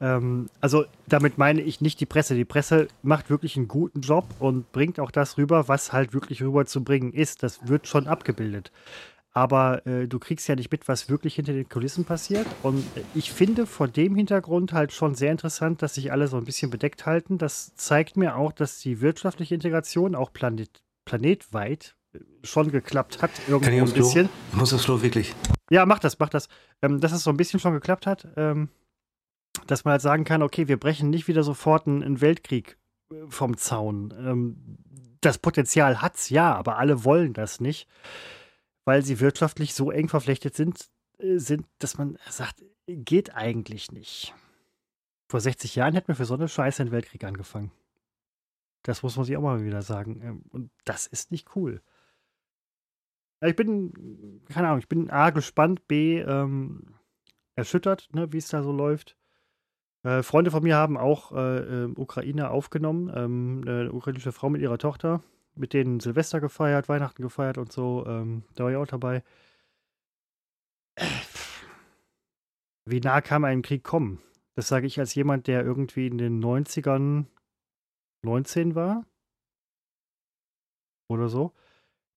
[0.00, 2.34] ähm, also damit meine ich nicht die Presse.
[2.34, 6.42] Die Presse macht wirklich einen guten Job und bringt auch das rüber, was halt wirklich
[6.42, 7.42] rüberzubringen ist.
[7.42, 8.72] Das wird schon abgebildet
[9.34, 12.46] aber äh, du kriegst ja nicht mit, was wirklich hinter den Kulissen passiert.
[12.62, 12.84] Und
[13.14, 16.70] ich finde vor dem Hintergrund halt schon sehr interessant, dass sich alle so ein bisschen
[16.70, 17.38] bedeckt halten.
[17.38, 23.30] Das zeigt mir auch, dass die wirtschaftliche Integration auch planet, planetweit äh, schon geklappt hat.
[23.48, 24.28] Irgendwo Kann ich ein bisschen.
[24.50, 24.60] Klo?
[24.60, 25.34] Muss das Flo wirklich?
[25.70, 26.48] Ja, mach das, mach das.
[26.82, 28.28] Ähm, dass es so ein bisschen schon geklappt hat.
[28.36, 28.68] Ähm,
[29.66, 32.76] dass man halt sagen kann, okay, wir brechen nicht wieder sofort einen, einen Weltkrieg
[33.10, 34.12] äh, vom Zaun.
[34.18, 34.78] Ähm,
[35.22, 37.88] das Potenzial hat's ja, aber alle wollen das nicht
[38.84, 40.88] weil sie wirtschaftlich so eng verflechtet sind,
[41.18, 44.34] äh, sind, dass man sagt, geht eigentlich nicht.
[45.28, 47.72] Vor 60 Jahren hätten wir für so eine Scheiße den Weltkrieg angefangen.
[48.82, 50.20] Das muss man sich auch mal wieder sagen.
[50.22, 51.80] Ähm, und das ist nicht cool.
[53.44, 56.94] Ich bin, keine Ahnung, ich bin A, gespannt, B, ähm,
[57.56, 59.16] erschüttert, ne, wie es da so läuft.
[60.04, 64.60] Äh, Freunde von mir haben auch äh, äh, Ukraine aufgenommen, ähm, eine ukrainische Frau mit
[64.60, 65.22] ihrer Tochter
[65.54, 68.04] mit denen Silvester gefeiert, Weihnachten gefeiert und so.
[68.06, 69.22] Ähm, da war ich auch dabei.
[72.84, 74.20] Wie nah kann man einem Krieg kommen?
[74.54, 77.26] Das sage ich als jemand, der irgendwie in den 90ern
[78.22, 79.06] 19 war.
[81.08, 81.52] Oder so.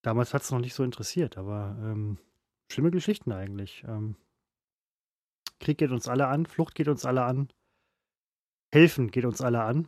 [0.01, 2.17] Damals hat es noch nicht so interessiert, aber ähm,
[2.71, 3.83] schlimme Geschichten eigentlich.
[3.87, 4.15] Ähm,
[5.59, 7.49] Krieg geht uns alle an, Flucht geht uns alle an,
[8.73, 9.87] Helfen geht uns alle an.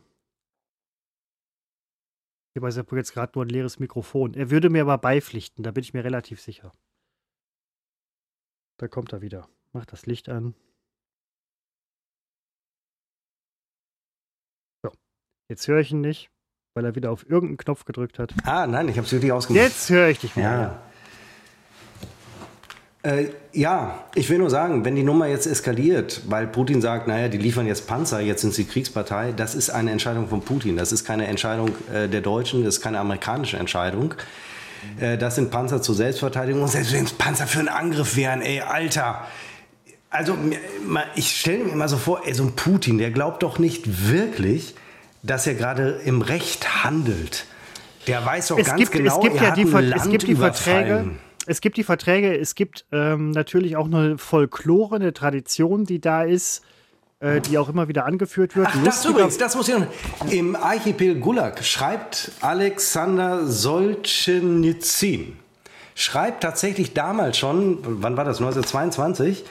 [2.58, 4.34] Hier bei Seppo jetzt gerade nur ein leeres Mikrofon.
[4.34, 6.72] Er würde mir aber beipflichten, da bin ich mir relativ sicher.
[8.78, 9.48] Da kommt er wieder.
[9.70, 10.56] Macht das Licht an.
[14.82, 14.90] So.
[15.48, 16.32] Jetzt höre ich ihn nicht,
[16.74, 18.34] weil er wieder auf irgendeinen Knopf gedrückt hat.
[18.42, 19.62] Ah, nein, ich habe es wirklich ausgemacht.
[19.62, 20.50] Jetzt höre ich dich wieder.
[20.50, 20.87] Ja.
[23.02, 27.28] Äh, ja, ich will nur sagen, wenn die Nummer jetzt eskaliert, weil Putin sagt, naja,
[27.28, 30.76] die liefern jetzt Panzer, jetzt sind sie Kriegspartei, das ist eine Entscheidung von Putin.
[30.76, 34.14] Das ist keine Entscheidung äh, der Deutschen, das ist keine amerikanische Entscheidung.
[35.00, 36.62] Äh, das sind Panzer zur Selbstverteidigung.
[36.62, 39.24] Und selbst wenn es Panzer für einen Angriff wären, ey, Alter.
[40.10, 40.36] Also,
[41.16, 44.74] ich stelle mir immer so vor, ey, so ein Putin, der glaubt doch nicht wirklich,
[45.22, 47.44] dass er gerade im Recht handelt.
[48.06, 49.82] Der weiß doch es ganz gibt, genau, es gibt er ja hat die, ein Ver-
[49.82, 51.10] Land es gibt die Verträge.
[51.48, 56.22] Es gibt die Verträge, es gibt ähm, natürlich auch eine Folklore, eine Tradition, die da
[56.22, 56.62] ist,
[57.20, 58.68] äh, die auch immer wieder angeführt wird.
[58.70, 59.86] Ach, das übrigens, das muss ich noch.
[60.30, 65.36] Im Archipel Gulag schreibt Alexander Solzhenitsyn,
[65.94, 69.46] schreibt tatsächlich damals schon, wann war das, 1922,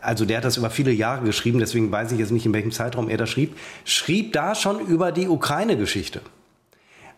[0.00, 2.72] also der hat das über viele Jahre geschrieben, deswegen weiß ich jetzt nicht, in welchem
[2.72, 6.22] Zeitraum er das schrieb, schrieb da schon über die Ukraine-Geschichte.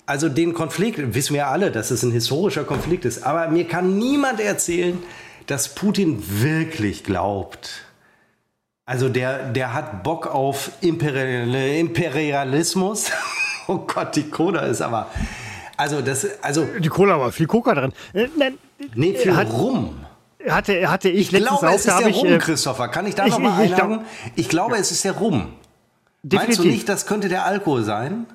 [0.06, 3.66] Also den Konflikt, wissen wir ja alle, dass es ein historischer Konflikt ist, aber mir
[3.66, 5.02] kann niemand erzählen,
[5.46, 7.70] dass Putin wirklich glaubt,
[8.86, 13.10] also der, der hat Bock auf Imperial, Imperialismus.
[13.66, 15.06] Oh Gott, die Cola ist aber.
[15.78, 17.94] Also das, also Die Cola war viel Coca drin.
[18.12, 18.58] Äh, nein,
[18.94, 20.04] nee, viel hat- rum.
[20.46, 22.12] hatte, hatte ich, Ich letztens glaube, auch, es da ist der.
[22.14, 22.88] Rum, Äh, Christopher.
[22.88, 24.00] Kann ich da ich- noch mal ich- einhaken?
[24.50, 25.34] Glaube, es ist der Rum.
[25.44, 25.54] Meinst
[26.24, 26.64] du definitiv.
[26.72, 28.26] nicht, das könnte der Alkohol sein?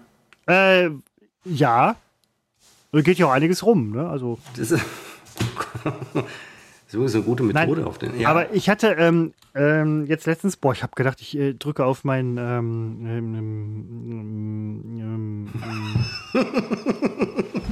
[0.47, 0.89] Äh,
[1.45, 1.95] ja.
[2.91, 4.09] Da geht ja auch einiges rum, ne?
[4.09, 4.39] Also.
[4.55, 4.83] Das ist,
[6.87, 8.25] so ist eine gute Nein, Methode auf den.
[8.25, 12.03] aber ich hatte ähm, ähm, jetzt letztens, boah, ich habe gedacht, ich äh, drücke auf
[12.03, 13.35] meinen ähm, ähm,
[14.99, 15.47] ähm,
[16.33, 16.33] ähm,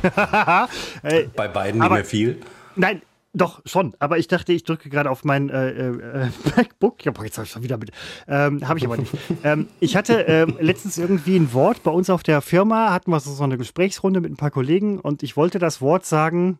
[1.03, 2.39] äh, bei beiden nicht aber- mehr viel.
[2.75, 3.01] Nein,
[3.37, 3.95] doch, schon.
[3.99, 7.03] Aber ich dachte, ich drücke gerade auf mein äh, äh, MacBook.
[7.05, 7.91] Ja, boah, jetzt habe ich schon wieder mit.
[8.27, 9.11] Ähm, habe ich aber nicht.
[9.43, 13.19] ähm, ich hatte ähm, letztens irgendwie ein Wort bei uns auf der Firma, hatten wir
[13.19, 16.59] so, eine Gesprächsrunde mit ein paar Kollegen und ich wollte das Wort sagen.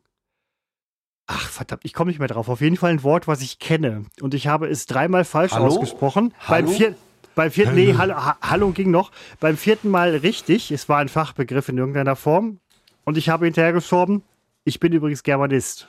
[1.28, 2.48] Ach, verdammt, ich komme nicht mehr drauf.
[2.48, 4.06] Auf jeden Fall ein Wort, was ich kenne.
[4.22, 5.66] Und ich habe es dreimal falsch Hallo?
[5.66, 6.34] ausgesprochen.
[6.48, 6.78] Beim Hallo?
[6.78, 6.96] vierten.
[7.36, 9.12] Beim vierten, nee, hallo, ha, hallo ging noch.
[9.40, 10.72] Beim vierten Mal richtig.
[10.72, 12.60] Es war ein Fachbegriff in irgendeiner Form.
[13.04, 14.24] Und ich habe hinterher geschoben,
[14.64, 15.88] ich bin übrigens Germanist.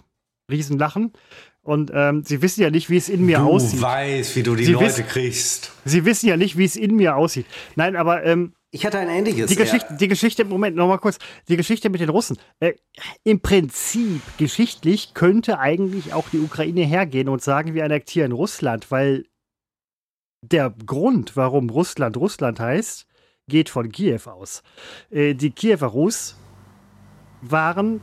[0.50, 1.12] Riesenlachen.
[1.62, 3.82] Und ähm, Sie wissen ja nicht, wie es in mir Du aussieht.
[3.82, 5.72] weißt, wie du die Sie Leute wissen- kriegst.
[5.84, 7.46] Sie wissen ja nicht, wie es in mir aussieht.
[7.76, 9.48] Nein, aber ähm, Ich hatte ein ähnliches.
[9.50, 11.18] die Geschichte, die Geschichte, Moment, nochmal kurz,
[11.48, 12.38] die Geschichte mit den Russen.
[12.60, 12.72] Äh,
[13.22, 19.26] Im Prinzip, geschichtlich, könnte eigentlich auch die Ukraine hergehen und sagen, wir annektieren Russland, weil
[20.42, 23.06] der Grund, warum Russland Russland heißt,
[23.50, 24.62] geht von Kiew aus.
[25.10, 26.36] Äh, die Kiewer Rus
[27.42, 28.00] waren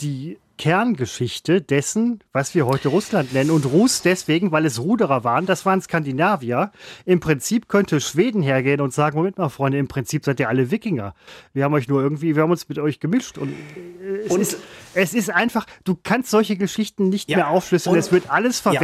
[0.00, 3.50] die Kerngeschichte dessen, was wir heute Russland nennen.
[3.50, 6.70] Und Rus deswegen, weil es Ruderer waren, das waren Skandinavier.
[7.06, 10.70] Im Prinzip könnte Schweden hergehen und sagen, Moment mal, Freunde, im Prinzip seid ihr alle
[10.70, 11.14] Wikinger.
[11.54, 13.38] Wir haben euch nur irgendwie, wir haben uns mit euch gemischt.
[13.38, 14.58] Und, äh, es, Und- ist,
[14.94, 17.96] es ist einfach, du kannst solche Geschichten nicht Ja, mehr aufschlüsseln.
[17.96, 18.80] es wird alles Ja.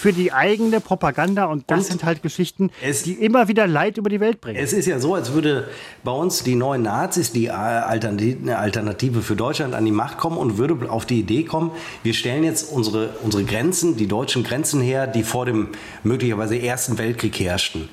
[0.00, 3.98] Für die eigene Propaganda und das Und sind halt Geschichten, es- die immer wieder Leid
[3.98, 4.56] über die Welt bringen.
[4.62, 5.66] Es ist ja so, als würde
[6.04, 10.88] bei uns die neuen Nazis, die Alternative für Deutschland an die Macht kommen und würde
[10.90, 11.72] auf die Idee kommen,
[12.02, 15.68] wir stellen jetzt unsere, unsere Grenzen, die deutschen Grenzen her, die vor dem
[16.04, 17.88] möglicherweise Ersten Weltkrieg herrschten.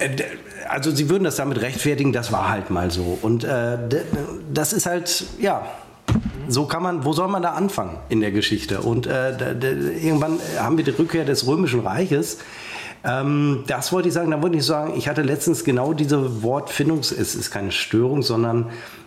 [0.00, 0.08] Äh,
[0.68, 3.18] Also sie würden das damit rechtfertigen, das war halt mal so.
[3.20, 3.76] Und äh,
[4.54, 5.66] das ist halt, ja,
[6.48, 8.80] so kann man, wo soll man da anfangen in der Geschichte?
[8.80, 12.38] Und äh, d- d- irgendwann haben wir die Rückkehr des Römischen Reiches.
[13.04, 14.30] Ähm, das wollte ich sagen.
[14.30, 16.98] Da wollte ich sagen, ich hatte letztens genau diese Wortfindung.
[17.00, 18.66] Es ist keine Störung, sondern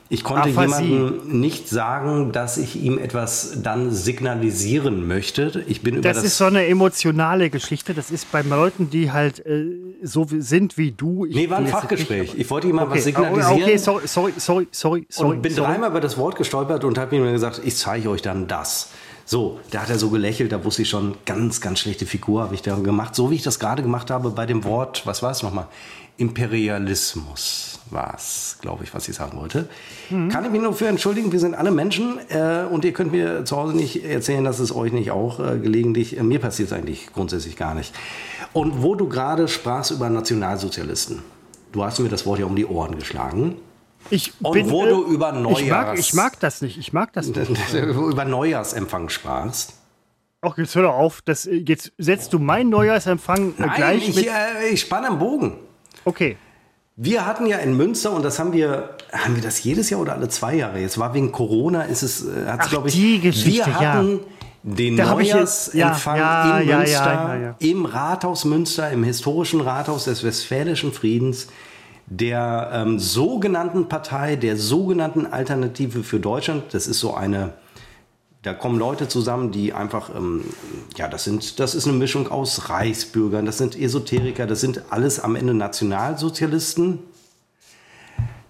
[0.10, 0.84] ich konnte Aphasie.
[0.86, 5.64] jemandem nicht sagen, dass ich ihm etwas dann signalisieren möchte.
[5.68, 6.26] Ich bin über Das, das.
[6.26, 7.94] ist so eine emotionale Geschichte.
[7.94, 9.66] Das ist bei Leuten, die halt äh,
[10.04, 11.26] so sind wie du.
[11.26, 12.34] Ich nee, war ein Fachgespräch.
[12.34, 13.64] nicht- Ich wollte jemandem Okay, was signalisieren.
[13.64, 15.36] okay, sorry, sorry, sorry, sorry, sorry.
[15.36, 15.72] und bin sorry.
[15.72, 18.90] dreimal über das Wort gestolpert und habe ihm gesagt, ich zeige euch dann das.
[19.28, 22.54] So, da hat er so gelächelt, da wusste ich schon, ganz, ganz schlechte Figur habe
[22.54, 23.16] ich da gemacht.
[23.16, 25.66] So wie ich das gerade gemacht habe bei dem Wort, was war es nochmal?
[26.18, 29.68] Imperialismus war es, glaube ich, was ich sagen wollte.
[30.10, 33.46] Kann ich mich nur für entschuldigen, wir sind alle Menschen äh, und ihr könnt mir
[33.46, 36.74] zu Hause nicht erzählen, dass es euch nicht auch äh, gelegentlich, äh, mir passiert es
[36.74, 37.94] eigentlich grundsätzlich gar nicht.
[38.54, 41.22] Und wo du gerade sprachst über Nationalsozialisten,
[41.72, 43.58] du hast mir das Wort ja um die Ohren geschlagen.
[44.10, 46.78] Ich Und bin, wo äh, du über ich mag, Neujahrs- ich mag das nicht.
[46.78, 47.50] Ich mag das nicht.
[47.74, 49.74] über Neujahrsempfang sprachst.
[50.42, 51.22] Ach, jetzt hör doch auf.
[51.24, 54.28] Das, äh, jetzt setzt du meinen Neujahrsempfang äh, Nein, gleich ich, mit.
[54.72, 55.58] ich spanne am Bogen.
[56.06, 56.38] Okay.
[56.98, 60.14] Wir hatten ja in Münster, und das haben wir, haben wir das jedes Jahr oder
[60.14, 60.80] alle zwei Jahre?
[60.80, 62.94] Jetzt war wegen Corona, ist es, äh, hat Ach, glaube ich.
[62.94, 64.12] die Geschichte, wir hatten
[64.64, 64.74] ja.
[64.76, 70.94] den Da Neujahrsempfang ja, in ja, Münster, im Rathaus Münster, im historischen Rathaus des Westfälischen
[70.94, 71.48] Friedens,
[72.06, 76.74] der ähm, sogenannten Partei, der sogenannten Alternative für Deutschland.
[76.74, 77.54] Das ist so eine,
[78.46, 80.44] da kommen Leute zusammen, die einfach, ähm,
[80.96, 85.20] ja, das sind, das ist eine Mischung aus Reichsbürgern, das sind Esoteriker, das sind alles
[85.20, 87.00] am Ende Nationalsozialisten.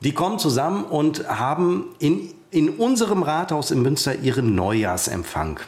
[0.01, 5.61] Die kommen zusammen und haben in, in unserem Rathaus in Münster ihren Neujahrsempfang.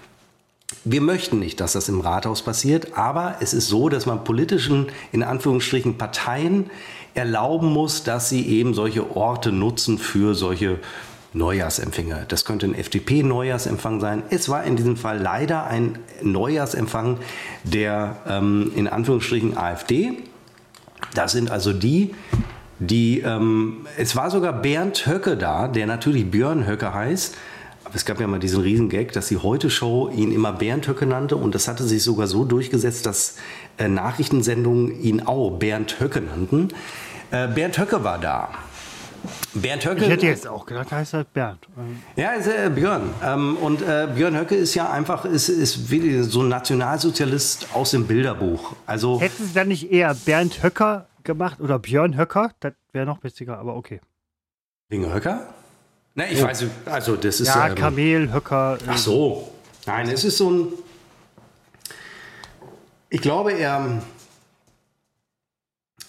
[0.83, 4.87] Wir möchten nicht, dass das im Rathaus passiert, aber es ist so, dass man politischen,
[5.13, 6.69] in Anführungsstrichen, Parteien
[7.13, 10.79] erlauben muss, dass sie eben solche Orte nutzen für solche
[11.37, 12.25] Neujahrsempfänge.
[12.27, 14.23] Das könnte ein FDP-Neujahrsempfang sein.
[14.29, 17.19] Es war in diesem Fall leider ein Neujahrsempfang
[17.63, 20.13] der, ähm, in Anführungsstrichen, AfD.
[21.13, 22.15] Das sind also die,
[22.79, 27.35] die, ähm, es war sogar Bernd Höcke da, der natürlich Björn Höcke heißt.
[27.85, 31.37] Aber es gab ja mal diesen Riesengag, dass die Heute-Show ihn immer Bernd Höcke nannte.
[31.37, 33.37] Und das hatte sich sogar so durchgesetzt, dass
[33.77, 36.69] äh, Nachrichtensendungen ihn auch Bernd Höcke nannten.
[37.31, 38.49] Äh, Bernd Höcke war da.
[39.53, 40.03] Bernd Höcke.
[40.03, 41.67] Ich hätte jetzt auch gedacht, da heißt er Bernd.
[41.77, 43.13] Ähm, Ja, ist äh, Björn.
[43.23, 47.91] Ähm, und äh, Björn Höcke ist ja einfach ist, ist wie so ein Nationalsozialist aus
[47.91, 48.75] dem Bilderbuch.
[48.85, 52.51] Also Hätten sie dann nicht eher Bernd Höcker gemacht oder Björn Höcker?
[52.59, 53.99] Das wäre noch witziger, aber okay.
[54.89, 55.47] wegen Höcker?
[56.15, 56.71] Ne, ich weiß, nicht.
[56.85, 58.79] also das ist Ja, ähm, Kamel, Höcker.
[58.87, 59.51] Ach so.
[59.85, 60.67] Nein, es ist so ein.
[63.09, 64.01] Ich glaube, er.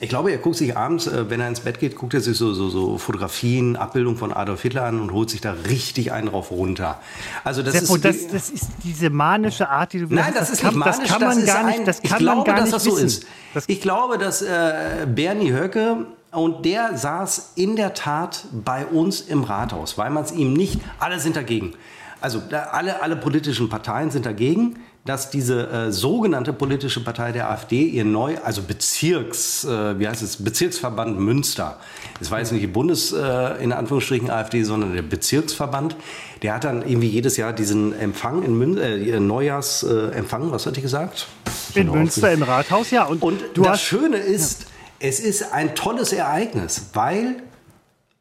[0.01, 2.37] Ich glaube, er guckt sich abends, äh, wenn er ins Bett geht, guckt er sich
[2.37, 6.29] so, so, so Fotografien, Abbildungen von Adolf Hitler an und holt sich da richtig einen
[6.29, 7.01] drauf runter.
[7.43, 8.05] Also das Seppo, ist.
[8.05, 10.99] das, das ist diese manische Art, die du Nein, das, hast, ist kann, nicht manisch,
[11.01, 12.85] das kann man gar ein, nicht, das ich kann glaube, man gar dass nicht das
[12.85, 13.07] so wissen.
[13.07, 13.27] ist.
[13.55, 19.23] Das, ich glaube, dass äh, Bernie Höcke und der saß in der Tat bei uns
[19.23, 21.73] im Rathaus, weil man es ihm nicht, alle sind dagegen.
[22.21, 22.43] Also
[22.73, 24.77] alle, alle politischen Parteien sind dagegen,
[25.09, 30.23] dass diese äh, sogenannte politische Partei der AfD ihr neu, also Bezirks, äh, wie heißt
[30.23, 31.79] es, Bezirksverband Münster,
[32.19, 35.97] das war jetzt nicht die Bundes, äh, in Anführungsstrichen AfD, sondern der Bezirksverband,
[36.43, 40.83] der hat dann irgendwie jedes Jahr diesen Empfang in Münster, äh, Neujahrsempfang, was hatte ich
[40.83, 41.27] gesagt?
[41.75, 41.95] in Genau.
[41.95, 43.05] Münster im Rathaus, ja.
[43.05, 44.67] Und, Und du das hast Schöne ist,
[45.01, 47.37] es ist ein tolles Ereignis, weil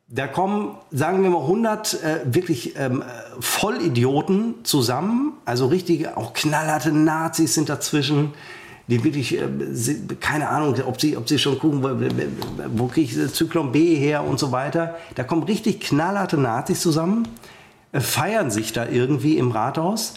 [0.09, 3.05] da kommen, sagen wir mal, 100 äh, wirklich ähm, äh,
[3.41, 8.33] Vollidioten zusammen, also richtige, auch knallharte Nazis sind dazwischen,
[8.87, 9.47] die wirklich, äh,
[10.21, 11.89] keine Ahnung, ob sie, ob sie schon gucken, wo,
[12.77, 14.95] wo kriege ich Zyklon B her und so weiter.
[15.15, 17.27] Da kommen richtig knallharte Nazis zusammen,
[17.91, 20.13] äh, feiern sich da irgendwie im Rathaus.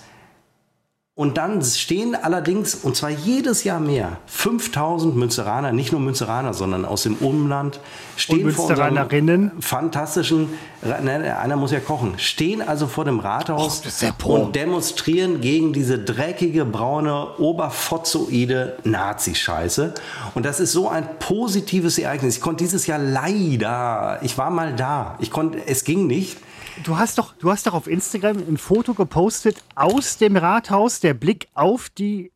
[1.16, 6.84] Und dann stehen allerdings, und zwar jedes Jahr mehr, 5000 Münsteraner, nicht nur Münsteraner, sondern
[6.84, 7.80] aus dem Umland,
[8.16, 10.50] stehen vor unserem fantastischen,
[10.82, 13.82] nein, einer muss ja kochen, stehen also vor dem Rathaus
[14.22, 19.94] Och, und demonstrieren gegen diese dreckige, braune, oberfotzoide Nazi-Scheiße.
[20.34, 22.36] Und das ist so ein positives Ereignis.
[22.36, 26.38] Ich konnte dieses Jahr leider, ich war mal da, ich konnte, es ging nicht.
[26.84, 31.14] Du hast doch, du hast doch auf Instagram ein Foto gepostet aus dem Rathaus, der
[31.14, 32.32] Blick auf die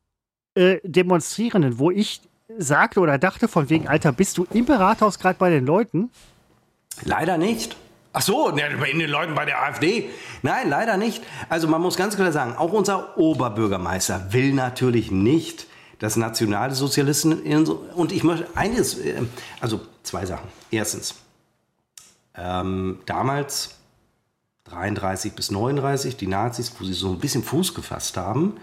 [0.54, 2.20] äh, Demonstrierenden, wo ich
[2.58, 6.10] sagte oder dachte von wegen, Alter, bist du im Rathaus gerade bei den Leuten?
[7.04, 7.76] Leider nicht.
[8.12, 10.08] Ach so, in den Leuten bei der AfD.
[10.42, 11.24] Nein, leider nicht.
[11.48, 15.66] Also man muss ganz klar sagen, auch unser Oberbürgermeister will natürlich nicht,
[15.98, 19.22] dass Nationalsozialisten in und ich möchte eines, äh,
[19.60, 20.48] also zwei Sachen.
[20.70, 21.16] Erstens,
[22.36, 23.80] ähm, damals
[24.64, 28.54] 33 bis 39, die Nazis, wo sie so ein bisschen Fuß gefasst haben,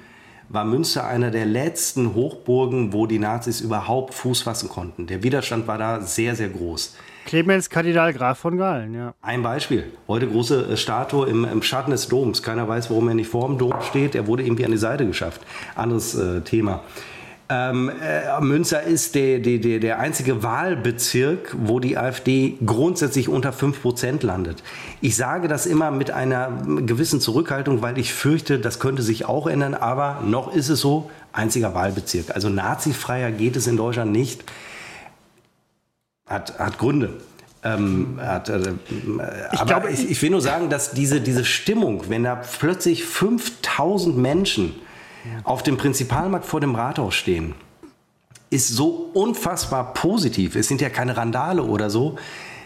[0.50, 5.06] war Münster einer der letzten Hochburgen, wo die Nazis überhaupt Fuß fassen konnten.
[5.06, 6.96] Der Widerstand war da sehr, sehr groß.
[7.26, 9.14] Clemens Kardinal Graf von Galen, ja.
[9.22, 9.94] Ein Beispiel.
[10.08, 12.42] Heute große äh, Statue im, im Schatten des Doms.
[12.42, 14.16] Keiner weiß, warum er nicht vor dem Dom steht.
[14.16, 15.42] Er wurde irgendwie an die Seite geschafft.
[15.76, 16.82] Anderes äh, Thema.
[17.54, 23.52] Ähm, äh, Münster ist der, der, der, der einzige Wahlbezirk, wo die AfD grundsätzlich unter
[23.52, 24.64] 5% landet.
[25.02, 26.50] Ich sage das immer mit einer
[26.86, 29.74] gewissen Zurückhaltung, weil ich fürchte, das könnte sich auch ändern.
[29.74, 32.34] Aber noch ist es so, einziger Wahlbezirk.
[32.34, 34.46] Also nazifreier geht es in Deutschland nicht
[36.26, 37.18] hat, hat Gründe.
[37.64, 38.74] Ähm, hat, äh,
[39.52, 44.18] aber glaube, ich, ich will nur sagen, dass diese, diese Stimmung, wenn da plötzlich 5000
[44.18, 44.74] Menschen
[45.44, 47.56] auf dem Prinzipalmarkt vor dem Rathaus stehen,
[48.50, 50.56] ist so unfassbar positiv.
[50.56, 52.18] Es sind ja keine Randale oder so.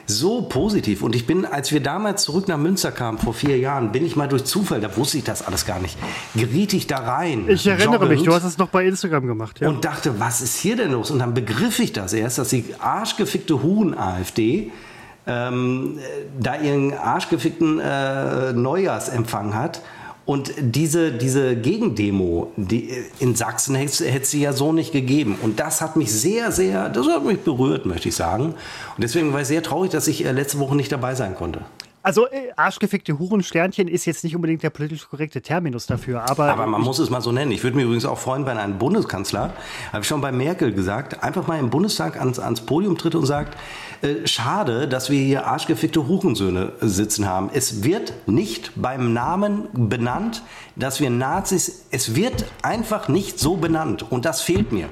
[0.08, 1.02] so positiv.
[1.02, 4.16] Und ich bin, als wir damals zurück nach Münster kamen, vor vier Jahren, bin ich
[4.16, 5.98] mal durch Zufall, da wusste ich das alles gar nicht,
[6.36, 7.46] geriet ich da rein.
[7.48, 9.60] Ich erinnere joggend, mich, du hast es noch bei Instagram gemacht.
[9.62, 9.70] Ja.
[9.70, 11.12] Und dachte, was ist hier denn los?
[11.12, 14.72] Und dann begriff ich das erst, dass die arschgefickte Huhn-AfD
[15.28, 15.98] ähm,
[16.40, 19.82] da ihren arschgefickten äh, Neujahrsempfang hat
[20.26, 22.90] und diese, diese Gegendemo die
[23.20, 25.38] in Sachsen hätte es sie ja so nicht gegeben.
[25.42, 28.46] Und das hat mich sehr, sehr, das hat mich berührt, möchte ich sagen.
[28.46, 31.62] Und deswegen war ich sehr traurig, dass ich äh, letzte Woche nicht dabei sein konnte.
[32.06, 36.52] Also äh, arschgefickte Hurensternchen ist jetzt nicht unbedingt der politisch korrekte Terminus dafür, aber.
[36.52, 37.52] Aber man muss es mal so nennen.
[37.52, 39.54] Ich würde mich übrigens auch freuen, wenn ein Bundeskanzler,
[39.92, 43.26] habe ich schon bei Merkel gesagt, einfach mal im Bundestag ans, ans Podium tritt und
[43.26, 43.58] sagt,
[44.06, 47.50] äh, schade, dass wir hier arschgefickte Hurensöhne sitzen haben.
[47.54, 50.44] Es wird nicht beim Namen benannt,
[50.76, 54.90] dass wir Nazis, es wird einfach nicht so benannt und das fehlt mir.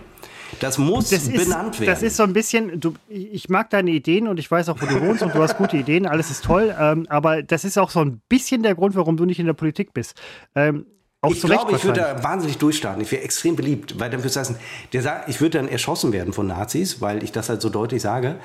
[0.60, 1.92] Das muss das ist, benannt werden.
[1.92, 4.86] Das ist so ein bisschen, du, ich mag deine Ideen und ich weiß auch, wo
[4.86, 7.90] du wohnst und du hast gute Ideen, alles ist toll, ähm, aber das ist auch
[7.90, 10.20] so ein bisschen der Grund, warum du nicht in der Politik bist.
[10.56, 10.86] Ähm,
[11.30, 13.02] ich glaube, ich würde da wahnsinnig durchstarten.
[13.02, 14.58] Ich wäre extrem beliebt, weil dann würde heißen,
[14.92, 18.40] der ich würde dann erschossen werden von Nazis, weil ich das halt so deutlich sage.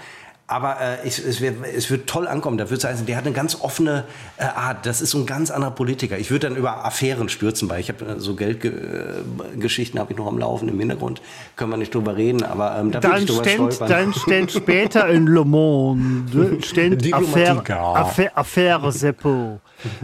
[0.51, 2.57] Aber äh, ich, es, wird, es wird toll ankommen.
[2.57, 4.05] Da wird heißen, der hat eine ganz offene
[4.39, 4.87] äh, Art.
[4.87, 6.19] Das ist so ein ganz anderer Politiker.
[6.19, 10.27] Ich würde dann über Affären stürzen, weil ich habe äh, so Geldgeschichten habe ich noch
[10.27, 11.21] am Laufen im Hintergrund.
[11.57, 15.45] Können wir nicht drüber reden, aber ähm, da dann, stand, dann stand später in Le
[15.45, 19.61] Monde stand Affäre, Affäre, Affäre Seppo.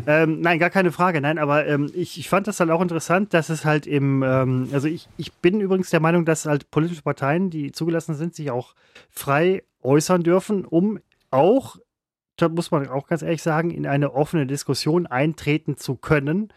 [0.07, 1.23] ähm, nein, gar keine Frage.
[1.23, 4.69] Nein, aber ähm, ich, ich fand das halt auch interessant, dass es halt im, ähm,
[4.75, 8.51] also ich, ich bin übrigens der Meinung, dass halt politische Parteien, die zugelassen sind, sich
[8.51, 8.75] auch
[9.11, 10.99] frei äußern dürfen, um
[11.31, 11.77] auch,
[12.37, 16.53] da muss man auch ganz ehrlich sagen, in eine offene Diskussion eintreten zu können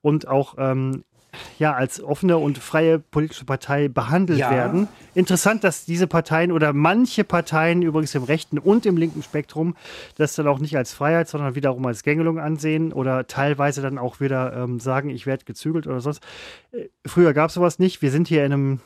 [0.00, 1.04] und auch ähm,
[1.58, 4.50] ja, als offene und freie politische Partei behandelt ja.
[4.50, 4.88] werden.
[5.14, 9.76] Interessant, dass diese Parteien oder manche Parteien, übrigens im rechten und im linken Spektrum,
[10.16, 14.20] das dann auch nicht als Freiheit, sondern wiederum als Gängelung ansehen oder teilweise dann auch
[14.20, 16.22] wieder ähm, sagen, ich werde gezügelt oder sonst.
[16.72, 18.02] Äh, früher gab es sowas nicht.
[18.02, 18.80] Wir sind hier in einem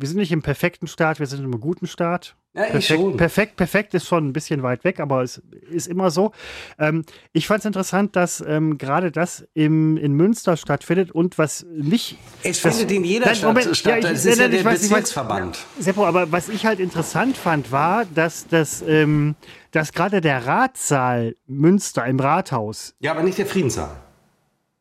[0.00, 2.34] wir sind nicht im perfekten Staat, wir sind in einem guten Staat.
[2.52, 5.40] Ja, perfekt, perfekt, perfekt ist schon ein bisschen weit weg, aber es
[5.70, 6.32] ist immer so.
[6.80, 11.64] Ähm, ich fand es interessant, dass ähm, gerade das im, in Münster stattfindet und was
[11.70, 12.18] mich.
[12.42, 14.02] Es findet in jeder nein, Stadt Moment, statt.
[14.02, 15.58] Ja, ich, ist nein, ja der Bezirksverband.
[15.76, 19.36] Ja, Seppo, aber was ich halt interessant fand, war, dass, dass, ähm,
[19.70, 22.96] dass gerade der Ratssaal Münster im Rathaus.
[22.98, 23.96] Ja, aber nicht der Friedenssaal.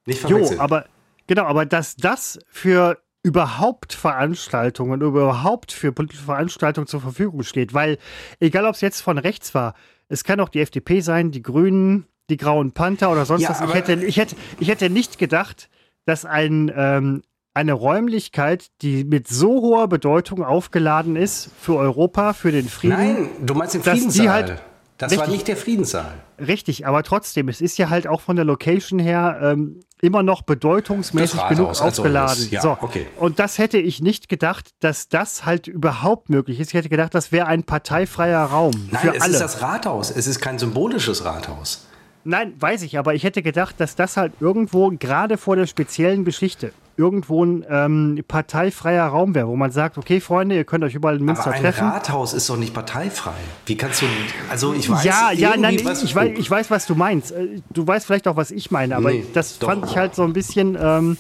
[0.08, 0.58] Nicht verwechseln.
[0.58, 0.86] Jo, aber
[1.28, 7.74] genau, aber dass das für überhaupt Veranstaltungen, überhaupt für politische Veranstaltungen zur Verfügung steht.
[7.74, 7.98] Weil,
[8.40, 9.74] egal ob es jetzt von rechts war,
[10.08, 13.62] es kann auch die FDP sein, die Grünen, die Grauen Panther oder sonst ja, was.
[13.62, 15.70] Ich hätte, ich, hätte, ich hätte nicht gedacht,
[16.06, 17.24] dass ein, ähm,
[17.54, 22.96] eine Räumlichkeit, die mit so hoher Bedeutung aufgeladen ist für Europa, für den Frieden.
[22.96, 24.30] Nein, du meinst den Friedenssaal.
[24.30, 24.64] Halt,
[25.00, 26.12] das richtig, war nicht der Friedenssaal.
[26.46, 30.42] Richtig, aber trotzdem, es ist ja halt auch von der Location her ähm, immer noch
[30.42, 32.30] bedeutungsmäßig genug aufgeladen.
[32.30, 32.78] Also ja, so.
[32.82, 33.08] okay.
[33.18, 36.70] Und das hätte ich nicht gedacht, dass das halt überhaupt möglich ist.
[36.70, 38.90] Ich hätte gedacht, das wäre ein parteifreier Raum.
[38.92, 39.34] Nein, für es alle.
[39.34, 40.12] ist das Rathaus.
[40.12, 41.86] Es ist kein symbolisches Rathaus.
[42.30, 46.26] Nein, weiß ich, aber ich hätte gedacht, dass das halt irgendwo gerade vor der speziellen
[46.26, 50.94] Geschichte irgendwo ein ähm, parteifreier Raum wäre, wo man sagt, okay, Freunde, ihr könnt euch
[50.94, 51.88] überall in Münster Aber ein treffen.
[51.88, 53.34] Rathaus ist doch nicht parteifrei.
[53.66, 54.06] Wie kannst du,
[54.48, 57.32] also ich weiß, ja, ja, nein, ich, ich, weiß, ich weiß, was du meinst.
[57.32, 59.70] Äh, du weißt vielleicht auch, was ich meine, aber nee, das doch.
[59.70, 60.78] fand ich halt so ein bisschen.
[60.80, 61.18] Ähm,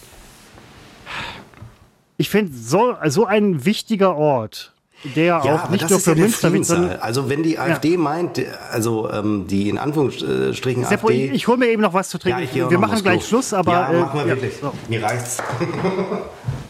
[2.18, 4.74] ich finde so, so ein wichtiger Ort
[5.04, 7.98] der ja, auch nicht nur für ja Münster sondern also wenn die AfD ja.
[7.98, 11.26] meint, also ähm, die in Anführungsstrichen Seppo, AfD.
[11.28, 12.48] Ich, ich hole mir eben noch was zu trinken.
[12.54, 14.54] Ja, wir machen gleich Schluss, aber ja, äh, machen wir wirklich.
[14.62, 14.74] So.
[14.88, 15.38] Mir reicht's.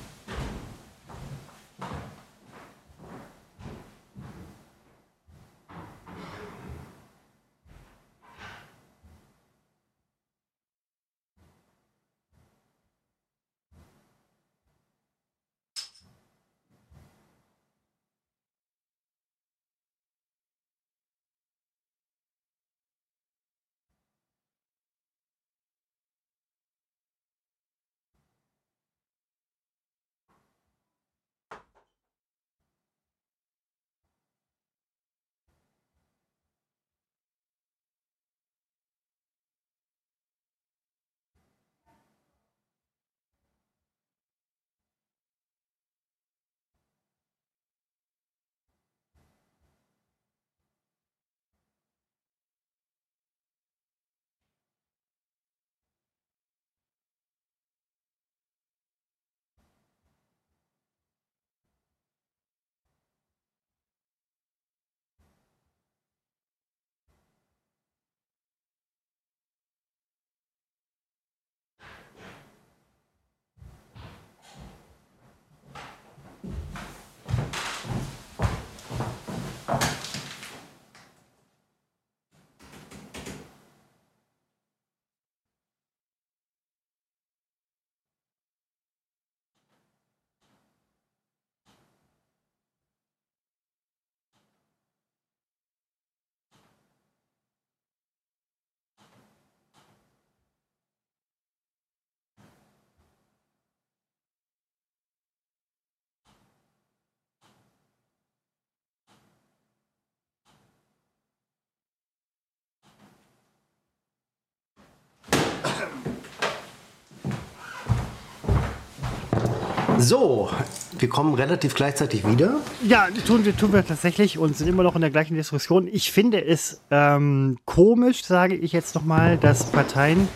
[120.02, 120.50] So,
[120.98, 122.62] wir kommen relativ gleichzeitig wieder.
[122.82, 125.90] Ja, tun wir, tun wir tatsächlich und sind immer noch in der gleichen Diskussion.
[125.92, 130.30] Ich finde es ähm, komisch, sage ich jetzt nochmal, dass Parteien,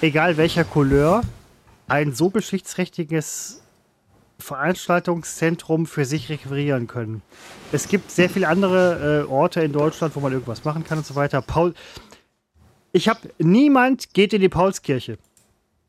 [0.00, 1.22] egal welcher Couleur,
[1.86, 3.62] ein so geschichtsträchtiges
[4.40, 7.22] Veranstaltungszentrum für sich requirieren können.
[7.70, 11.06] Es gibt sehr viele andere äh, Orte in Deutschland, wo man irgendwas machen kann und
[11.06, 11.40] so weiter.
[11.40, 11.74] Paul,
[12.90, 15.18] ich habe niemand geht in die Paulskirche.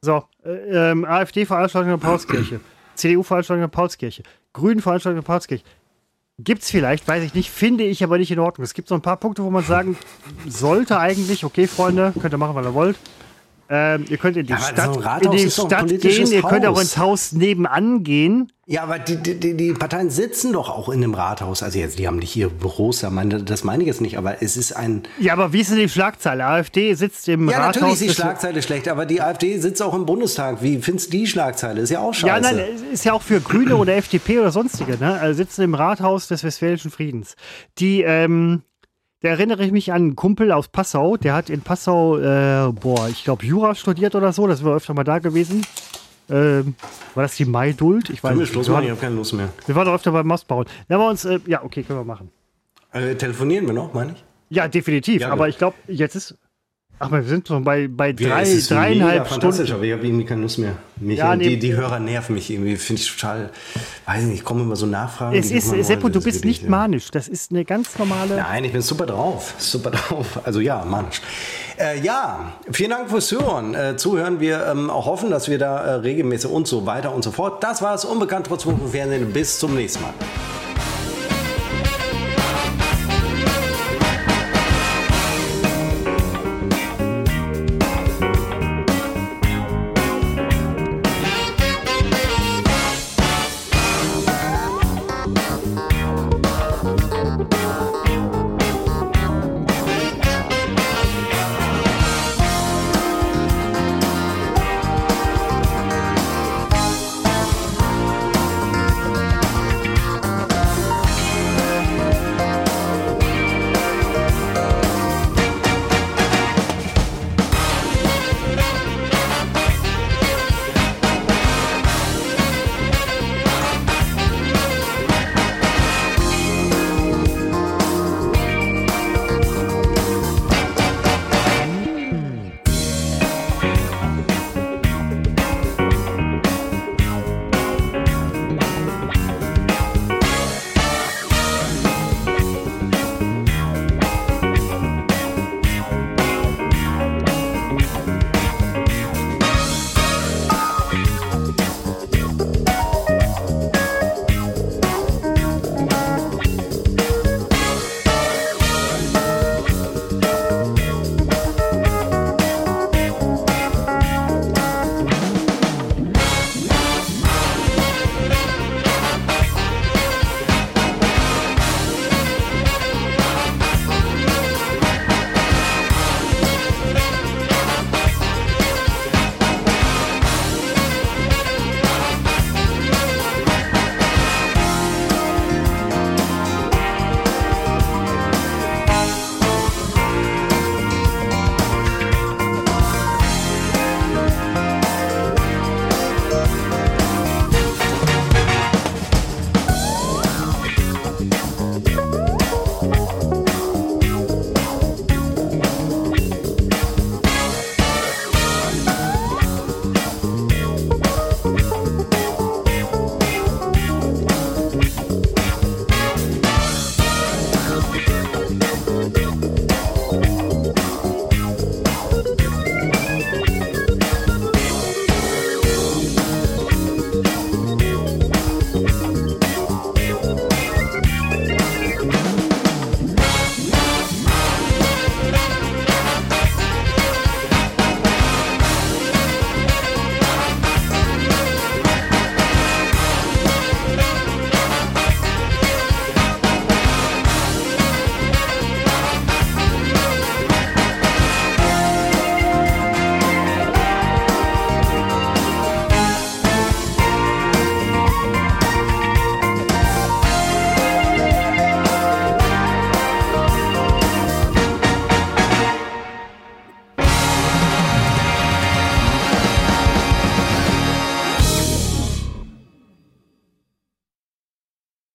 [0.01, 2.59] So, äh, ähm, AfD-Veranstaltung in der Paulskirche,
[2.95, 4.23] CDU-Veranstaltung in der Paulskirche,
[4.53, 5.63] Grünen-Veranstaltung in der Paulskirche.
[6.37, 8.65] Gibt's vielleicht, weiß ich nicht, finde ich aber nicht in Ordnung.
[8.65, 9.97] Es gibt so ein paar Punkte, wo man sagen
[10.47, 12.97] sollte eigentlich, okay, Freunde, könnt ihr machen, was ihr wollt.
[13.67, 14.99] Ähm, ihr könnt in die Ja, Stadt, so
[15.31, 18.51] in die Stadt gehen, ihr könnt auch ins Haus nebenan gehen.
[18.67, 21.61] Ja, aber die, die, die- Parteien sitzen doch auch in dem Rathaus.
[21.63, 22.99] Also jetzt, die haben nicht hier Büros,
[23.45, 25.03] das meine ich jetzt nicht, aber es ist ein.
[25.19, 26.45] Ja, aber wie ist denn die Schlagzeile?
[26.45, 27.75] AfD sitzt im Ja, Rathaus.
[27.81, 30.61] natürlich ist die Schlagzeile schlecht, aber die AfD sitzt auch im Bundestag.
[30.63, 31.81] Wie findest du die Schlagzeile?
[31.81, 32.27] Ist ja auch scheiße.
[32.27, 35.19] Ja, nein, ist ja auch für Grüne oder FDP oder sonstige, ne?
[35.19, 37.35] Also sitzen im Rathaus des Westfälischen Friedens.
[37.79, 38.61] Die, ähm,
[39.25, 43.09] da erinnere ich mich an einen Kumpel aus Passau, der hat in Passau, äh, boah,
[43.09, 45.65] ich glaube Jura studiert oder so, das war öfter mal da gewesen.
[46.29, 46.75] Ähm,
[47.15, 48.11] war das die Maiduld?
[48.11, 48.51] Ich weiß Können nicht.
[48.51, 48.83] Schluss Wir machen?
[48.83, 49.49] Ich habe keine Lust mehr.
[49.65, 50.65] wir waren doch öfter beim Mastbauen.
[50.87, 52.29] Da wir uns, äh, ja, okay, können wir machen.
[52.91, 54.23] Äh, telefonieren wir noch, meine ich?
[54.49, 55.21] Ja, definitiv.
[55.21, 55.53] Ja, aber gut.
[55.53, 56.37] ich glaube, jetzt ist.
[56.97, 59.73] Ach, wir sind schon bei, bei drei, ist dreieinhalb fantastisch, Stunden.
[59.73, 60.77] aber ich habe irgendwie keine Lust mehr.
[60.95, 61.49] Mich, Ja, nee.
[61.49, 62.77] die, die Hörer nerven mich irgendwie.
[62.77, 63.49] Finde ich total.
[64.05, 65.35] Weiß nicht, ich komme immer so Nachfragen.
[65.35, 66.69] Es ist, Seppo, du bist nicht ja.
[66.69, 67.11] manisch.
[67.11, 68.37] Das ist eine ganz normale.
[68.37, 69.55] Nein, ich bin super drauf.
[69.57, 70.39] Super drauf.
[70.45, 71.21] Also ja, Mensch.
[71.77, 73.75] Äh, ja, vielen Dank fürs Hören.
[73.75, 74.39] Äh, zuhören.
[74.39, 77.61] Wir ähm, auch hoffen, dass wir da äh, regelmäßig und so weiter und so fort.
[77.61, 78.05] Das war es.
[78.05, 79.33] Unbekannt trotz Funk und Fernsehen.
[79.33, 80.13] Bis zum nächsten Mal.